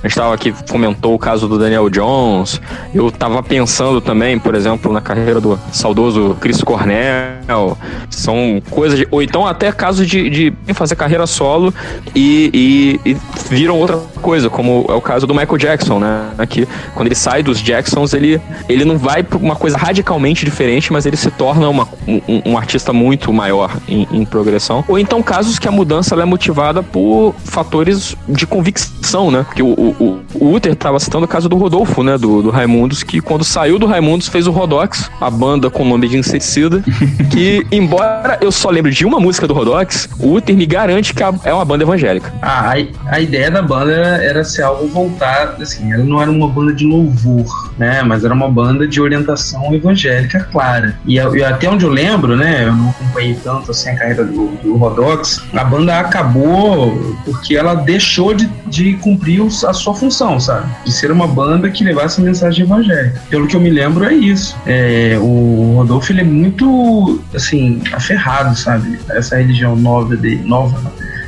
A 0.03 0.07
gente 0.07 0.15
tava 0.17 0.33
aqui, 0.33 0.53
comentou 0.69 1.13
o 1.13 1.19
caso 1.19 1.47
do 1.47 1.57
Daniel 1.57 1.89
Jones. 1.89 2.59
Eu 2.93 3.09
tava 3.11 3.41
pensando 3.41 4.01
também, 4.01 4.37
por 4.37 4.53
exemplo, 4.55 4.91
na 4.91 4.99
carreira 5.01 5.39
do 5.39 5.57
saudoso 5.71 6.35
Chris 6.41 6.61
Cornell. 6.61 7.77
São 8.09 8.61
coisas 8.69 8.97
de. 8.99 9.07
Ou 9.13 9.21
então 9.21 9.45
até 9.45 9.71
casos 9.71 10.07
de, 10.07 10.27
de 10.29 10.53
fazer 10.73 10.95
carreira 10.95 11.27
solo 11.27 11.71
e, 12.15 12.99
e- 13.05 13.11
e 13.11 13.17
viram 13.49 13.77
outra 13.77 13.97
coisa, 14.21 14.49
como 14.49 14.85
é 14.89 14.93
o 14.93 15.01
caso 15.01 15.27
do 15.27 15.35
Michael 15.35 15.57
Jackson, 15.57 15.99
né? 15.99 16.31
Que 16.49 16.67
quando 16.95 17.07
ele 17.07 17.15
sai 17.15 17.43
dos 17.43 17.61
Jacksons, 17.61 18.13
ele, 18.13 18.41
ele 18.67 18.83
não 18.85 18.97
vai 18.97 19.21
pra 19.21 19.37
uma 19.37 19.55
coisa 19.55 19.77
radicalmente 19.77 20.43
diferente, 20.45 20.91
mas 20.91 21.05
ele 21.05 21.15
se 21.17 21.29
torna 21.29 21.69
uma- 21.69 21.87
um, 22.07 22.41
um 22.53 22.57
artista 22.57 22.91
muito 22.91 23.31
maior 23.31 23.71
em, 23.87 24.07
em 24.11 24.25
progressão. 24.25 24.83
Ou 24.87 24.97
então 24.97 25.21
casos 25.21 25.59
que 25.59 25.67
a 25.67 25.71
mudança 25.71 26.15
é 26.15 26.25
motivada 26.25 26.81
por 26.81 27.35
fatores 27.45 28.15
de 28.27 28.47
convicção, 28.47 29.29
né? 29.29 29.45
Que 29.55 29.61
o, 29.61 29.67
o, 29.67 30.19
o 30.33 30.53
Uther 30.55 30.73
estava 30.73 30.99
citando 30.99 31.25
o 31.25 31.27
caso 31.27 31.47
do 31.47 31.55
Rodolfo, 31.57 32.01
né? 32.03 32.17
Do, 32.17 32.41
do 32.41 32.49
Raimundos, 32.49 33.03
que 33.03 33.21
quando 33.21 33.43
saiu 33.43 33.77
do 33.77 33.85
Raimundos 33.85 34.27
fez 34.27 34.47
o 34.47 34.51
Rodox, 34.51 35.09
a 35.21 35.29
banda 35.29 35.69
com 35.69 35.83
o 35.83 35.87
nome 35.87 36.07
de 36.07 36.17
inseticida, 36.17 36.83
que 37.31 37.65
embora 37.71 38.37
eu 38.41 38.51
só 38.51 38.69
lembre 38.69 38.91
de 38.91 39.02
uma 39.05 39.19
música 39.19 39.47
do 39.47 39.53
Rodox, 39.53 40.09
o 40.19 40.33
Uther 40.33 40.55
me 40.55 40.65
garante 40.65 41.13
que 41.13 41.23
é 41.23 41.53
uma 41.53 41.65
banda 41.65 41.83
evangélica. 41.83 42.33
Ah, 42.41 42.73
a, 43.07 43.19
ideia 43.19 43.49
da 43.49 43.61
banda 43.61 43.93
era 44.23 44.43
ser 44.43 44.63
algo 44.63 44.87
voltado, 44.87 45.61
assim, 45.61 45.91
ela 45.91 46.03
não 46.03 46.21
era 46.21 46.29
uma 46.29 46.47
banda 46.47 46.73
de 46.73 46.85
louvor, 46.85 47.45
né? 47.77 48.01
Mas 48.03 48.23
era 48.23 48.33
uma 48.33 48.49
banda 48.49 48.87
de 48.87 49.01
orientação 49.01 49.73
evangélica 49.73 50.47
clara. 50.51 50.97
E, 51.05 51.15
e 51.15 51.43
até 51.43 51.69
onde 51.69 51.85
eu 51.85 51.89
lembro, 51.89 52.35
né? 52.35 52.65
Eu 52.65 52.73
não 52.73 52.89
acompanhei 52.89 53.35
tanto 53.35 53.71
assim 53.71 53.89
a 53.89 53.95
carreira 53.95 54.25
do, 54.25 54.47
do 54.63 54.75
Rodox, 54.75 55.43
a 55.53 55.63
banda 55.63 55.99
acabou 55.99 57.15
porque 57.25 57.55
ela 57.55 57.75
deixou 57.75 58.33
de, 58.33 58.49
de 58.67 58.93
cumprir 58.95 59.41
a 59.67 59.73
sua 59.73 59.95
função, 59.95 60.39
sabe? 60.39 60.69
De 60.85 60.91
ser 60.91 61.11
uma 61.11 61.27
banda 61.27 61.69
que 61.69 61.83
levasse 61.83 62.21
mensagem 62.21 62.65
evangélica. 62.65 63.21
Pelo 63.29 63.47
que 63.47 63.55
eu 63.55 63.61
me 63.61 63.69
lembro, 63.69 64.05
é 64.05 64.13
isso. 64.13 64.55
É, 64.65 65.17
o 65.19 65.75
Rodolfo, 65.77 66.11
ele 66.11 66.21
é 66.21 66.23
muito, 66.23 67.21
assim, 67.33 67.81
aferrado, 67.93 68.55
sabe? 68.57 68.99
Essa 69.09 69.37
religião 69.37 69.75
nova 69.75 70.15
dele, 70.15 70.43
nova, 70.45 70.79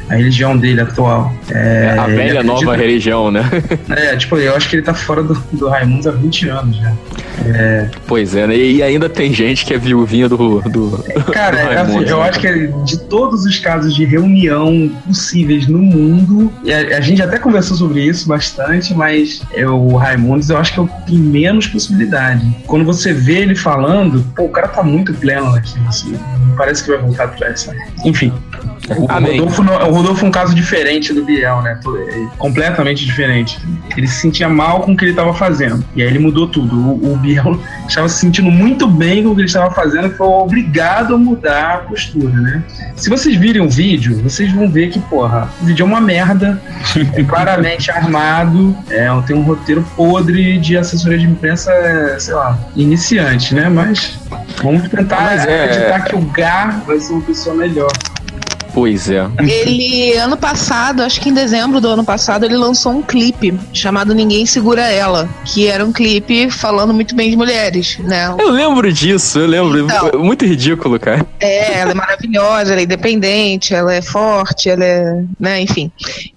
a 0.09 0.15
religião 0.15 0.57
dele 0.57 0.81
atual. 0.81 1.33
É, 1.51 1.95
a 1.97 2.07
ele 2.07 2.15
velha 2.17 2.39
acredita- 2.39 2.43
nova 2.43 2.75
religião, 2.75 3.31
né? 3.31 3.43
É, 3.89 4.15
tipo, 4.15 4.37
eu 4.37 4.55
acho 4.55 4.69
que 4.69 4.75
ele 4.77 4.83
tá 4.83 4.93
fora 4.93 5.23
do, 5.23 5.33
do 5.53 5.67
Raimundos 5.67 6.05
há 6.07 6.11
20 6.11 6.49
anos 6.49 6.77
já. 6.77 6.93
pois 8.07 8.35
é, 8.35 8.47
né? 8.47 8.55
E 8.57 8.81
ainda 8.83 9.09
tem 9.09 9.33
gente 9.33 9.65
que 9.65 9.73
é 9.73 9.77
viuvinha 9.77 10.27
do. 10.29 10.61
do 10.61 11.03
Cara, 11.31 11.55
do 11.55 11.57
é, 11.57 11.63
assim, 11.65 11.75
Raimundos, 11.91 12.09
eu 12.11 12.17
né? 12.19 12.29
acho 12.29 12.39
que 12.39 12.67
de 12.85 12.99
todos 13.01 13.45
os 13.45 13.59
casos 13.59 13.95
de 13.95 14.05
reunião 14.05 14.89
possíveis 15.05 15.67
no 15.67 15.79
mundo, 15.79 16.51
e 16.63 16.71
a, 16.73 16.97
a 16.97 17.01
gente 17.01 17.21
até 17.21 17.37
conversou 17.37 17.77
sobre 17.77 18.01
isso 18.03 18.27
bastante, 18.27 18.93
mas 18.93 19.41
é, 19.53 19.67
o 19.67 19.95
Raimundos 19.95 20.49
eu 20.49 20.57
acho 20.57 20.73
que 20.73 20.79
é 20.79 20.83
o 20.83 20.87
que 20.87 21.05
tem 21.07 21.17
menos 21.17 21.67
possibilidade. 21.67 22.45
Quando 22.67 22.85
você 22.85 23.13
vê 23.13 23.37
ele 23.39 23.55
falando, 23.55 24.23
pô, 24.35 24.43
o 24.43 24.49
cara 24.49 24.67
tá 24.67 24.83
muito 24.83 25.13
pleno 25.13 25.51
naquilo, 25.51 25.87
assim, 25.87 26.11
não 26.47 26.55
parece 26.55 26.83
que 26.83 26.91
vai 26.91 26.99
voltar 26.99 27.25
atrás, 27.25 27.61
sabe? 27.61 27.79
Enfim. 28.05 28.31
O 28.97 29.11
Amém. 29.11 29.39
Rodolfo, 29.39 29.61
o 29.61 29.91
Rodolfo 29.91 30.25
é 30.25 30.27
um 30.27 30.31
caso 30.31 30.53
diferente 30.53 31.13
do 31.13 31.23
Biel, 31.23 31.61
né? 31.61 31.79
É 32.09 32.37
Completamente 32.37 33.05
diferente. 33.05 33.59
Ele 33.95 34.07
se 34.07 34.21
sentia 34.21 34.47
mal 34.47 34.81
com 34.81 34.93
o 34.93 34.97
que 34.97 35.05
ele 35.05 35.11
estava 35.11 35.33
fazendo. 35.33 35.83
E 35.95 36.01
aí 36.01 36.07
ele 36.07 36.19
mudou 36.19 36.47
tudo. 36.47 36.75
O, 36.75 37.13
o 37.13 37.17
Biel 37.17 37.59
estava 37.87 38.07
se 38.09 38.19
sentindo 38.19 38.51
muito 38.51 38.87
bem 38.87 39.23
com 39.23 39.29
o 39.29 39.35
que 39.35 39.41
ele 39.41 39.47
estava 39.47 39.71
fazendo 39.73 40.07
e 40.07 40.11
foi 40.11 40.27
obrigado 40.27 41.15
a 41.15 41.17
mudar 41.17 41.73
a 41.73 41.77
postura, 41.79 42.33
né? 42.35 42.63
Se 42.95 43.09
vocês 43.09 43.35
virem 43.35 43.61
o 43.61 43.69
vídeo, 43.69 44.21
vocês 44.21 44.51
vão 44.51 44.69
ver 44.69 44.89
que, 44.89 44.99
porra, 44.99 45.49
o 45.61 45.65
vídeo 45.65 45.83
é 45.83 45.85
uma 45.85 46.01
merda, 46.01 46.61
é 47.13 47.23
claramente 47.23 47.89
armado, 47.91 48.75
é, 48.89 49.07
tem 49.25 49.35
um 49.35 49.41
roteiro 49.41 49.83
podre 49.95 50.57
de 50.59 50.77
assessoria 50.77 51.17
de 51.17 51.25
imprensa, 51.25 51.71
é, 51.71 52.19
sei 52.19 52.33
lá, 52.33 52.57
iniciante, 52.75 53.53
né? 53.55 53.69
Mas 53.69 54.19
vamos 54.61 54.87
tentar 54.89 55.21
Mas 55.21 55.45
é- 55.45 55.63
acreditar 55.63 56.01
que 56.01 56.15
o 56.15 56.21
Gar 56.21 56.81
vai 56.85 56.99
ser 56.99 57.13
uma 57.13 57.21
pessoa 57.21 57.55
melhor. 57.55 57.91
Pois 58.75 59.09
é. 59.09 59.25
Ele, 59.39 60.17
ano 60.17 60.35
passado, 60.35 61.01
acho 61.01 61.21
que 61.21 61.29
em 61.29 61.33
dezembro 61.33 61.79
do 61.79 61.87
ano 61.87 62.03
passado, 62.03 62.43
ele 62.43 62.57
lançou 62.57 62.91
um 62.91 63.01
clipe 63.01 63.57
chamado 63.71 64.13
Ninguém 64.13 64.45
Segura 64.45 64.81
Ela, 64.81 65.29
que 65.45 65.65
era 65.65 65.85
um 65.85 65.93
clipe 65.93 66.51
falando 66.51 66.93
muito 66.93 67.15
bem 67.15 67.29
de 67.29 67.37
mulheres, 67.37 67.97
né? 67.99 68.35
Eu 68.37 68.51
lembro 68.51 68.91
disso, 68.91 69.39
eu 69.39 69.47
lembro. 69.47 69.79
Então. 69.79 70.19
Muito 70.21 70.45
ridículo, 70.45 70.99
cara. 70.99 71.25
É, 71.39 71.79
ela 71.79 71.91
é 71.91 71.93
maravilhosa, 71.93 72.73
ela 72.73 72.81
é 72.81 72.83
independente, 72.83 73.73
ela 73.73 73.93
é 73.93 74.01
forte, 74.01 74.69
ela 74.69 74.83
é. 74.83 75.23
né, 75.39 75.61
enfim. 75.61 75.89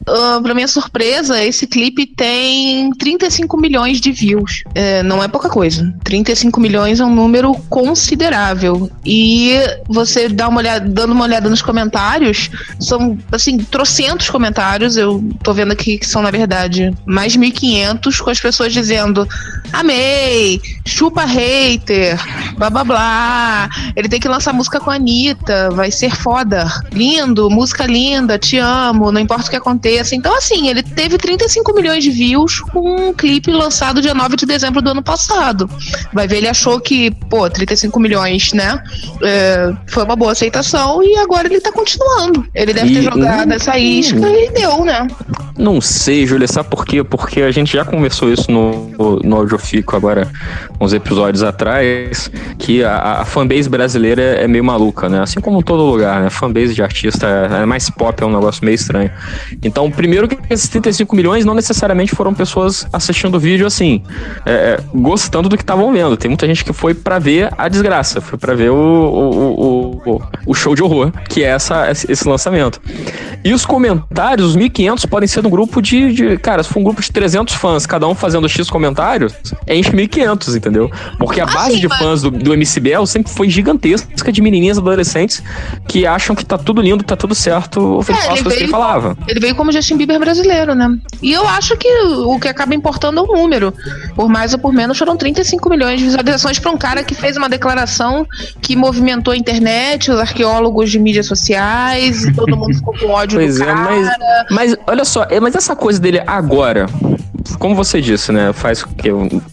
Ah, 0.07 0.39
pra 0.41 0.55
minha 0.55 0.69
surpresa, 0.69 1.43
esse 1.45 1.67
clipe 1.67 2.07
tem 2.07 2.91
35 2.93 3.57
milhões 3.57 4.01
de 4.01 4.13
views. 4.13 4.63
É, 4.77 5.03
não 5.03 5.23
é 5.23 5.27
pouca 5.27 5.49
coisa. 5.49 5.93
35 6.05 6.61
milhões 6.61 7.01
é 7.01 7.05
um 7.05 7.15
número 7.15 7.53
considerável. 7.69 8.89
E 9.05 9.59
você 9.89 10.29
dá 10.29 10.49
uma 10.49 10.59
olhada, 10.59 10.89
dando 10.89 11.13
uma 11.13 11.25
olhada 11.25 11.51
nos 11.51 11.63
comentários, 11.63 12.28
são 12.81 13.19
assim, 13.31 13.59
trocentos 13.59 14.31
comentários. 14.31 14.97
Eu 14.97 15.23
tô 15.43 15.53
vendo 15.53 15.73
aqui 15.73 15.99
que 15.99 16.07
são, 16.07 16.23
na 16.23 16.31
verdade, 16.31 16.93
mais 17.07 17.33
de 17.33 17.39
1.500 17.39 18.21
com 18.21 18.31
as 18.31 18.41
pessoas 18.41 18.73
dizendo: 18.73 19.29
Amei, 19.73 20.61
chupa 20.87 21.25
hater, 21.25 22.19
blá 22.57 22.71
blá 22.71 22.85
blá. 22.85 23.69
Ele 23.97 24.09
tem 24.09 24.21
que 24.21 24.29
lançar 24.29 24.53
música 24.53 24.81
com 24.81 24.91
a 24.91 24.95
Anitta, 24.95 25.71
vai 25.71 25.91
ser 25.91 26.15
foda. 26.15 26.67
Lindo, 26.93 27.51
música 27.51 27.87
linda, 27.87 28.39
te 28.39 28.59
amo, 28.59 29.13
não 29.13 29.21
importa 29.21 29.47
o 29.47 29.51
que 29.51 29.57
aconteça. 29.57 30.15
Então, 30.15 30.37
assim, 30.37 30.69
ele 30.69 30.83
teve 30.83 31.19
35 31.19 31.75
milhões 31.75 32.03
de 32.03 32.11
views 32.11 32.61
com 32.61 33.09
um 33.09 33.13
clipe 33.13 33.51
lançado 33.51 34.01
dia 34.01 34.15
9 34.15 34.37
de 34.37 34.47
dezembro 34.47 34.83
do 34.83 34.91
ano 34.91 35.03
passado. 35.03 35.69
Vai 36.13 36.27
ver, 36.27 36.39
ele 36.39 36.49
achou 36.49 36.81
que, 36.81 37.11
pô, 37.31 37.49
35 37.49 37.99
milhões, 38.01 38.53
né? 38.53 38.83
é, 39.23 39.75
foi 39.87 40.05
uma 40.05 40.17
boa 40.17 40.33
aceitação 40.33 41.03
e 41.03 41.17
agora 41.17 41.49
ele 41.49 41.61
tá 41.61 41.73
continuando. 41.73 42.18
Ele 42.55 42.73
deve 42.73 42.93
ter 42.95 43.01
E- 43.01 43.03
jogado 43.03 43.53
essa 43.53 43.79
isca 43.79 44.29
e 44.29 44.51
deu, 44.51 44.85
né? 44.85 45.07
Não 45.57 45.81
sei, 45.81 46.25
Júlia, 46.25 46.47
sabe 46.47 46.69
por 46.69 46.87
quê? 46.87 47.03
Porque 47.03 47.43
a 47.43 47.51
gente 47.51 47.73
já 47.73 47.85
conversou 47.85 48.33
isso 48.33 48.49
no, 48.51 48.89
no 49.25 49.37
Audiofico 49.37 49.97
agora, 49.97 50.29
uns 50.81 50.93
episódios 50.93 51.43
atrás, 51.43 52.31
que 52.59 52.85
a, 52.85 53.21
a 53.21 53.25
fanbase 53.25 53.69
brasileira 53.69 54.23
é 54.23 54.47
meio 54.47 54.63
maluca, 54.63 55.09
né? 55.09 55.21
Assim 55.21 55.41
como 55.41 55.59
em 55.59 55.63
todo 55.63 55.83
lugar, 55.83 56.23
né? 56.23 56.31
Fanbase 56.31 56.75
de 56.75 56.83
artista 56.83 57.27
é 57.27 57.67
mais 57.67 57.91
pop, 57.91 58.23
é 58.23 58.27
um 58.27 58.33
negócio 58.33 58.65
meio 58.65 58.77
estranho. 58.77 59.11
Então, 59.63 59.91
primeiro 59.91 60.29
que 60.29 60.39
esses 60.49 60.69
35 60.69 61.17
milhões 61.17 61.45
não 61.45 61.55
necessariamente 61.55 62.15
foram 62.15 62.33
pessoas 62.33 62.87
assistindo 62.93 63.35
o 63.35 63.41
vídeo 63.41 63.67
assim, 63.67 64.03
é, 64.47 64.53
é, 64.53 64.81
gostando 64.95 65.49
do 65.49 65.57
que 65.57 65.63
estavam 65.65 65.93
vendo. 65.93 66.17
Tem 66.17 66.29
muita 66.29 66.47
gente 66.47 66.65
que 66.65 66.73
foi 66.73 66.95
pra 66.95 67.19
ver 67.19 67.53
a 67.59 67.69
desgraça, 67.69 68.21
foi 68.21 68.39
pra 68.39 68.55
ver 68.55 68.71
o, 68.71 68.75
o, 68.77 70.01
o, 70.07 70.13
o, 70.15 70.23
o 70.47 70.55
show 70.55 70.75
de 70.77 70.85
horror, 70.85 71.11
que 71.29 71.43
é 71.43 71.49
essa, 71.49 71.87
esse 72.09 72.29
lançamento. 72.29 72.81
E 73.45 73.53
os 73.53 73.65
comentários, 73.65 74.51
os 74.51 74.57
1.500 74.57 75.07
podem 75.09 75.29
ser 75.29 75.43
do 75.43 75.51
grupo 75.51 75.81
de, 75.81 76.13
de- 76.13 76.39
Cara, 76.39 76.63
se 76.63 76.69
for 76.71 76.81
um 76.81 76.85
grupo 76.85 77.01
de 77.01 77.11
300 77.13 77.55
fãs, 77.55 77.87
cada 77.87 78.07
um 78.07 78.15
fazendo 78.15 78.49
X 78.49 78.69
comentários, 78.69 79.33
enche 79.67 79.91
1.500, 79.91 80.57
entendeu? 80.57 80.91
Porque 81.19 81.41
a 81.41 81.47
base 81.47 81.75
sim, 81.75 81.81
de 81.81 81.89
fãs 81.89 82.23
do, 82.23 82.31
do 82.31 82.53
MC 82.53 82.81
Biel 82.81 83.07
sempre 83.07 83.33
foi 83.33 83.49
gigantesca 83.49 84.33
de 84.33 84.41
menininhas 84.43 84.79
adolescentes 84.79 85.43
que 85.87 86.07
acham 86.07 86.35
que 86.35 86.45
tá 86.45 86.59
tudo 86.59 86.81
lindo, 86.83 87.05
tá 87.05 87.17
tudo 87.17 87.35
certo, 87.35 88.01
ele 88.09 88.19
É, 88.19 88.21
ele 88.21 88.27
coisas 88.29 88.43
que 88.43 88.49
ele 88.49 88.57
veio- 88.59 88.71
falava. 88.71 89.17
Ele 89.29 89.41
veio 89.41 89.55
como 89.55 89.71
Justin 89.73 89.97
Bieber 89.97 90.19
brasileiro, 90.19 90.75
né? 90.75 90.89
E 91.23 91.33
eu 91.33 91.47
acho 91.49 91.77
que 91.77 91.89
o 91.89 92.39
que 92.41 92.49
acaba 92.49 92.75
importando 92.75 93.21
é 93.21 93.23
o 93.23 93.27
número. 93.27 93.73
Por 94.15 94.29
mais 94.29 94.53
ou 94.53 94.59
por 94.59 94.73
menos, 94.73 94.99
foram 94.99 95.17
35 95.17 95.69
milhões 95.71 95.99
de 96.01 96.07
visualizações 96.07 96.59
para 96.59 96.71
um 96.71 96.77
cara 96.77 97.03
que 97.03 97.15
fez 97.15 97.37
uma 97.37 97.49
declaração 97.49 98.27
que 98.61 98.75
movimentou 98.77 99.33
a 99.33 99.37
internet, 99.37 100.11
os 100.11 100.19
arqueólogos 100.19 100.91
de 100.91 100.99
mídias 100.99 101.27
sociais, 101.27 101.98
e 101.99 102.33
todo 102.33 102.57
mundo 102.57 102.75
ficou 102.75 102.97
com 102.99 103.11
ódio 103.11 103.39
Pois 103.39 103.57
do 103.57 103.63
é, 103.63 103.67
cara. 103.67 103.81
mas, 103.85 104.09
mas 104.51 104.77
olha 104.87 105.05
só, 105.05 105.27
é, 105.29 105.41
mas 105.41 105.55
essa 105.55 105.75
coisa 105.77 106.01
dele 106.01 106.23
agora, 106.27 106.87
como 107.57 107.75
você 107.75 108.01
disse, 108.01 108.33
né? 108.33 108.53
Faz 108.53 108.85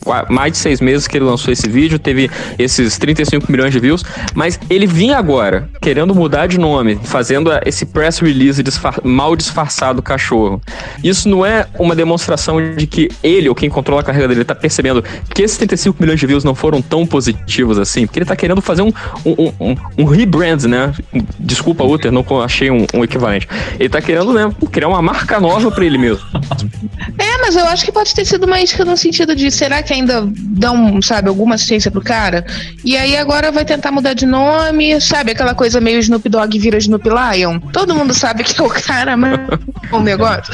qua- 0.04 0.26
mais 0.30 0.52
de 0.54 0.58
seis 0.58 0.82
meses 0.82 1.08
que 1.08 1.18
ele 1.18 1.26
lançou 1.26 1.52
esse 1.52 1.70
vídeo, 1.70 1.98
teve 2.00 2.30
esses 2.58 2.98
35 2.98 3.52
milhões 3.52 3.72
de 3.72 3.80
views, 3.80 4.04
mas 4.34 4.60
ele 4.70 4.86
vinha 4.88 5.18
agora, 5.18 5.70
querendo 5.82 6.14
mudar 6.16 6.48
de 6.48 6.58
nome, 6.60 7.00
fazendo 7.04 7.50
esse 7.66 7.86
press 7.86 8.20
release 8.20 8.62
disfar- 8.64 9.00
mal 9.04 9.36
disfarçado 9.36 10.02
cachorro. 10.02 10.62
Isso 11.04 11.30
não 11.30 11.46
é 11.46 11.68
uma 11.80 11.96
demonstração 11.96 12.76
de 12.76 12.88
que 12.88 13.10
ele, 13.24 13.48
ou 13.50 13.56
quem 13.56 13.70
controla 13.70 14.02
a 14.02 14.04
carreira 14.04 14.28
dele, 14.28 14.44
tá 14.44 14.56
percebendo 14.56 15.04
que 15.34 15.42
esses 15.44 15.58
35 15.58 15.98
milhões 16.02 16.20
de 16.20 16.26
views 16.28 16.44
não 16.44 16.56
foram 16.56 16.82
tão 16.82 17.06
positivos 17.06 17.78
assim, 17.80 18.06
porque 18.06 18.20
ele 18.20 18.26
tá 18.26 18.36
querendo 18.36 18.62
fazer 18.62 18.82
um, 18.82 18.92
um, 19.26 19.52
um, 19.60 19.76
um- 20.00 20.06
rebrand, 20.06 20.64
né? 20.66 20.94
Desculpa, 21.40 21.84
Uther, 21.84 22.12
não 22.12 22.26
achei 22.44 22.70
um, 22.72 22.86
um 22.94 23.04
equivalente. 23.04 23.48
Ele 23.80 23.90
tá 23.90 24.02
querendo, 24.02 24.34
né, 24.34 24.52
criar 24.72 24.88
uma 24.88 25.02
marca 25.02 25.40
nova 25.40 25.70
pra 25.72 25.86
ele 25.86 25.98
mesmo. 25.98 26.24
É, 27.18 27.38
mas 27.42 27.56
eu 27.56 27.66
acho 27.68 27.85
que 27.86 27.92
pode 27.92 28.14
ter 28.14 28.26
sido 28.26 28.46
uma 28.46 28.60
isca 28.60 28.84
no 28.84 28.98
sentido 28.98 29.36
de 29.36 29.52
será 29.52 29.84
que 29.84 29.94
ainda 29.94 30.28
dão, 30.28 31.00
sabe, 31.02 31.30
alguma 31.30 31.56
assistência 31.56 31.92
pro 31.92 32.02
cara? 32.02 32.46
E 32.84 32.98
aí 32.98 33.16
agora 33.16 33.52
vai 33.52 33.64
tentar 33.64 33.92
mudar 33.92 34.14
de 34.14 34.26
nome, 34.26 35.00
sabe, 35.00 35.32
aquela 35.32 35.54
coisa 35.54 35.80
meio 35.80 36.00
Snoop 36.00 36.28
Dogg 36.28 36.58
vira 36.58 36.78
Snoop 36.78 37.08
Lion. 37.08 37.60
Todo 37.72 37.96
mundo 37.96 38.14
sabe 38.14 38.44
que 38.44 38.60
é 38.60 38.64
o 38.64 38.70
cara, 38.70 39.16
mas 39.16 39.40
o 39.94 40.00
negócio. 40.00 40.54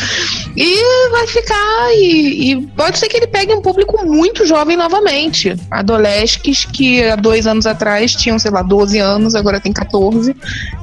E 0.55 1.09
vai 1.09 1.27
ficar 1.27 1.93
e, 1.93 2.51
e 2.51 2.67
pode 2.67 2.99
ser 2.99 3.07
que 3.07 3.17
ele 3.17 3.27
pegue 3.27 3.53
um 3.53 3.61
público 3.61 4.05
muito 4.05 4.45
jovem 4.45 4.75
novamente. 4.75 5.55
Adolesques 5.69 6.65
que 6.65 7.03
há 7.03 7.15
dois 7.15 7.47
anos 7.47 7.65
atrás 7.65 8.13
tinham, 8.13 8.37
sei 8.37 8.51
lá, 8.51 8.61
12 8.61 8.97
anos, 8.99 9.35
agora 9.35 9.59
tem 9.59 9.71
14 9.71 10.35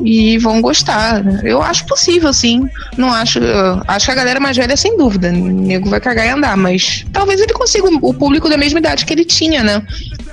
e 0.03 0.39
vão 0.39 0.63
gostar. 0.63 1.23
Eu 1.45 1.63
acho 1.63 1.85
possível, 1.85 2.33
sim. 2.33 2.67
Não 2.97 3.13
acho. 3.13 3.39
acho 3.87 4.07
que 4.07 4.13
a 4.13 4.15
galera 4.15 4.41
mais 4.41 4.57
velha, 4.57 4.77
sem 4.77 4.97
dúvida. 4.97 5.29
O 5.29 5.33
nego 5.33 5.91
vai 5.91 6.01
cagar 6.01 6.27
e 6.27 6.31
andar, 6.39 6.57
mas 6.57 7.05
talvez 7.13 7.41
ele 7.41 7.53
consiga 7.53 7.87
o 8.01 8.15
público 8.15 8.49
da 8.49 8.57
mesma 8.57 8.79
idade 8.79 9.05
que 9.05 9.13
ele 9.13 9.25
tinha, 9.25 9.63
né? 9.63 9.83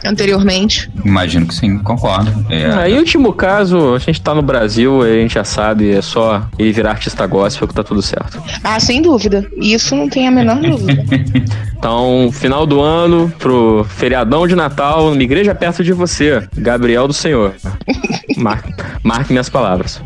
Anteriormente. 0.06 0.90
Imagino 1.04 1.48
que 1.48 1.56
sim, 1.56 1.78
concordo. 1.80 2.32
É, 2.50 2.66
Ah, 2.66 2.90
em 2.90 2.98
último 2.98 3.34
caso, 3.34 3.96
a 3.96 4.00
gente 4.00 4.22
tá 4.22 4.34
no 4.36 4.42
Brasil, 4.42 5.02
a 5.02 5.08
gente 5.08 5.34
já 5.34 5.44
sabe, 5.44 5.92
é 5.92 6.02
só 6.02 6.48
ele 6.60 6.72
virar 6.72 6.92
artista 6.92 7.26
gospel 7.26 7.68
que 7.68 7.74
tá 7.74 7.84
tudo 7.84 8.02
certo. 8.02 8.42
Ah, 8.64 8.80
sem 8.80 9.02
dúvida. 9.02 9.46
Isso 9.58 9.96
não 9.96 10.08
tem 10.08 10.28
a 10.28 10.32
menor 10.32 10.58
dúvida. 10.62 11.04
Então, 11.78 12.32
final 12.32 12.66
do 12.66 12.82
ano, 12.82 13.32
pro 13.38 13.86
feriadão 13.88 14.48
de 14.48 14.56
Natal, 14.56 15.12
numa 15.12 15.22
igreja 15.22 15.54
perto 15.54 15.84
de 15.84 15.94
você, 15.94 16.48
Gabriel 16.58 17.06
do 17.08 17.14
Senhor. 17.14 17.54
Marque, 18.38 18.74
marque 19.04 19.32
minhas 19.32 19.50
palavras. 19.50 20.02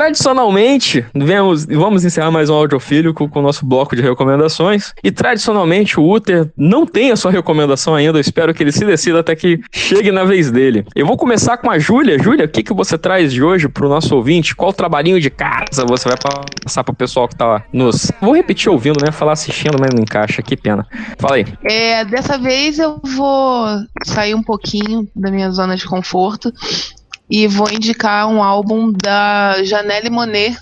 Tradicionalmente, 0.00 1.04
vemos, 1.14 1.66
vamos 1.66 2.06
encerrar 2.06 2.30
mais 2.30 2.48
um 2.48 2.54
audiofílico 2.54 3.28
com 3.28 3.38
o 3.38 3.42
nosso 3.42 3.66
bloco 3.66 3.94
de 3.94 4.00
recomendações. 4.00 4.94
E 5.04 5.12
tradicionalmente, 5.12 6.00
o 6.00 6.10
Uther 6.10 6.50
não 6.56 6.86
tem 6.86 7.10
a 7.10 7.16
sua 7.16 7.30
recomendação 7.30 7.94
ainda. 7.94 8.16
Eu 8.16 8.20
espero 8.22 8.54
que 8.54 8.62
ele 8.62 8.72
se 8.72 8.82
decida 8.82 9.20
até 9.20 9.36
que 9.36 9.60
chegue 9.70 10.10
na 10.10 10.24
vez 10.24 10.50
dele. 10.50 10.86
Eu 10.96 11.04
vou 11.04 11.18
começar 11.18 11.58
com 11.58 11.70
a 11.70 11.78
Júlia. 11.78 12.18
Júlia, 12.18 12.46
o 12.46 12.48
que, 12.48 12.62
que 12.62 12.72
você 12.72 12.96
traz 12.96 13.30
de 13.30 13.42
hoje 13.42 13.68
pro 13.68 13.90
nosso 13.90 14.16
ouvinte? 14.16 14.56
Qual 14.56 14.72
trabalhinho 14.72 15.20
de 15.20 15.28
casa 15.28 15.84
você 15.86 16.08
vai 16.08 16.16
passar 16.64 16.82
pro 16.82 16.94
pessoal 16.94 17.28
que 17.28 17.36
tá 17.36 17.62
nos. 17.70 18.10
Vou 18.22 18.34
repetir 18.34 18.70
ouvindo, 18.70 19.04
né? 19.04 19.12
Falar 19.12 19.32
assistindo, 19.32 19.76
mas 19.78 19.90
não 19.92 20.00
encaixa. 20.00 20.40
Que 20.40 20.56
pena. 20.56 20.86
Fala 21.18 21.36
aí. 21.36 21.44
É, 21.62 22.06
dessa 22.06 22.38
vez 22.38 22.78
eu 22.78 22.98
vou 23.04 23.66
sair 24.06 24.34
um 24.34 24.42
pouquinho 24.42 25.06
da 25.14 25.30
minha 25.30 25.50
zona 25.50 25.76
de 25.76 25.84
conforto 25.84 26.50
e 27.30 27.46
vou 27.46 27.70
indicar 27.70 28.26
um 28.26 28.42
álbum 28.42 28.92
da 28.92 29.62
Janelle 29.62 30.10
Monet. 30.10 30.58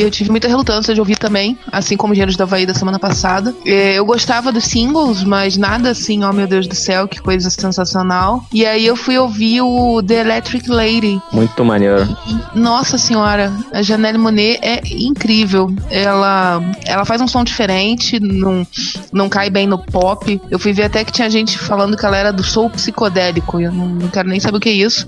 Eu 0.00 0.10
tive 0.10 0.30
muita 0.30 0.48
relutância 0.48 0.94
de 0.94 1.00
ouvir 1.00 1.16
também, 1.16 1.58
assim 1.70 1.96
como 1.96 2.12
Engenheiros 2.12 2.36
da 2.36 2.44
Havaí 2.44 2.66
da 2.66 2.74
semana 2.74 2.98
passada. 2.98 3.54
É, 3.64 3.94
eu 3.94 4.04
gostava 4.04 4.52
dos 4.52 4.64
singles, 4.64 5.24
mas 5.24 5.56
nada 5.56 5.90
assim, 5.90 6.24
ó 6.24 6.32
meu 6.32 6.46
Deus 6.46 6.66
do 6.66 6.74
céu, 6.74 7.08
que 7.08 7.20
coisa 7.20 7.50
sensacional. 7.50 8.44
E 8.52 8.66
aí 8.66 8.86
eu 8.86 8.96
fui 8.96 9.18
ouvir 9.18 9.60
o 9.62 10.02
The 10.02 10.20
Electric 10.20 10.68
Lady. 10.68 11.20
Muito 11.32 11.64
maneiro. 11.64 12.06
Nossa 12.54 12.98
senhora, 12.98 13.52
a 13.72 13.82
Janelle 13.82 14.18
Monet 14.18 14.58
é 14.62 14.80
incrível. 14.90 15.70
Ela, 15.90 16.60
ela 16.86 17.04
faz 17.04 17.20
um 17.20 17.28
som 17.28 17.44
diferente, 17.44 18.20
não, 18.20 18.66
não 19.12 19.28
cai 19.28 19.50
bem 19.50 19.66
no 19.66 19.78
pop. 19.78 20.40
Eu 20.50 20.58
fui 20.58 20.72
ver 20.72 20.84
até 20.84 21.04
que 21.04 21.12
tinha 21.12 21.30
gente 21.30 21.58
falando 21.58 21.96
que 21.96 22.04
ela 22.04 22.16
era 22.16 22.32
do 22.32 22.42
soul 22.42 22.70
psicodélico. 22.70 23.60
Eu 23.60 23.72
não, 23.72 23.88
não 23.88 24.08
quero 24.08 24.28
nem 24.28 24.40
saber 24.40 24.58
o 24.58 24.60
que 24.60 24.68
é 24.68 24.72
isso. 24.72 25.06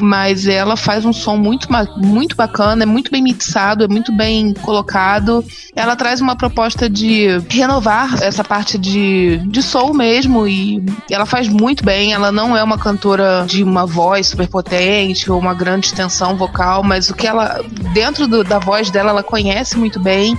Mas 0.00 0.46
ela 0.46 0.76
faz 0.76 1.04
um 1.04 1.12
som 1.12 1.36
muito, 1.36 1.68
muito 1.98 2.36
bacana, 2.36 2.82
é 2.82 2.86
muito 2.86 3.10
bem 3.10 3.22
mixado, 3.22 3.84
é 3.84 3.88
muito 3.88 4.11
bem 4.16 4.52
colocado. 4.54 5.44
Ela 5.74 5.96
traz 5.96 6.20
uma 6.20 6.36
proposta 6.36 6.88
de 6.88 7.26
renovar 7.48 8.22
essa 8.22 8.42
parte 8.44 8.76
de, 8.78 9.38
de 9.46 9.62
soul 9.62 9.94
mesmo 9.94 10.46
e 10.46 10.82
ela 11.10 11.26
faz 11.26 11.48
muito 11.48 11.84
bem. 11.84 12.12
Ela 12.12 12.30
não 12.32 12.56
é 12.56 12.62
uma 12.62 12.78
cantora 12.78 13.44
de 13.46 13.62
uma 13.62 13.86
voz 13.86 14.28
super 14.28 14.48
potente 14.48 15.30
ou 15.30 15.38
uma 15.38 15.54
grande 15.54 15.86
extensão 15.86 16.36
vocal, 16.36 16.82
mas 16.82 17.08
o 17.10 17.14
que 17.14 17.26
ela, 17.26 17.60
dentro 17.92 18.26
do- 18.26 18.44
da 18.44 18.58
voz 18.58 18.90
dela, 18.90 19.10
ela 19.10 19.22
conhece 19.22 19.76
muito 19.78 19.98
bem 20.00 20.36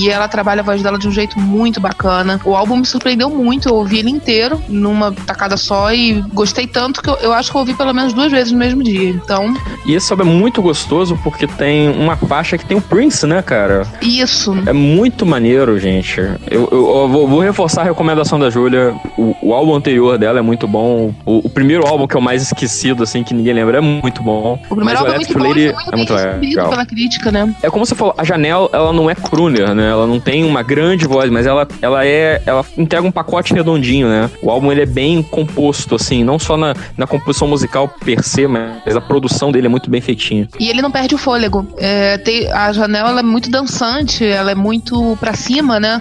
e 0.00 0.08
ela 0.10 0.28
trabalha 0.28 0.60
a 0.60 0.64
voz 0.64 0.82
dela 0.82 0.98
de 0.98 1.08
um 1.08 1.10
jeito 1.12 1.38
muito 1.38 1.80
bacana. 1.80 2.40
O 2.44 2.54
álbum 2.54 2.76
me 2.76 2.86
surpreendeu 2.86 3.30
muito, 3.30 3.68
eu 3.68 3.74
ouvi 3.74 3.98
ele 3.98 4.10
inteiro 4.10 4.60
numa 4.68 5.12
tacada 5.12 5.56
só 5.56 5.92
e 5.92 6.20
gostei 6.32 6.66
tanto 6.66 7.02
que 7.02 7.08
eu, 7.08 7.14
eu 7.16 7.32
acho 7.32 7.50
que 7.50 7.56
eu 7.56 7.60
ouvi 7.60 7.74
pelo 7.74 7.92
menos 7.92 8.12
duas 8.12 8.30
vezes 8.30 8.52
no 8.52 8.58
mesmo 8.58 8.82
dia. 8.82 9.10
Então, 9.10 9.54
E 9.84 9.94
esse 9.94 10.12
álbum 10.12 10.22
é 10.24 10.26
muito 10.26 10.60
gostoso 10.60 11.18
porque 11.22 11.46
tem 11.46 11.88
uma 11.90 12.16
faixa 12.16 12.58
que 12.58 12.64
tem 12.66 12.76
o 12.76 12.80
Prince, 12.80 13.15
né, 13.24 13.40
cara? 13.40 13.86
isso. 14.02 14.52
É 14.66 14.72
muito 14.72 15.24
maneiro, 15.24 15.78
gente. 15.78 16.18
Eu, 16.20 16.68
eu- 16.72 16.96
eu 16.96 17.08
vou, 17.08 17.28
vou 17.28 17.40
reforçar 17.40 17.82
a 17.82 17.84
recomendação 17.84 18.36
da 18.38 18.50
Júlia. 18.50 18.92
O, 19.16 19.36
o 19.40 19.54
álbum 19.54 19.74
anterior 19.76 20.18
dela 20.18 20.40
é 20.40 20.42
muito 20.42 20.66
bom. 20.66 21.14
O, 21.24 21.46
o 21.46 21.48
primeiro 21.48 21.86
álbum, 21.86 22.06
que 22.08 22.16
é 22.16 22.18
o 22.18 22.22
mais 22.22 22.42
esquecido, 22.42 23.04
assim, 23.04 23.22
que 23.22 23.32
ninguém 23.32 23.52
lembra, 23.54 23.78
é 23.78 23.80
muito 23.80 24.22
bom. 24.24 24.58
O 24.68 24.74
primeiro 24.74 24.98
álbum 24.98 25.12
é 25.12 25.16
muito 25.16 25.38
bom, 25.38 25.44
e 25.44 25.48
muito 25.48 25.58
é 25.92 25.96
muito 25.96 26.12
legal. 26.14 26.70
pela 26.70 26.84
crítica, 26.86 27.30
né? 27.30 27.54
É 27.62 27.70
como 27.70 27.86
você 27.86 27.94
falou, 27.94 28.14
a 28.18 28.24
Janelle, 28.24 28.68
ela 28.72 28.92
não 28.92 29.08
é 29.08 29.14
crooner, 29.14 29.72
né? 29.74 29.90
Ela 29.90 30.06
não 30.06 30.18
tem 30.18 30.42
uma 30.44 30.62
grande 30.62 31.06
voz, 31.06 31.30
mas 31.30 31.46
ela, 31.46 31.68
ela 31.80 32.04
é. 32.04 32.42
Ela 32.44 32.64
entrega 32.76 33.06
um 33.06 33.12
pacote 33.12 33.54
redondinho, 33.54 34.08
né? 34.08 34.28
O 34.42 34.50
álbum 34.50 34.72
ele 34.72 34.82
é 34.82 34.86
bem 34.86 35.22
composto, 35.22 35.94
assim, 35.94 36.24
não 36.24 36.38
só 36.38 36.56
na, 36.56 36.74
na 36.96 37.06
composição 37.06 37.46
musical 37.46 37.88
per 38.04 38.22
se, 38.24 38.46
mas 38.46 38.96
a 38.96 39.00
produção 39.00 39.52
dele 39.52 39.66
é 39.66 39.70
muito 39.70 39.90
bem 39.90 40.00
feitinha. 40.00 40.48
E 40.58 40.68
ele 40.68 40.82
não 40.82 40.90
perde 40.90 41.14
o 41.14 41.18
fôlego. 41.18 41.66
É, 41.76 42.16
tem- 42.18 42.50
a 42.50 42.72
Janela 42.96 43.10
ela 43.10 43.20
é 43.20 43.22
muito 43.22 43.50
dançante, 43.50 44.24
ela 44.24 44.50
é 44.50 44.54
muito 44.54 45.16
pra 45.20 45.34
cima, 45.34 45.78
né? 45.78 46.00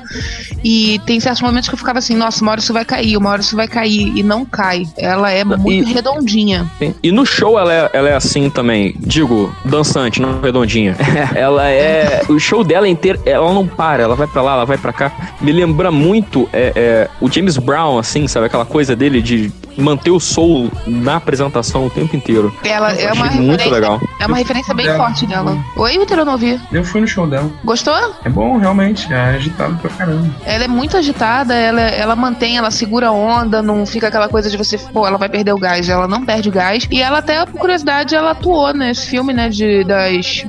E 0.64 1.00
tem 1.06 1.20
certos 1.20 1.42
momentos 1.42 1.68
que 1.70 1.76
eu 1.76 1.78
ficava 1.80 2.00
assim, 2.00 2.16
nossa, 2.16 2.42
uma 2.42 2.52
hora 2.52 2.60
isso 2.62 2.74
vai 2.74 2.86
cair, 2.86 3.18
uma 3.18 3.30
hora 3.30 3.42
isso 3.42 3.56
vai 3.56 3.68
cair. 3.68 4.12
E 4.18 4.24
não 4.24 4.46
cai. 4.46 4.84
Ela 4.98 5.32
é 5.32 5.44
muito 5.44 5.90
E- 5.90 5.94
redondinha. 5.94 6.70
E 7.04 7.12
no 7.12 7.26
show 7.26 7.60
ela 7.60 7.74
é, 7.74 7.90
ela 7.94 8.10
é 8.10 8.16
assim 8.16 8.50
também. 8.50 8.96
Digo, 9.00 9.54
dançante, 9.66 10.22
não 10.22 10.42
redondinha. 10.42 10.96
ela 11.36 11.70
é. 11.70 12.22
O 12.30 12.40
show 12.40 12.64
dela 12.64 12.88
inteiro, 12.88 13.20
ela 13.26 13.54
não 13.54 13.68
para, 13.68 14.04
ela 14.04 14.16
vai 14.16 14.28
pra 14.28 14.42
lá, 14.42 14.54
ela 14.54 14.66
vai 14.66 14.78
pra 14.78 14.94
cá. 14.94 15.12
Me 15.42 15.52
lembra 15.52 15.92
muito 15.92 16.50
é, 16.54 16.72
é, 16.76 17.10
o 17.22 17.30
James 17.30 17.58
Brown, 17.58 17.98
assim, 17.98 18.28
sabe? 18.28 18.46
Aquela 18.48 18.66
coisa 18.66 18.96
dele 18.96 19.22
de 19.22 19.52
manter 19.78 20.12
o 20.12 20.20
soul 20.20 20.72
na 20.86 21.16
apresentação 21.18 21.86
o 21.86 21.90
tempo 21.90 22.16
inteiro. 22.16 22.56
Ela 22.64 22.94
é 22.94 23.12
uma 23.14 23.26
muito 23.26 23.52
referência. 23.52 23.72
legal. 23.72 24.02
É 24.20 24.26
uma 24.26 24.38
referência 24.38 24.74
bem 24.74 24.86
Dela. 24.86 24.98
forte 24.98 25.26
dela. 25.26 25.58
Oi, 25.76 25.98
Vitor, 26.00 26.20
eu 26.20 26.26
não 26.26 26.34
ouvi. 26.34 26.60
Eu 26.72 26.84
fui 26.84 27.02
no 27.02 27.08
show 27.08 27.28
dela. 27.28 27.50
Gostou? 27.64 27.96
É 28.24 28.30
bom, 28.30 28.58
realmente. 28.58 29.12
É 29.14 29.36
agitado 29.36 29.76
pra 29.78 29.90
caramba. 29.92 30.30
Ela 30.46 30.64
é 30.66 30.68
muito 30.68 30.98
agitada, 30.98 31.54
ela, 31.54 31.82
ela 31.82 32.16
mantém, 32.16 32.58
ela 32.58 32.72
segura 32.72 33.08
a 33.08 33.12
onda, 33.12 33.62
não 33.62 33.86
fica 33.86 34.08
aquela 34.08 34.28
coisa 34.30 34.50
de 34.50 34.58
você, 34.58 34.78
pô, 34.78 35.06
ela 35.08 35.18
vai 35.18 35.30
perder 35.30 35.54
o 35.54 35.58
gás, 35.58 35.90
ela 35.90 36.08
não 36.08 36.26
perde 36.26 36.50
o 36.50 36.52
gás. 36.52 36.88
E 36.92 37.02
ela 37.02 37.20
até, 37.20 37.46
por 37.46 37.60
curiosidade, 37.60 38.16
ela 38.16 38.32
atuou 38.32 38.74
nesse 38.74 39.08
filme, 39.08 39.34
né, 39.34 39.50
de, 39.50 39.84
das, 39.84 40.46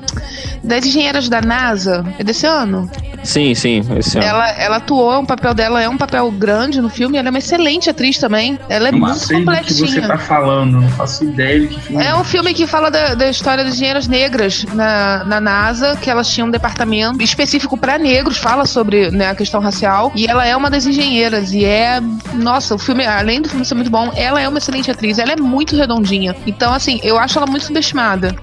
das 0.63 0.85
engenheiras 0.85 1.29
da 1.29 1.41
NASA. 1.41 2.05
É 2.19 2.25
desse 2.25 2.47
ano? 2.47 2.91
Sim, 3.27 3.55
sim, 3.55 3.83
esse 3.99 4.19
ano. 4.19 4.27
Ela, 4.27 4.51
ela 4.53 4.77
atuou, 4.77 5.21
o 5.21 5.27
papel 5.27 5.53
dela 5.53 5.83
é 5.83 5.89
um 5.89 5.97
papel 5.97 6.31
grande 6.31 6.81
no 6.81 6.89
filme, 6.89 7.19
ela 7.19 7.29
é 7.29 7.31
uma 7.31 7.39
excelente 7.39 7.91
atriz 7.91 8.19
também. 8.19 8.59
Ela 8.69 8.89
é 8.89 8.89
Eu 8.91 8.93
não 8.93 9.01
muito 9.01 9.19
sei 9.19 9.45
do 9.45 9.51
que 9.53 9.73
você 9.73 9.85
completinha. 9.85 10.09
tá 10.09 10.19
falando, 10.19 10.81
não 10.81 10.89
faço 10.91 11.25
ideia 11.25 11.61
de 11.61 11.69
que 11.69 11.81
filme. 11.81 12.05
É 12.05 12.15
um 12.15 12.25
filme 12.25 12.55
que 12.55 12.67
fala 12.67 12.91
da, 12.91 13.15
da 13.15 13.29
história 13.29 13.65
das 13.65 13.75
engenheiras 13.75 14.07
negras 14.07 14.65
na, 14.73 15.25
na 15.25 15.41
NASA, 15.41 15.97
que 15.97 16.09
elas 16.09 16.29
tinham 16.29 16.49
um 16.49 16.51
departamento 16.51 17.23
específico 17.23 17.77
para 17.77 17.99
negros, 17.99 18.39
fala 18.39 18.65
sobre 18.65 19.11
né, 19.11 19.31
a 19.31 19.35
questão 19.35 19.61
racial, 19.61 20.13
e 20.15 20.27
ela 20.27 20.47
é 20.47 20.57
uma 20.57 20.71
das 20.71 20.87
engenheiras, 20.87 21.53
e 21.53 21.65
é. 21.65 22.01
Nossa, 22.35 22.75
o 22.75 22.79
filme, 22.79 23.05
além 23.05 23.41
do 23.41 23.49
filme 23.49 23.65
ser 23.65 23.75
muito 23.75 23.91
bom, 23.91 24.13
ela 24.15 24.41
é 24.41 24.49
uma 24.49 24.59
excelente 24.59 24.91
atriz, 24.91 25.19
ela 25.19 25.33
é 25.33 25.37
muito 25.37 25.75
redondinha. 25.77 26.37
Então, 26.47 26.73
assim, 26.73 27.01
eu 27.03 27.19
acho 27.19 27.39
ela 27.39 27.47
muito 27.47 27.65
subestimada. 27.67 28.35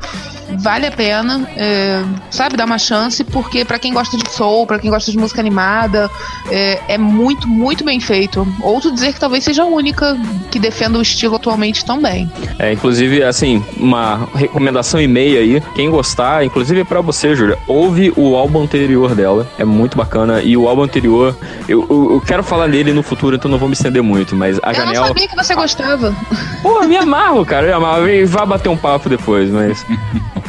Vale 0.60 0.88
a 0.88 0.91
pena, 0.91 1.47
é, 1.56 2.01
sabe, 2.30 2.56
dar 2.58 2.66
uma 2.66 2.78
chance, 2.78 3.24
porque 3.24 3.64
pra 3.66 3.80
quem 3.80 3.93
gosta 3.93 4.18
de 4.18 4.30
soul, 4.32 4.66
pra 4.68 4.80
quem 4.80 4.89
gosta 4.89 5.12
de 5.12 5.18
música 5.18 5.39
animada, 5.41 6.10
é, 6.49 6.80
é 6.88 6.97
muito, 6.97 7.47
muito 7.47 7.84
bem 7.84 7.99
feito. 7.99 8.47
Ouso 8.62 8.91
dizer 8.91 9.14
que 9.14 9.20
talvez 9.20 9.43
seja 9.43 9.64
a 9.64 9.66
única 9.66 10.18
que 10.51 10.60
defenda 10.60 10.97
o 10.97 11.01
estilo 11.01 11.36
atualmente 11.36 11.84
tão 11.86 12.01
bem. 12.01 12.32
É, 12.60 12.72
inclusive, 12.74 13.24
assim, 13.24 13.64
uma 13.78 14.28
recomendação 14.36 14.99
e 15.01 15.08
meia 15.08 15.39
aí. 15.39 15.62
Quem 15.76 15.89
gostar, 15.89 16.45
inclusive 16.45 16.84
pra 16.84 17.01
você, 17.01 17.36
Júlia, 17.36 17.58
ouve 17.68 18.14
o 18.16 18.36
álbum 18.36 18.62
anterior 18.62 19.16
dela. 19.16 19.47
É 19.58 19.66
muito 19.66 19.97
bacana. 19.97 20.41
E 20.41 20.56
o 20.58 20.68
álbum 20.68 20.84
anterior, 20.84 21.36
eu, 21.68 21.86
eu, 21.89 22.14
eu 22.14 22.22
quero 22.22 22.43
falar 22.43 22.68
nele 22.68 22.93
no 22.93 23.04
futuro, 23.04 23.36
então 23.36 23.49
não 23.49 23.58
vou 23.58 23.68
me 23.68 23.74
estender 23.74 24.01
muito. 24.04 24.36
Mas 24.36 24.60
a 24.62 24.72
eu 24.72 24.78
não 24.80 24.86
Janela. 24.86 25.08
sabia 25.08 25.28
que 25.28 25.36
você 25.36 25.56
gostava. 25.56 26.16
Pô, 26.62 26.82
eu 26.82 26.88
me 26.89 26.97
amarro, 26.97 27.45
cara. 27.45 27.68
Eu 27.68 27.70
me 27.70 27.86
amarro. 27.86 28.08
E 28.10 28.26
Vai 28.26 28.45
bater 28.45 28.70
um 28.70 28.78
papo 28.78 29.10
depois, 29.10 29.49
mas. 29.49 29.86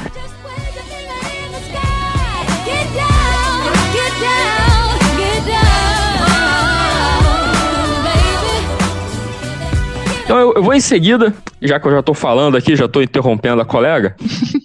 Então 10.35 10.53
eu, 10.55 10.63
vou 10.63 10.75
em 10.75 10.81
seguida, 10.81 11.35
já 11.61 11.79
que 11.79 11.87
eu 11.87 11.93
já 11.93 12.03
tô 12.03 12.15
falando 12.15 12.57
aqui, 12.57 12.77
já 12.77 12.89
tô 12.89 13.03
interrompendo 13.03 13.61
a 13.61 13.65
colega. 13.65 14.17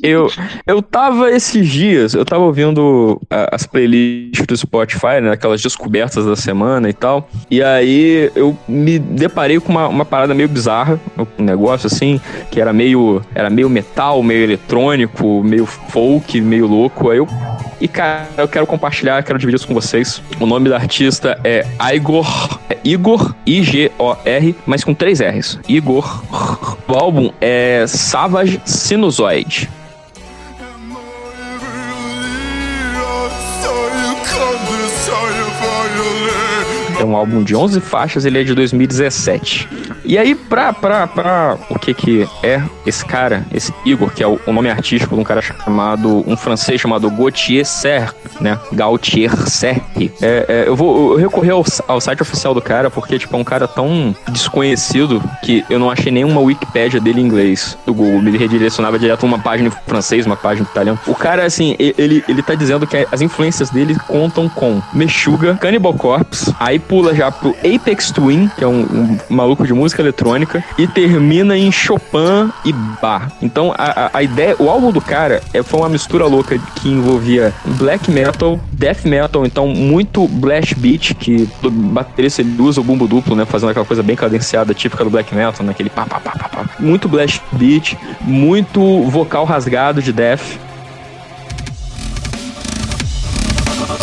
Eu, 0.02 0.32
eu 0.66 0.82
tava 0.82 1.30
esses 1.30 1.68
dias, 1.68 2.14
eu 2.14 2.24
tava 2.24 2.44
ouvindo 2.44 3.22
ah, 3.30 3.50
as 3.52 3.66
playlists 3.66 4.46
do 4.46 4.56
Spotify, 4.56 5.20
né? 5.22 5.32
Aquelas 5.32 5.62
descobertas 5.62 6.26
da 6.26 6.36
semana 6.36 6.90
e 6.90 6.94
tal. 6.94 7.30
E 7.52 7.62
aí 7.62 8.32
eu 8.36 8.58
me 8.68 8.98
deparei 8.98 9.60
com 9.60 9.72
uma, 9.72 9.88
uma 9.88 10.06
parada 10.06 10.34
meio 10.34 10.48
bizarra, 10.48 11.00
um 11.38 11.44
negócio 11.44 11.88
assim, 11.88 12.20
que 12.50 12.62
era 12.62 12.72
meio, 12.72 13.22
era 13.36 13.50
meio 13.50 13.70
metal, 13.70 14.24
meio 14.24 14.44
eletrônico, 14.44 15.44
meio 15.44 15.66
folk, 15.66 16.40
meio 16.40 16.66
louco. 16.66 17.10
Aí 17.10 17.18
eu. 17.18 17.28
E 17.82 17.88
cara, 17.88 18.28
eu 18.38 18.48
quero 18.48 18.66
compartilhar, 18.66 19.24
quero 19.24 19.40
dividir 19.40 19.58
isso 19.58 19.68
com 19.68 19.74
vocês. 19.74 20.22
O 20.40 20.46
nome 20.46 20.70
da 20.70 20.76
artista 20.76 21.40
é 21.44 21.66
Igor. 21.94 22.60
É 22.70 22.78
Igor, 22.84 23.34
I-G-O-R, 23.46 24.56
mas 24.66 24.84
com 24.84 24.94
três 24.94 25.20
R's. 25.20 25.60
Igor. 25.68 25.79
O 26.88 26.94
álbum 26.94 27.32
é 27.40 27.86
Savage 27.88 28.62
Sinusoid. 28.66 29.70
É 37.00 37.04
um 37.06 37.16
álbum 37.16 37.44
de 37.44 37.56
11 37.56 37.80
faixas, 37.80 38.26
ele 38.26 38.42
é 38.42 38.44
de 38.44 38.54
2017. 38.54 39.70
E 40.10 40.18
aí, 40.18 40.34
pra, 40.34 40.74
pra, 40.74 41.06
pra 41.06 41.56
o 41.70 41.78
que 41.78 41.94
que 41.94 42.28
é 42.42 42.60
esse 42.84 43.06
cara, 43.06 43.46
esse 43.54 43.72
Igor, 43.86 44.10
que 44.10 44.24
é 44.24 44.28
o, 44.28 44.40
o 44.48 44.52
nome 44.52 44.68
artístico 44.68 45.14
de 45.14 45.22
um 45.22 45.24
cara 45.24 45.40
chamado, 45.40 46.24
um 46.26 46.36
francês 46.36 46.82
chamado 46.82 47.12
Gauthier 47.12 47.64
Serre, 47.64 48.10
né? 48.42 48.58
Gautier 48.72 49.32
Serre. 49.48 50.12
É, 50.20 50.46
é, 50.50 50.64
eu 50.66 50.76
vou 50.76 51.16
recorrer 51.16 51.52
ao, 51.52 51.64
ao 51.88 52.02
site 52.02 52.24
oficial 52.24 52.56
do 52.56 52.62
cara, 52.62 52.90
porque, 52.90 53.20
tipo, 53.20 53.36
é 53.36 53.40
um 53.40 53.44
cara 53.44 53.68
tão 53.68 54.16
desconhecido 54.30 55.22
que 55.44 55.64
eu 55.70 55.78
não 55.78 55.92
achei 55.92 56.12
nenhuma 56.12 56.42
Wikipédia 56.42 57.00
dele 57.00 57.22
em 57.22 57.26
inglês 57.26 57.78
do 57.86 57.94
Google. 57.94 58.20
Me 58.20 58.36
redirecionava 58.36 58.98
direto 58.98 59.28
uma 59.28 59.38
página 59.38 59.70
em 59.70 59.72
francês, 59.88 60.26
uma 60.26 60.36
página 60.36 60.68
em 60.68 60.72
italiano. 60.72 61.00
O 61.06 61.14
cara, 61.14 61.46
assim, 61.46 61.76
ele, 61.78 62.24
ele 62.28 62.42
tá 62.42 62.56
dizendo 62.56 62.88
que 62.88 63.08
as 63.12 63.22
influências 63.22 63.70
dele 63.70 63.96
contam 64.08 64.50
com 64.50 64.82
Meshuga, 64.92 65.56
Cannibal 65.56 65.94
Corpse, 65.94 66.52
aí 66.60 66.80
pula 66.80 67.14
já 67.14 67.32
pro 67.32 67.56
Apex 67.64 68.10
Twin, 68.10 68.50
que 68.58 68.64
é 68.64 68.68
um, 68.68 69.20
um 69.30 69.36
maluco 69.36 69.68
de 69.68 69.74
música 69.74 69.99
eletrônica, 70.02 70.64
e 70.78 70.88
termina 70.88 71.58
em 71.58 71.72
Chopin 71.72 72.52
e 72.66 72.74
Bach. 72.74 73.32
Então, 73.42 73.74
a, 73.78 74.12
a, 74.14 74.24
ideia, 74.24 74.56
o 74.60 74.70
álbum 74.70 74.92
do 74.92 75.02
cara 75.02 75.42
é, 75.54 75.62
foi 75.64 75.80
uma 75.80 75.90
mistura 75.90 76.26
louca 76.26 76.58
que 76.76 76.90
envolvia 76.90 77.54
black 77.78 78.10
metal, 78.10 78.60
death 78.72 79.06
metal, 79.06 79.46
então 79.46 79.68
muito 79.68 80.28
blast 80.28 80.76
beat, 80.76 81.14
que 81.16 81.48
do 81.62 81.70
baterista 81.70 82.42
ele 82.42 82.56
usa 82.62 82.82
o 82.82 82.84
bumbo 82.84 83.08
duplo, 83.08 83.36
né, 83.36 83.46
fazendo 83.46 83.70
aquela 83.70 83.86
coisa 83.86 84.04
bem 84.04 84.16
cadenciada, 84.16 84.74
típica 84.74 85.04
do 85.04 85.10
black 85.10 85.34
metal, 85.34 85.66
né, 85.66 85.72
aquele 85.72 85.90
pá, 85.90 86.06
pá, 86.06 86.20
pá, 86.20 86.32
pá, 86.32 86.50
pá. 86.50 86.70
Muito 86.80 87.08
blast 87.08 87.42
beat, 87.52 87.96
muito 88.22 89.04
vocal 89.04 89.46
rasgado 89.46 90.02
de 90.02 90.12
death, 90.12 90.60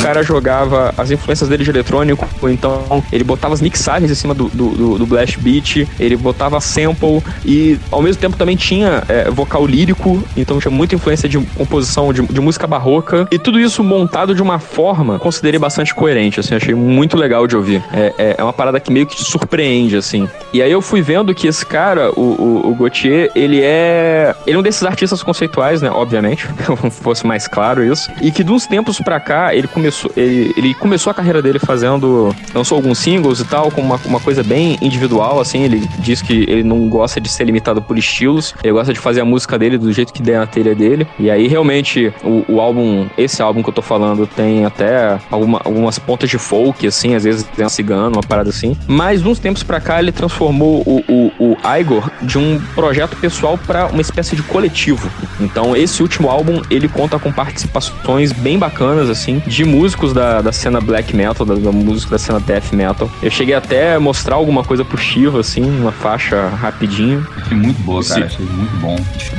cara 0.06 0.22
jogava 0.22 0.94
as 0.96 1.10
influências 1.10 1.48
dele 1.48 1.64
de 1.64 1.70
eletrônico, 1.70 2.26
então 2.48 3.02
ele 3.12 3.24
botava 3.24 3.54
as 3.54 3.60
mixagens 3.60 4.10
em 4.10 4.14
cima 4.14 4.34
do, 4.34 4.48
do, 4.48 4.70
do, 4.70 4.98
do 4.98 5.06
blast 5.06 5.38
beat, 5.38 5.86
ele 5.98 6.16
botava 6.16 6.60
sample 6.60 7.22
e 7.44 7.78
ao 7.90 8.00
mesmo 8.02 8.20
tempo 8.20 8.36
também 8.36 8.56
tinha 8.56 9.02
é, 9.08 9.30
vocal 9.30 9.66
lírico, 9.66 10.22
então 10.36 10.58
tinha 10.58 10.70
muita 10.70 10.94
influência 10.94 11.28
de 11.28 11.38
composição 11.38 12.12
de, 12.12 12.22
de 12.22 12.40
música 12.40 12.66
barroca 12.66 13.26
e 13.30 13.38
tudo 13.38 13.58
isso 13.58 13.82
montado 13.82 14.34
de 14.34 14.42
uma 14.42 14.58
forma 14.58 15.18
considerei 15.18 15.58
bastante 15.58 15.94
coerente, 15.94 16.40
assim, 16.40 16.54
achei 16.54 16.74
muito 16.74 17.16
legal 17.16 17.46
de 17.46 17.56
ouvir. 17.56 17.82
É, 17.92 18.12
é, 18.18 18.34
é 18.38 18.42
uma 18.42 18.52
parada 18.52 18.78
que 18.78 18.92
meio 18.92 19.06
que 19.06 19.16
te 19.16 19.24
surpreende, 19.24 19.96
assim. 19.96 20.28
E 20.52 20.62
aí 20.62 20.70
eu 20.70 20.80
fui 20.80 21.02
vendo 21.02 21.34
que 21.34 21.46
esse 21.46 21.64
cara, 21.64 22.10
o, 22.12 22.20
o, 22.20 22.70
o 22.70 22.74
Gauthier, 22.74 23.30
ele 23.34 23.60
é. 23.62 24.34
Ele 24.46 24.56
é 24.56 24.58
um 24.58 24.62
desses 24.62 24.82
artistas 24.82 25.22
conceituais, 25.22 25.82
né? 25.82 25.90
Obviamente, 25.90 26.46
fosse 27.02 27.26
mais 27.26 27.48
claro 27.48 27.84
isso. 27.84 28.10
E 28.22 28.30
que 28.30 28.44
de 28.44 28.52
uns 28.52 28.66
tempos 28.66 29.00
pra 29.00 29.18
cá, 29.18 29.54
ele 29.54 29.66
começou. 29.66 29.95
Ele, 30.16 30.52
ele 30.56 30.74
começou 30.74 31.10
a 31.10 31.14
carreira 31.14 31.40
dele 31.40 31.58
fazendo. 31.58 32.34
lançou 32.54 32.76
alguns 32.76 32.98
singles 32.98 33.40
e 33.40 33.44
tal, 33.44 33.70
com 33.70 33.80
uma, 33.80 34.00
uma 34.04 34.20
coisa 34.20 34.42
bem 34.42 34.78
individual, 34.80 35.40
assim. 35.40 35.62
Ele 35.62 35.88
diz 35.98 36.22
que 36.22 36.44
ele 36.48 36.62
não 36.62 36.88
gosta 36.88 37.20
de 37.20 37.28
ser 37.28 37.44
limitado 37.44 37.80
por 37.80 37.96
estilos, 37.98 38.54
ele 38.62 38.72
gosta 38.72 38.92
de 38.92 38.98
fazer 38.98 39.20
a 39.20 39.24
música 39.24 39.58
dele 39.58 39.78
do 39.78 39.92
jeito 39.92 40.12
que 40.12 40.22
der 40.22 40.38
na 40.38 40.46
telha 40.46 40.74
dele. 40.74 41.06
E 41.18 41.30
aí, 41.30 41.46
realmente, 41.46 42.12
o, 42.22 42.44
o 42.48 42.60
álbum, 42.60 43.06
esse 43.16 43.42
álbum 43.42 43.62
que 43.62 43.68
eu 43.68 43.74
tô 43.74 43.82
falando, 43.82 44.26
tem 44.26 44.64
até 44.64 45.18
alguma, 45.30 45.60
algumas 45.64 45.98
pontas 45.98 46.28
de 46.28 46.38
folk, 46.38 46.86
assim, 46.86 47.14
às 47.14 47.24
vezes 47.24 47.44
tem 47.56 47.64
um 47.64 47.68
cigano, 47.68 48.16
uma 48.16 48.22
parada 48.22 48.50
assim. 48.50 48.76
Mas, 48.86 49.24
uns 49.24 49.38
tempos 49.38 49.62
pra 49.62 49.80
cá, 49.80 50.00
ele 50.00 50.12
transformou 50.12 50.82
o, 50.86 51.02
o, 51.08 51.32
o 51.38 51.56
Igor 51.78 52.10
de 52.22 52.38
um 52.38 52.60
projeto 52.74 53.16
pessoal 53.16 53.58
pra 53.58 53.86
uma 53.86 54.00
espécie 54.00 54.36
de 54.36 54.42
coletivo. 54.42 55.10
Então, 55.40 55.76
esse 55.76 56.02
último 56.02 56.28
álbum, 56.28 56.62
ele 56.70 56.88
conta 56.88 57.18
com 57.18 57.32
participações 57.32 58.32
bem 58.32 58.58
bacanas, 58.58 59.08
assim, 59.08 59.42
de 59.46 59.64
músicos 59.86 60.12
da, 60.12 60.42
da 60.42 60.50
cena 60.50 60.80
black 60.80 61.14
metal, 61.14 61.46
da, 61.46 61.54
da 61.54 61.70
música 61.70 62.10
da 62.10 62.18
cena 62.18 62.40
death 62.40 62.72
metal. 62.72 63.08
Eu 63.22 63.30
cheguei 63.30 63.54
até 63.54 63.94
a 63.94 64.00
mostrar 64.00 64.34
alguma 64.34 64.64
coisa 64.64 64.84
pro 64.84 64.98
Shiva, 64.98 65.38
assim, 65.38 65.62
uma 65.62 65.92
faixa 65.92 66.48
rapidinho. 66.48 67.24
Achei 67.36 67.56
muito 67.56 67.80
boa, 67.82 68.02
cara. 68.04 68.26
Achei 68.26 68.44
muito 68.44 68.76
bom. 68.80 68.96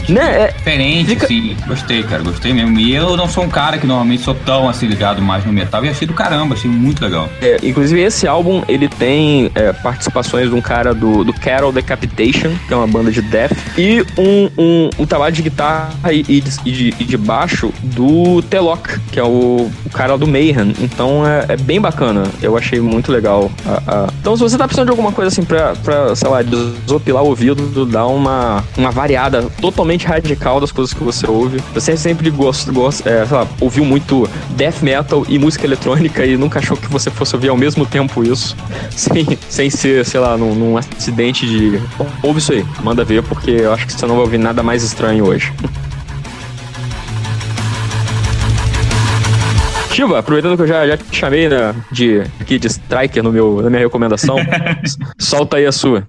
Né, 0.07 0.43
é, 0.45 0.47
Diferente, 0.53 1.09
Fica- 1.09 1.25
assim. 1.25 1.57
Gostei, 1.67 2.03
cara. 2.03 2.23
Gostei 2.23 2.53
mesmo. 2.53 2.79
E 2.79 2.95
eu 2.95 3.17
não 3.17 3.27
sou 3.27 3.43
um 3.43 3.49
cara 3.49 3.77
que 3.77 3.85
normalmente 3.85 4.23
sou 4.23 4.33
tão 4.33 4.69
assim 4.69 4.87
ligado 4.87 5.21
mais 5.21 5.43
no 5.45 5.51
metal. 5.51 5.83
E 5.83 5.89
achei 5.89 6.07
do 6.07 6.13
caramba, 6.13 6.55
achei 6.55 6.71
muito 6.71 7.03
legal. 7.03 7.27
É, 7.41 7.57
inclusive, 7.61 7.99
esse 8.01 8.25
álbum, 8.25 8.63
ele 8.69 8.87
tem 8.87 9.51
é, 9.53 9.73
participações 9.73 10.49
de 10.49 10.55
um 10.55 10.61
cara 10.61 10.93
do, 10.93 11.25
do 11.25 11.33
Carol 11.33 11.73
Decapitation, 11.73 12.51
que 12.69 12.73
é 12.73 12.77
uma 12.77 12.87
banda 12.87 13.11
de 13.11 13.21
death, 13.21 13.51
e 13.77 14.01
um, 14.17 14.49
um, 14.57 14.89
um 14.99 15.05
trabalho 15.05 15.35
de 15.35 15.41
guitarra 15.41 15.91
e, 16.13 16.23
e 16.29 16.39
de, 16.41 16.93
e 16.99 17.03
de- 17.03 17.17
baixo 17.17 17.73
do 17.81 18.41
Telok, 18.43 18.99
que 19.11 19.19
é 19.19 19.23
o, 19.23 19.69
o 19.85 19.89
cara 19.91 20.15
do 20.17 20.27
Mayhem. 20.37 20.73
Então, 20.79 21.25
é, 21.27 21.45
é 21.49 21.57
bem 21.57 21.81
bacana. 21.81 22.23
Eu 22.41 22.57
achei 22.57 22.79
muito 22.79 23.11
legal. 23.11 23.49
a- 23.65 23.81
a- 24.05 24.07
Então, 24.21 24.35
se 24.35 24.43
você 24.43 24.57
tá 24.57 24.65
precisando 24.65 24.87
de 24.87 24.91
alguma 24.91 25.11
coisa 25.11 25.29
assim 25.29 25.43
pra, 25.43 25.73
pra 25.83 26.15
sei 26.15 26.29
lá, 26.29 26.41
desopilar 26.41 27.23
o 27.23 27.27
ouvido, 27.27 27.85
dar 27.85 28.07
uma, 28.07 28.63
uma 28.77 28.91
variada 28.91 29.43
totalmente 29.61 30.05
radical 30.05 30.59
das 30.59 30.71
coisas 30.71 30.93
que 30.93 31.03
você 31.03 31.27
ouve. 31.29 31.61
Você 31.73 31.95
sempre 31.97 32.29
gosta, 32.29 32.71
gosta 32.71 33.09
é, 33.09 33.25
sei 33.25 33.37
lá, 33.37 33.47
ouviu 33.59 33.83
muito 33.85 34.29
death 34.51 34.81
metal 34.81 35.25
e 35.27 35.39
música 35.39 35.65
eletrônica 35.65 36.25
e 36.25 36.37
nunca 36.37 36.59
achou 36.59 36.75
que 36.77 36.87
você 36.87 37.09
fosse 37.09 37.35
ouvir 37.35 37.49
ao 37.49 37.57
mesmo 37.57 37.85
tempo 37.85 38.23
isso, 38.23 38.55
sem, 38.91 39.25
sem 39.49 39.69
ser, 39.69 40.05
sei 40.05 40.19
lá, 40.19 40.37
num, 40.37 40.53
num 40.53 40.77
acidente 40.77 41.45
de. 41.47 41.79
Ouve 42.21 42.39
isso 42.39 42.51
aí, 42.51 42.65
manda 42.83 43.03
ver, 43.03 43.23
porque 43.23 43.51
eu 43.51 43.73
acho 43.73 43.85
que 43.87 43.93
você 43.93 44.05
não 44.05 44.15
vai 44.15 44.23
ouvir 44.25 44.37
nada 44.37 44.61
mais 44.61 44.83
estranho 44.83 45.25
hoje. 45.25 45.51
Shiva, 49.97 50.19
aproveitando 50.19 50.55
que 50.55 50.61
eu 50.61 50.67
já, 50.67 50.85
já 50.85 50.95
te 50.95 51.17
chamei 51.17 51.49
né, 51.49 51.73
de, 51.91 52.21
aqui 52.39 52.59
de 52.59 52.67
striker 52.67 53.23
no 53.23 53.31
meu, 53.31 53.63
na 53.63 53.69
minha 53.71 53.81
recomendação, 53.81 54.35
solta 55.17 55.57
aí 55.57 55.65
a 55.65 55.71
sua. 55.71 56.05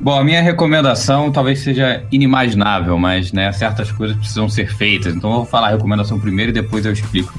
Bom, 0.00 0.18
a 0.18 0.24
minha 0.24 0.40
recomendação 0.40 1.30
talvez 1.30 1.58
seja 1.58 2.02
inimaginável, 2.10 2.98
mas 2.98 3.32
né, 3.32 3.52
certas 3.52 3.92
coisas 3.92 4.16
precisam 4.16 4.48
ser 4.48 4.74
feitas. 4.74 5.14
Então 5.14 5.28
eu 5.28 5.36
vou 5.36 5.44
falar 5.44 5.66
a 5.66 5.70
recomendação 5.72 6.18
primeiro 6.18 6.52
e 6.52 6.54
depois 6.54 6.86
eu 6.86 6.92
explico. 6.92 7.34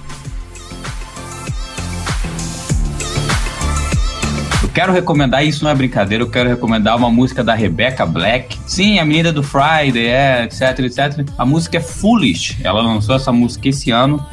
Quero 4.69 4.93
recomendar, 4.93 5.45
isso 5.45 5.63
não 5.63 5.71
é 5.71 5.75
brincadeira, 5.75 6.23
eu 6.23 6.29
quero 6.29 6.49
recomendar 6.49 6.95
uma 6.97 7.09
música 7.09 7.43
da 7.43 7.53
Rebecca 7.53 8.05
Black. 8.05 8.57
Sim, 8.65 8.99
a 8.99 9.05
menina 9.05 9.31
do 9.31 9.43
Friday, 9.43 10.07
é, 10.07 10.43
etc, 10.43 10.79
etc. 10.79 11.27
A 11.37 11.45
música 11.45 11.77
é 11.77 11.81
Foolish. 11.81 12.57
Ela 12.63 12.81
lançou 12.81 13.15
essa 13.15 13.31
música 13.31 13.69
esse 13.69 13.91
ano. 13.91 14.25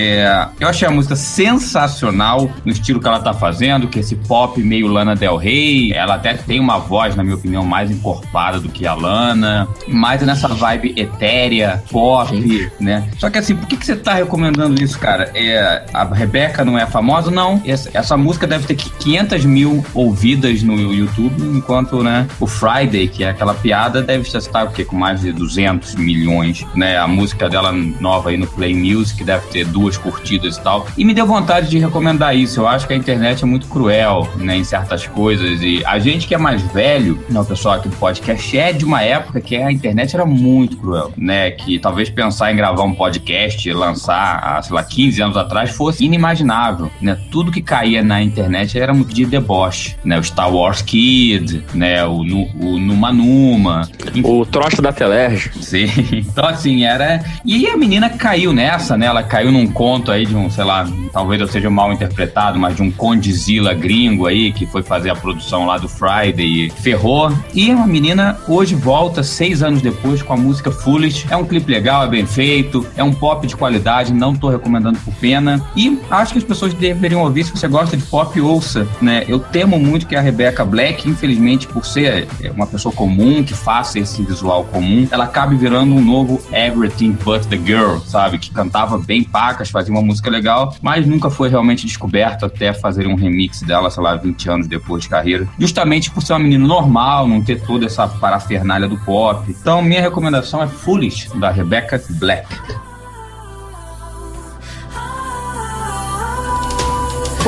É, 0.00 0.48
eu 0.58 0.68
achei 0.68 0.88
a 0.88 0.90
música 0.90 1.14
sensacional 1.14 2.50
no 2.64 2.72
estilo 2.72 2.98
que 3.00 3.06
ela 3.06 3.20
tá 3.20 3.34
fazendo, 3.34 3.86
que 3.86 3.98
esse 3.98 4.16
pop 4.16 4.60
meio 4.62 4.86
Lana 4.86 5.14
Del 5.14 5.36
Rey. 5.36 5.92
Ela 5.92 6.14
até 6.14 6.34
tem 6.34 6.58
uma 6.58 6.78
voz, 6.78 7.14
na 7.14 7.22
minha 7.22 7.36
opinião, 7.36 7.64
mais 7.64 7.90
encorpada 7.90 8.58
do 8.58 8.68
que 8.68 8.86
a 8.86 8.94
Lana, 8.94 9.68
mais 9.86 10.22
nessa 10.22 10.48
vibe 10.48 10.94
etérea, 10.96 11.82
pop, 11.90 12.70
né? 12.80 13.08
Só 13.18 13.28
que 13.28 13.38
assim, 13.38 13.54
por 13.54 13.66
que, 13.66 13.76
que 13.76 13.84
você 13.84 13.94
tá 13.94 14.14
recomendando 14.14 14.82
isso, 14.82 14.98
cara? 14.98 15.30
É, 15.34 15.84
a 15.92 16.04
Rebeca 16.04 16.64
não 16.64 16.78
é 16.78 16.86
famosa? 16.86 17.30
Não. 17.30 17.60
Essa, 17.64 17.90
essa 17.92 18.16
música 18.16 18.46
deve 18.46 18.66
ter 18.66 18.76
500 18.76 19.44
mil 19.44 19.84
ouvidas 19.92 20.62
no 20.62 20.92
YouTube, 20.92 21.42
enquanto, 21.42 22.02
né, 22.02 22.26
o 22.38 22.46
Friday, 22.46 23.08
que 23.08 23.22
é 23.22 23.30
aquela 23.30 23.54
piada, 23.54 24.02
deve 24.02 24.26
estar 24.26 24.64
o 24.64 24.70
quê? 24.70 24.84
Com 24.84 24.96
mais 24.96 25.20
de 25.20 25.32
200 25.32 25.94
milhões, 25.96 26.66
né? 26.74 26.96
A 26.96 27.06
música 27.06 27.48
dela 27.48 27.72
nova 27.72 28.30
aí 28.30 28.36
no 28.36 28.46
Play 28.46 28.74
Music 28.74 29.22
deve 29.22 29.46
ter 29.48 29.66
duas 29.66 29.89
curtidas 29.96 30.56
e 30.56 30.62
tal. 30.62 30.86
E 30.96 31.04
me 31.04 31.14
deu 31.14 31.26
vontade 31.26 31.68
de 31.68 31.78
recomendar 31.78 32.36
isso. 32.36 32.60
Eu 32.60 32.68
acho 32.68 32.86
que 32.86 32.92
a 32.92 32.96
internet 32.96 33.42
é 33.42 33.46
muito 33.46 33.66
cruel, 33.66 34.28
né, 34.36 34.56
em 34.56 34.64
certas 34.64 35.06
coisas. 35.06 35.60
E 35.62 35.82
a 35.84 35.98
gente 35.98 36.26
que 36.26 36.34
é 36.34 36.38
mais 36.38 36.62
velho, 36.62 37.22
né, 37.28 37.40
o 37.40 37.44
pessoal 37.44 37.76
aqui 37.76 37.88
do 37.88 37.96
podcast, 37.96 38.58
é 38.58 38.72
de 38.72 38.84
uma 38.84 39.02
época 39.02 39.40
que 39.40 39.56
a 39.56 39.70
internet 39.70 40.14
era 40.14 40.24
muito 40.24 40.76
cruel, 40.76 41.12
né? 41.16 41.50
Que 41.50 41.78
talvez 41.78 42.10
pensar 42.10 42.52
em 42.52 42.56
gravar 42.56 42.82
um 42.82 42.94
podcast 42.94 43.68
e 43.68 43.72
lançar, 43.72 44.40
há, 44.42 44.62
sei 44.62 44.74
lá, 44.74 44.82
15 44.82 45.22
anos 45.22 45.36
atrás 45.36 45.70
fosse 45.70 46.04
inimaginável, 46.04 46.90
né? 47.00 47.18
Tudo 47.30 47.50
que 47.50 47.62
caía 47.62 48.02
na 48.02 48.22
internet 48.22 48.78
era 48.78 48.92
muito 48.92 49.14
de 49.14 49.24
deboche, 49.24 49.96
né? 50.04 50.18
O 50.18 50.24
Star 50.24 50.52
Wars 50.52 50.82
Kid, 50.82 51.64
né? 51.74 52.04
O, 52.04 52.20
o 52.20 52.78
Numa 52.78 53.12
Numa, 53.12 53.88
O 54.24 54.44
troço 54.44 54.82
da 54.82 54.92
Telerge. 54.92 55.50
Sim. 55.60 55.86
Então, 56.30 56.44
assim, 56.44 56.84
era. 56.84 57.22
E 57.44 57.66
a 57.66 57.76
menina 57.76 58.08
caiu 58.08 58.52
nessa, 58.52 58.96
né? 58.96 59.06
Ela 59.06 59.22
caiu 59.22 59.50
num 59.50 59.66
conto 59.80 60.12
aí 60.12 60.26
de 60.26 60.36
um, 60.36 60.50
sei 60.50 60.62
lá, 60.62 60.86
talvez 61.10 61.40
eu 61.40 61.48
seja 61.48 61.70
mal 61.70 61.90
interpretado, 61.90 62.58
mas 62.58 62.76
de 62.76 62.82
um 62.82 62.90
Condizila 62.90 63.72
gringo 63.72 64.26
aí 64.26 64.52
que 64.52 64.66
foi 64.66 64.82
fazer 64.82 65.08
a 65.08 65.16
produção 65.16 65.64
lá 65.64 65.78
do 65.78 65.88
Friday 65.88 66.66
e 66.66 66.70
ferrou. 66.70 67.32
E 67.54 67.70
a 67.70 67.86
menina 67.86 68.38
hoje 68.46 68.74
volta, 68.74 69.22
seis 69.22 69.62
anos 69.62 69.80
depois, 69.80 70.22
com 70.22 70.34
a 70.34 70.36
música 70.36 70.70
Foolish. 70.70 71.26
É 71.30 71.36
um 71.36 71.46
clipe 71.46 71.72
legal, 71.72 72.04
é 72.04 72.08
bem 72.08 72.26
feito, 72.26 72.86
é 72.94 73.02
um 73.02 73.10
pop 73.10 73.46
de 73.46 73.56
qualidade, 73.56 74.12
não 74.12 74.36
tô 74.36 74.50
recomendando 74.50 74.98
por 74.98 75.14
pena. 75.14 75.64
E 75.74 75.98
acho 76.10 76.34
que 76.34 76.38
as 76.40 76.44
pessoas 76.44 76.74
deveriam 76.74 77.22
ouvir. 77.22 77.44
Se 77.44 77.52
você 77.52 77.66
gosta 77.66 77.96
de 77.96 78.02
pop, 78.02 78.38
ouça, 78.38 78.86
né? 79.00 79.24
Eu 79.26 79.38
temo 79.38 79.78
muito 79.78 80.06
que 80.06 80.14
a 80.14 80.20
Rebecca 80.20 80.62
Black, 80.62 81.08
infelizmente, 81.08 81.66
por 81.66 81.86
ser 81.86 82.28
é, 82.42 82.50
uma 82.50 82.66
pessoa 82.66 82.94
comum, 82.94 83.42
que 83.42 83.54
faça 83.54 83.98
esse 83.98 84.22
visual 84.22 84.64
comum, 84.64 85.08
ela 85.10 85.24
acabe 85.24 85.56
virando 85.56 85.94
um 85.94 86.04
novo 86.04 86.38
Everything 86.52 87.12
But 87.12 87.46
The 87.46 87.56
Girl, 87.56 87.96
sabe? 88.04 88.38
Que 88.38 88.50
cantava 88.50 88.98
bem 88.98 89.24
pacas, 89.60 89.70
fazia 89.70 89.92
uma 89.92 90.02
música 90.02 90.30
legal, 90.30 90.74
mas 90.80 91.06
nunca 91.06 91.30
foi 91.30 91.48
realmente 91.48 91.86
descoberto 91.86 92.46
até 92.46 92.72
fazer 92.72 93.06
um 93.06 93.14
remix 93.14 93.62
dela, 93.62 93.90
sei 93.90 94.02
lá, 94.02 94.16
20 94.16 94.50
anos 94.50 94.66
depois 94.66 95.02
de 95.02 95.08
carreira. 95.08 95.46
Justamente 95.58 96.10
por 96.10 96.22
ser 96.22 96.32
uma 96.32 96.38
menina 96.40 96.66
normal, 96.66 97.28
não 97.28 97.42
ter 97.42 97.60
toda 97.60 97.86
essa 97.86 98.08
parafernália 98.08 98.88
do 98.88 98.98
pop. 98.98 99.44
Então, 99.48 99.82
minha 99.82 100.00
recomendação 100.00 100.62
é 100.62 100.66
Foolish, 100.66 101.28
da 101.38 101.50
Rebecca 101.50 102.02
Black. 102.10 102.46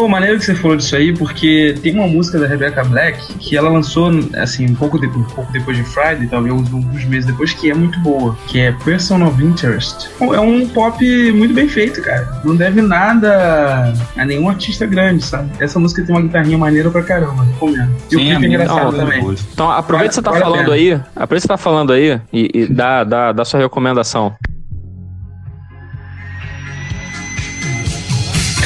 Pô, 0.03 0.09
maneiro 0.09 0.37
que 0.37 0.45
você 0.45 0.57
falou 0.57 0.77
disso 0.77 0.97
aí, 0.97 1.13
porque 1.17 1.77
tem 1.81 1.95
uma 1.95 2.09
música 2.09 2.37
da 2.37 2.49
Rebecca 2.49 2.83
Black 2.83 3.35
que 3.35 3.57
ela 3.57 3.69
lançou, 3.71 4.11
assim, 4.37 4.69
um 4.69 4.75
pouco, 4.75 4.99
de- 4.99 5.07
um 5.07 5.23
pouco 5.23 5.53
depois 5.53 5.77
de 5.77 5.85
Friday, 5.85 6.27
talvez 6.27 6.53
alguns 6.53 7.05
meses 7.05 7.25
depois, 7.27 7.53
que 7.53 7.71
é 7.71 7.75
muito 7.75 8.01
boa, 8.01 8.37
que 8.49 8.59
é 8.59 8.73
Person 8.85 9.23
of 9.25 9.41
Interest. 9.41 10.09
É 10.21 10.41
um 10.41 10.67
pop 10.67 11.33
muito 11.35 11.55
bem 11.55 11.69
feito, 11.69 12.03
cara. 12.03 12.41
Não 12.43 12.57
deve 12.57 12.83
nada 12.83 13.95
a 14.17 14.25
nenhum 14.25 14.49
artista 14.49 14.85
grande, 14.87 15.23
sabe? 15.25 15.51
Essa 15.61 15.79
música 15.79 16.03
tem 16.05 16.13
uma 16.13 16.23
guitarrinha 16.23 16.59
maneira 16.59 16.91
pra 16.91 17.05
caramba, 17.05 17.45
recomendo. 17.45 17.95
E 18.11 18.17
o 18.17 18.19
Sim, 18.19 18.33
a 18.33 18.37
clipe 18.39 18.45
é 18.45 18.49
engraçado 18.57 18.91
não, 18.97 19.05
também. 19.05 19.37
Então 19.53 19.71
aproveita 19.71 20.09
que 20.09 20.15
você 20.17 20.23
tá 20.23 20.33
falando 20.33 20.73
aí, 20.73 20.93
aproveita 21.15 21.35
que 21.37 21.41
você 21.43 21.47
tá 21.49 21.57
falando 21.57 21.93
aí 21.93 22.21
e, 22.33 22.51
e 22.53 22.67
dá, 22.67 23.05
dá, 23.05 23.31
dá 23.31 23.45
sua 23.45 23.61
recomendação. 23.61 24.35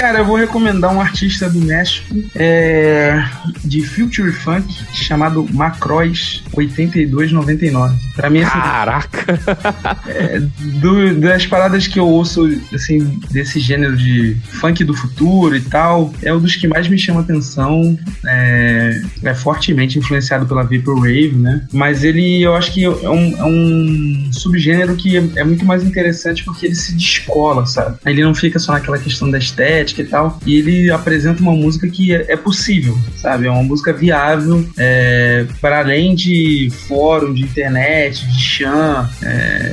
Cara, 0.07 0.21
eu 0.21 0.25
vou 0.25 0.37
recomendar 0.37 0.95
um 0.95 1.01
artista 1.01 1.51
do 1.51 1.59
México 1.59 2.15
é, 2.37 3.25
de 3.65 3.83
Future 3.83 4.31
Funk 4.31 4.73
chamado 4.95 5.45
Macrois 5.53 6.45
8299. 6.53 7.97
Pra 8.15 8.31
mim, 8.31 8.39
assim, 8.43 8.53
Caraca! 8.53 9.99
é, 10.07 10.39
do- 10.81 11.17
das 11.17 11.45
paradas 11.47 11.89
que 11.89 11.99
eu 11.99 12.07
ouço, 12.07 12.49
assim, 12.73 13.21
desse 13.33 13.59
gênero 13.59 13.97
de 13.97 14.37
funk 14.61 14.85
do 14.85 14.95
futuro 14.95 15.57
e 15.57 15.61
tal, 15.61 16.15
é 16.23 16.33
um 16.33 16.39
dos 16.39 16.55
que 16.55 16.69
mais 16.69 16.87
me 16.87 16.97
chama 16.97 17.23
atenção. 17.23 17.99
É, 18.25 19.03
é 19.25 19.35
fortemente 19.35 19.99
influenciado 19.99 20.47
pela 20.47 20.63
Vaporwave, 20.63 21.33
né? 21.35 21.67
Mas 21.73 22.05
ele, 22.05 22.43
eu 22.43 22.55
acho 22.55 22.73
que 22.73 22.85
é 22.85 22.91
um, 23.11 23.37
é 23.37 23.45
um 23.45 24.31
subgênero 24.33 24.95
que 24.95 25.17
é, 25.17 25.29
é 25.35 25.45
muito 25.45 25.65
mais 25.65 25.83
interessante 25.83 26.45
porque 26.45 26.67
ele 26.67 26.77
se 26.77 26.95
descola, 26.95 27.67
sabe? 27.67 27.99
Ele 28.07 28.23
não 28.23 28.37
fica 28.37 28.61
só 28.61 28.71
naquela 28.71 28.99
questão 28.99 29.29
da 29.29 29.39
estética 29.39 29.96
e 30.03 30.07
tal, 30.07 30.39
e 30.47 30.59
ele 30.59 30.91
apresenta 30.91 31.41
uma 31.43 31.53
música 31.53 31.89
que 31.89 32.15
é, 32.15 32.33
é 32.33 32.37
possível, 32.37 32.97
sabe? 33.17 33.47
É 33.47 33.51
uma 33.51 33.63
música 33.63 33.93
viável, 33.93 34.67
é, 34.77 35.47
para 35.61 35.81
além 35.81 36.15
de 36.15 36.71
fórum, 36.89 37.33
de 37.33 37.43
internet, 37.43 38.27
de 38.27 38.41
chan, 38.41 39.09
é, 39.23 39.73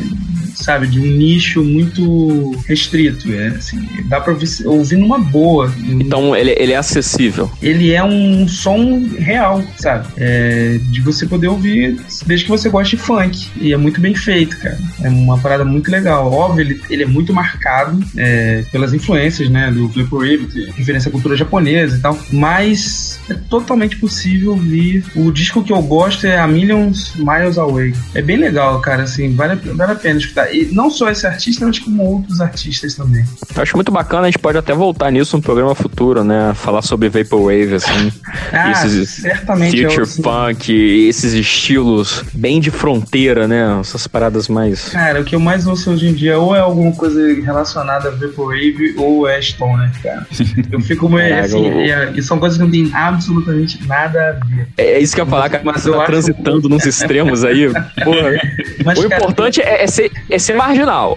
sabe, 0.54 0.88
de 0.88 1.00
um 1.00 1.06
nicho 1.06 1.64
muito 1.64 2.52
restrito. 2.68 3.32
É, 3.32 3.48
assim, 3.48 3.88
dá 4.06 4.20
pra 4.20 4.34
ouvir, 4.66 4.98
numa 4.98 5.20
boa. 5.20 5.74
Então 5.84 6.36
ele, 6.36 6.56
ele 6.58 6.74
é 6.74 6.78
acessível. 6.78 7.52
Ele 7.62 7.92
é 7.92 8.04
um 8.04 8.48
som 8.48 9.08
real, 9.18 9.64
sabe? 9.78 10.08
É, 10.18 10.80
de 10.92 11.02
você 11.02 11.26
poder 11.26 11.48
ouvir 11.48 12.00
desde 12.26 12.46
que 12.46 12.52
você 12.52 12.70
goste 12.70 12.96
de 12.96 13.02
funk. 13.02 13.48
E 13.60 13.74
é 13.74 13.78
muito 13.78 14.00
bem 14.00 14.14
feito, 14.14 14.58
cara. 14.60 14.78
É 15.02 15.10
uma 15.10 15.38
parada 15.38 15.66
muito 15.66 15.92
legal. 15.92 16.32
Óbvio, 16.32 16.62
ele, 16.62 16.82
ele 16.90 17.04
é 17.04 17.08
muito 17.08 17.34
marcado 17.34 18.00
é, 18.18 18.64
pelas 18.72 18.94
influências, 18.94 19.50
né? 19.50 19.72
Do 19.72 19.88
Vaporwave, 19.90 20.48
que 20.48 20.72
referência 20.72 21.10
à 21.10 21.12
cultura 21.12 21.36
japonesa 21.36 21.98
e 21.98 22.00
tal. 22.00 22.18
Mas 22.32 23.20
é 23.30 23.34
totalmente 23.34 23.98
possível 23.98 24.52
ouvir. 24.52 25.04
O 25.16 25.32
disco 25.32 25.64
que 25.64 25.72
eu 25.72 25.82
gosto 25.82 26.28
é 26.28 26.38
A 26.38 26.48
Millions 26.48 27.14
Miles 27.16 27.58
Away. 27.58 27.94
É 28.14 28.22
bem 28.22 28.38
legal, 28.38 28.80
cara, 28.82 29.04
assim, 29.04 29.34
vale, 29.36 29.56
vale 29.56 29.92
a 29.92 29.96
pena 29.96 30.20
escutar. 30.20 30.43
E 30.52 30.66
não 30.72 30.90
só 30.90 31.10
esse 31.10 31.26
artista, 31.28 31.66
mas 31.66 31.80
como 31.80 32.04
outros 32.04 32.42
artistas 32.42 32.96
também. 32.96 33.24
Eu 33.56 33.62
acho 33.62 33.76
muito 33.78 33.92
bacana, 33.92 34.24
a 34.24 34.26
gente 34.26 34.40
pode 34.40 34.58
até 34.58 34.74
voltar 34.74 35.12
nisso 35.12 35.36
no 35.38 35.44
programa 35.44 35.76
futuro, 35.76 36.24
né? 36.24 36.54
Falar 36.56 36.82
sobre 36.82 37.10
Vaporwave, 37.10 37.76
assim. 37.76 38.12
Ah, 38.56 38.72
esses 38.72 39.10
certamente 39.10 39.84
é 39.84 39.90
future 39.90 40.04
assim. 40.04 40.22
funk, 40.22 41.08
esses 41.08 41.34
estilos 41.34 42.24
bem 42.34 42.60
de 42.60 42.70
fronteira, 42.70 43.48
né? 43.48 43.80
Essas 43.80 44.06
paradas 44.06 44.48
mais. 44.48 44.90
Cara, 44.90 45.22
o 45.22 45.24
que 45.24 45.36
eu 45.36 45.40
mais 45.40 45.66
ouço 45.66 45.92
hoje 45.92 46.08
em 46.08 46.14
dia 46.14 46.38
ou 46.38 46.56
é 46.56 46.60
alguma 46.60 46.92
coisa 46.92 47.20
relacionada 47.42 48.10
a 48.10 48.12
Vaporwave 48.12 48.94
ou 48.98 49.28
é 49.28 49.42
Stoner, 49.42 49.90
cara. 50.04 50.26
Eu 50.72 50.80
fico 50.82 51.10
meio 51.10 51.30
Caraca, 51.30 51.46
assim, 51.48 51.70
o- 51.72 51.82
e, 52.16 52.20
e 52.20 52.24
são 52.24 52.38
coisas 52.40 52.58
que 52.58 52.64
não 52.64 52.72
tem 52.72 52.92
absolutamente 52.94 53.86
nada 53.88 54.40
a 54.42 54.46
ver. 54.46 54.68
É 54.78 55.00
isso 55.00 55.16
que 55.16 55.22
eu 55.22 55.26
ia 55.26 55.30
falar, 55.32 55.50
cara. 55.50 55.64
Mas 55.66 55.82
Você 55.82 55.90
eu 55.90 55.94
tá 55.98 56.06
transitando 56.06 56.70
nos 56.70 56.86
extremos 56.86 57.44
aí. 57.44 57.70
Porra. 58.04 58.40
Mas, 58.86 59.00
o 59.00 59.10
cara, 59.10 59.22
importante 59.24 59.62
é, 59.62 59.84
é 59.84 59.88
ser, 59.88 60.12
é 60.34 60.40
ser 60.40 60.56
marginal. 60.56 61.16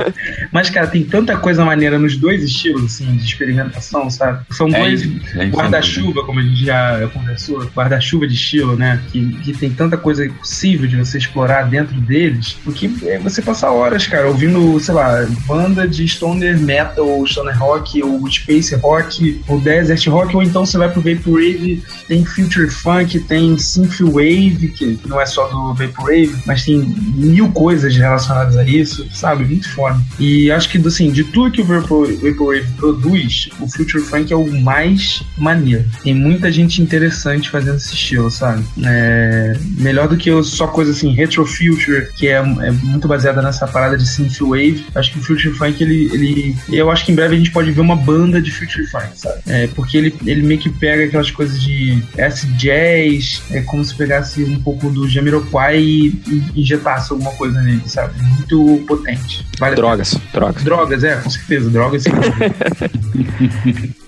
Mas, 0.50 0.70
cara, 0.70 0.86
tem 0.86 1.04
tanta 1.04 1.36
coisa 1.36 1.64
maneira 1.64 1.98
nos 1.98 2.16
dois 2.16 2.42
estilos, 2.42 2.84
assim, 2.84 3.16
de 3.16 3.24
experimentação, 3.24 4.08
sabe? 4.08 4.44
São 4.50 4.68
É 4.68 4.80
dois 4.80 5.02
é 5.36 5.46
guarda-chuva, 5.46 6.24
como 6.24 6.40
a 6.40 6.42
gente 6.42 6.64
já 6.64 7.06
conversou, 7.12 7.62
guarda-chuva 7.74 8.26
de 8.26 8.34
estilo, 8.34 8.74
né? 8.76 9.00
Que, 9.12 9.32
que 9.42 9.52
tem 9.52 9.70
tanta 9.70 9.96
coisa 9.96 10.26
possível 10.30 10.88
de 10.88 10.96
você 10.96 11.18
explorar 11.18 11.64
dentro 11.64 12.00
deles, 12.00 12.56
porque 12.64 12.90
é 13.04 13.18
você 13.18 13.42
passa 13.42 13.70
horas, 13.70 14.06
cara, 14.06 14.28
ouvindo, 14.28 14.80
sei 14.80 14.94
lá, 14.94 15.26
banda 15.46 15.86
de 15.86 16.06
stoner 16.08 16.58
metal, 16.58 17.06
ou 17.06 17.26
stoner 17.26 17.58
rock, 17.58 18.02
ou 18.02 18.30
space 18.30 18.74
rock, 18.76 19.42
ou 19.46 19.60
desert 19.60 20.06
rock, 20.08 20.34
ou 20.34 20.42
então 20.42 20.64
você 20.64 20.78
vai 20.78 20.88
pro 20.88 21.02
Vaporwave, 21.02 21.82
tem 22.08 22.24
future 22.24 22.70
funk, 22.70 23.18
tem 23.20 23.58
synthwave, 23.58 24.68
que 24.68 24.98
não 25.06 25.20
é 25.20 25.26
só 25.26 25.46
do 25.48 25.74
Vaporwave, 25.74 26.34
mas 26.46 26.64
tem 26.64 26.78
mil 27.14 27.50
coisas 27.52 27.94
relacionadas 27.94 28.53
a 28.56 28.64
isso, 28.64 29.06
sabe? 29.12 29.44
Muito 29.44 29.68
foda. 29.72 30.00
E 30.18 30.50
acho 30.50 30.68
que, 30.68 30.78
assim, 30.86 31.10
de 31.10 31.24
tudo 31.24 31.50
que 31.50 31.60
o 31.60 31.64
Vapor- 31.64 32.12
Vaporwave 32.16 32.66
produz, 32.76 33.48
o 33.60 33.68
Future 33.68 34.02
Funk 34.02 34.32
é 34.32 34.36
o 34.36 34.60
mais 34.60 35.22
maneiro. 35.38 35.84
Tem 36.02 36.14
muita 36.14 36.50
gente 36.50 36.80
interessante 36.82 37.50
fazendo 37.50 37.76
esse 37.76 37.94
estilo, 37.94 38.30
sabe? 38.30 38.64
É, 38.84 39.56
melhor 39.78 40.08
do 40.08 40.16
que 40.16 40.30
só 40.42 40.66
coisa 40.66 40.92
assim, 40.92 41.12
Retro 41.12 41.44
Future, 41.46 42.08
que 42.16 42.28
é, 42.28 42.36
é 42.36 42.70
muito 42.70 43.06
baseada 43.08 43.42
nessa 43.42 43.66
parada 43.66 43.96
de 43.96 44.06
Synthwave. 44.06 44.86
Acho 44.94 45.12
que 45.12 45.18
o 45.18 45.22
Future 45.22 45.54
Funk, 45.54 45.82
ele, 45.82 46.10
ele. 46.12 46.56
Eu 46.70 46.90
acho 46.90 47.04
que 47.04 47.12
em 47.12 47.14
breve 47.14 47.34
a 47.34 47.38
gente 47.38 47.50
pode 47.50 47.70
ver 47.70 47.80
uma 47.80 47.96
banda 47.96 48.40
de 48.40 48.50
Future 48.50 48.86
Funk, 48.86 49.08
sabe? 49.14 49.40
É, 49.46 49.66
porque 49.68 49.96
ele, 49.96 50.14
ele 50.26 50.42
meio 50.42 50.60
que 50.60 50.70
pega 50.70 51.04
aquelas 51.04 51.30
coisas 51.30 51.60
de 51.62 52.02
S-Jazz, 52.16 53.42
é 53.50 53.60
como 53.62 53.84
se 53.84 53.94
pegasse 53.94 54.42
um 54.44 54.60
pouco 54.60 54.90
do 54.90 55.08
Jamiroquai 55.08 55.78
e, 55.78 56.06
e 56.26 56.60
injetasse 56.62 57.12
alguma 57.12 57.32
coisa 57.32 57.60
nele, 57.60 57.82
sabe? 57.86 58.14
Muito 58.50 58.84
potente. 58.86 59.46
Vale 59.58 59.74
drogas, 59.74 60.18
drogas. 60.32 60.62
Drogas, 60.62 61.04
é, 61.04 61.16
com 61.16 61.30
certeza. 61.30 61.70
Drogas 61.70 62.04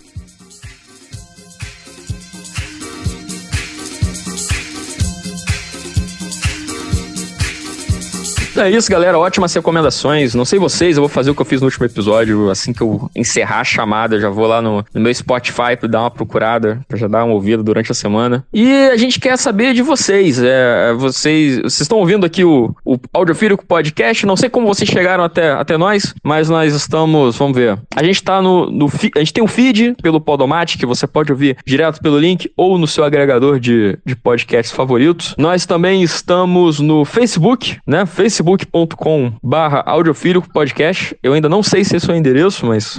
É 8.59 8.71
isso, 8.71 8.91
galera. 8.91 9.19
Ótimas 9.19 9.53
recomendações. 9.53 10.35
Não 10.35 10.45
sei 10.45 10.59
vocês, 10.59 10.97
eu 10.97 11.03
vou 11.03 11.09
fazer 11.09 11.31
o 11.31 11.35
que 11.35 11.43
eu 11.43 11.47
fiz 11.47 11.61
no 11.61 11.67
último 11.67 11.85
episódio. 11.85 12.51
Assim 12.51 12.73
que 12.73 12.81
eu 12.81 13.11
encerrar 13.15 13.61
a 13.61 13.65
chamada, 13.65 14.19
já 14.19 14.31
vou 14.31 14.47
lá 14.47 14.63
no, 14.63 14.85
no 14.95 15.01
meu 15.01 15.15
Spotify 15.15 15.77
pra 15.79 15.89
dar 15.89 16.01
uma 16.01 16.11
procurada, 16.11 16.81
pra 16.89 16.97
já 16.97 17.07
dar 17.07 17.25
uma 17.25 17.35
ouvida 17.35 17.63
durante 17.63 17.93
a 17.93 17.95
semana. 17.95 18.45
E 18.53 18.73
a 18.89 18.97
gente 18.97 19.21
quer 19.21 19.37
saber 19.37 19.75
de 19.75 19.83
vocês. 19.83 20.43
É, 20.43 20.95
vocês 20.95 21.57
vocês 21.59 21.81
estão 21.83 21.99
ouvindo 21.99 22.25
aqui 22.25 22.45
o, 22.45 22.75
o 22.85 22.99
Audiofílico 23.13 23.67
Podcast. 23.67 24.25
Não 24.25 24.37
sei 24.37 24.49
como 24.49 24.67
vocês 24.67 24.89
chegaram 24.89 25.23
até, 25.23 25.53
até 25.53 25.77
nós, 25.77 26.15
mas 26.23 26.49
nós 26.49 26.75
estamos. 26.75 27.37
Vamos 27.37 27.57
ver. 27.57 27.79
A 27.95 28.03
gente 28.03 28.23
tá 28.23 28.41
no. 28.41 28.71
no 28.71 28.91
a 29.15 29.19
gente 29.19 29.33
tem 29.33 29.45
um 29.45 29.49
feed 29.49 29.97
pelo 30.03 30.21
Podomatic, 30.21 30.81
que 30.81 30.87
você 30.87 31.07
pode 31.07 31.31
ouvir 31.31 31.57
direto 31.67 32.01
pelo 32.01 32.19
link 32.19 32.51
ou 32.57 32.79
no 32.79 32.87
seu 32.87 33.05
agregador 33.05 33.61
de, 33.61 33.99
de 34.05 34.17
podcasts 34.17 34.75
favoritos. 34.75 35.35
Nós 35.37 35.67
também 35.67 36.03
estamos 36.03 36.81
no 36.81 37.05
Facebook, 37.05 37.79
né? 37.87 38.07
facebook.com 38.47 39.33
barra 39.43 39.83
audiofílico 39.85 40.49
podcast. 40.53 41.17
Eu 41.21 41.33
ainda 41.33 41.49
não 41.49 41.63
sei 41.63 41.83
se 41.85 41.97
esse 41.97 42.09
é 42.09 42.15
o 42.15 42.17
endereço, 42.17 42.65
mas 42.65 42.99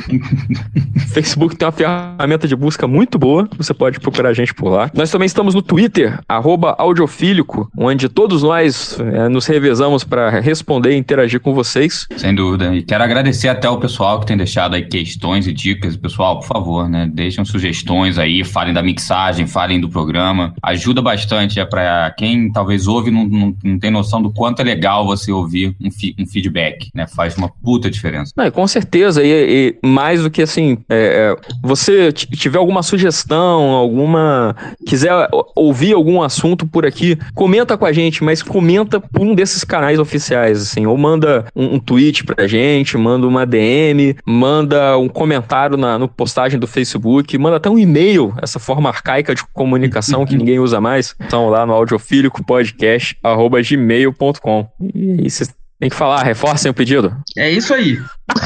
Facebook 1.13 1.55
tem 1.55 1.65
uma 1.65 1.71
ferramenta 1.71 2.47
de 2.47 2.55
busca 2.55 2.85
muito 2.85 3.17
boa. 3.17 3.47
Você 3.57 3.73
pode 3.73 3.99
procurar 3.99 4.29
a 4.29 4.33
gente 4.33 4.53
por 4.53 4.69
lá. 4.69 4.91
Nós 4.93 5.09
também 5.09 5.25
estamos 5.25 5.55
no 5.55 5.61
Twitter, 5.61 6.19
arroba 6.27 6.75
audiofílico, 6.77 7.71
onde 7.77 8.09
todos 8.09 8.43
nós 8.43 8.99
eh, 8.99 9.29
nos 9.29 9.45
revezamos 9.45 10.03
para 10.03 10.29
responder 10.29 10.91
e 10.91 10.97
interagir 10.97 11.39
com 11.39 11.53
vocês. 11.53 12.07
Sem 12.17 12.35
dúvida. 12.35 12.75
E 12.75 12.83
quero 12.83 13.03
agradecer 13.03 13.47
até 13.47 13.69
o 13.69 13.77
pessoal 13.77 14.19
que 14.19 14.25
tem 14.25 14.35
deixado 14.35 14.75
aí 14.75 14.83
questões 14.83 15.47
e 15.47 15.53
dicas. 15.53 15.95
Pessoal, 15.95 16.39
por 16.39 16.47
favor, 16.47 16.89
né? 16.89 17.09
Deixem 17.13 17.45
sugestões 17.45 18.17
aí, 18.17 18.43
falem 18.43 18.73
da 18.73 18.83
mixagem, 18.83 19.47
falem 19.47 19.79
do 19.79 19.87
programa. 19.87 20.53
Ajuda 20.61 21.01
bastante. 21.01 21.59
É 21.59 21.65
para 21.65 22.13
quem 22.17 22.51
talvez 22.51 22.87
ouve 22.87 23.09
e 23.09 23.13
não, 23.13 23.25
não, 23.25 23.55
não 23.63 23.79
tem 23.79 23.91
noção 23.91 24.21
do 24.21 24.31
quanto 24.31 24.59
é 24.59 24.63
legal 24.63 25.05
você 25.05 25.31
ouvir 25.37 25.75
um, 25.81 25.91
fi- 25.91 26.15
um 26.19 26.25
feedback, 26.25 26.89
né? 26.93 27.07
Faz 27.07 27.37
uma 27.37 27.49
puta 27.49 27.89
diferença. 27.89 28.31
Não, 28.35 28.49
com 28.51 28.67
certeza, 28.67 29.23
e, 29.23 29.75
e 29.83 29.87
mais 29.87 30.21
do 30.23 30.29
que 30.29 30.41
assim, 30.41 30.77
é, 30.89 31.35
é, 31.35 31.35
você 31.61 32.11
tiver 32.11 32.57
alguma 32.57 32.83
sugestão, 32.83 33.71
alguma. 33.71 34.55
quiser 34.85 35.11
ouvir 35.55 35.93
algum 35.93 36.21
assunto 36.21 36.65
por 36.67 36.85
aqui, 36.85 37.17
comenta 37.33 37.77
com 37.77 37.85
a 37.85 37.91
gente, 37.91 38.23
mas 38.23 38.41
comenta 38.41 38.99
por 38.99 39.21
um 39.21 39.33
desses 39.35 39.63
canais 39.63 39.99
oficiais, 39.99 40.61
assim, 40.61 40.85
ou 40.85 40.97
manda 40.97 41.45
um, 41.55 41.75
um 41.75 41.79
tweet 41.79 42.23
pra 42.23 42.47
gente, 42.47 42.97
manda 42.97 43.27
uma 43.27 43.45
DM, 43.45 44.15
manda 44.25 44.97
um 44.97 45.07
comentário 45.07 45.77
na 45.77 45.97
no 45.97 46.07
postagem 46.07 46.59
do 46.59 46.67
Facebook, 46.67 47.37
manda 47.37 47.57
até 47.57 47.69
um 47.69 47.77
e-mail, 47.79 48.33
essa 48.41 48.59
forma 48.59 48.89
arcaica 48.89 49.33
de 49.33 49.43
comunicação 49.53 50.25
que 50.25 50.35
ninguém 50.35 50.59
usa 50.59 50.79
mais. 50.79 51.15
Então 51.19 51.49
lá 51.49 51.65
no 51.65 51.73
audiofílico 51.73 52.43
podcast, 52.45 53.17
arroba 53.23 53.61
gmail.com. 53.61 54.67
E 54.93 55.26
aí 55.27 55.29
vocês 55.29 55.53
têm 55.79 55.89
que 55.89 55.95
falar, 55.95 56.23
reforcem 56.23 56.71
o 56.71 56.73
pedido. 56.73 57.15
É 57.37 57.49
isso 57.49 57.73
aí. 57.73 57.97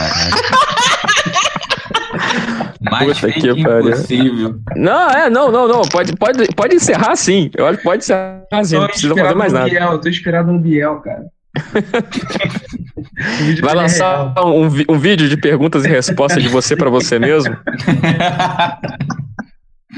Mais 2.81 3.19
Puta 3.19 3.31
que 3.31 3.49
impossível. 3.49 4.55
Não, 4.75 5.09
é, 5.09 5.29
não, 5.29 5.51
não, 5.51 5.67
não. 5.67 5.81
Pode, 5.83 6.15
pode, 6.15 6.47
pode 6.55 6.75
encerrar 6.75 7.15
sim. 7.15 7.51
Eu 7.55 7.67
acho 7.67 7.77
que 7.77 7.83
pode 7.83 8.03
encerrar 8.03 8.43
sim. 8.63 8.75
Não 8.75 8.87
precisa 8.87 9.15
fazer 9.15 9.35
mais 9.35 9.53
nada. 9.53 9.69
Biel, 9.69 9.99
tô 9.99 10.09
inspirado 10.09 10.51
no 10.51 10.57
Biel, 10.59 10.99
cara. 11.01 11.25
Vai 13.61 13.73
é 13.73 13.75
lançar 13.75 14.33
um, 14.43 14.65
um 14.65 14.97
vídeo 14.97 15.29
de 15.29 15.37
perguntas 15.37 15.85
e 15.85 15.87
respostas 15.87 16.41
de 16.41 16.49
você 16.49 16.75
pra 16.75 16.89
você 16.89 17.19
mesmo? 17.19 17.55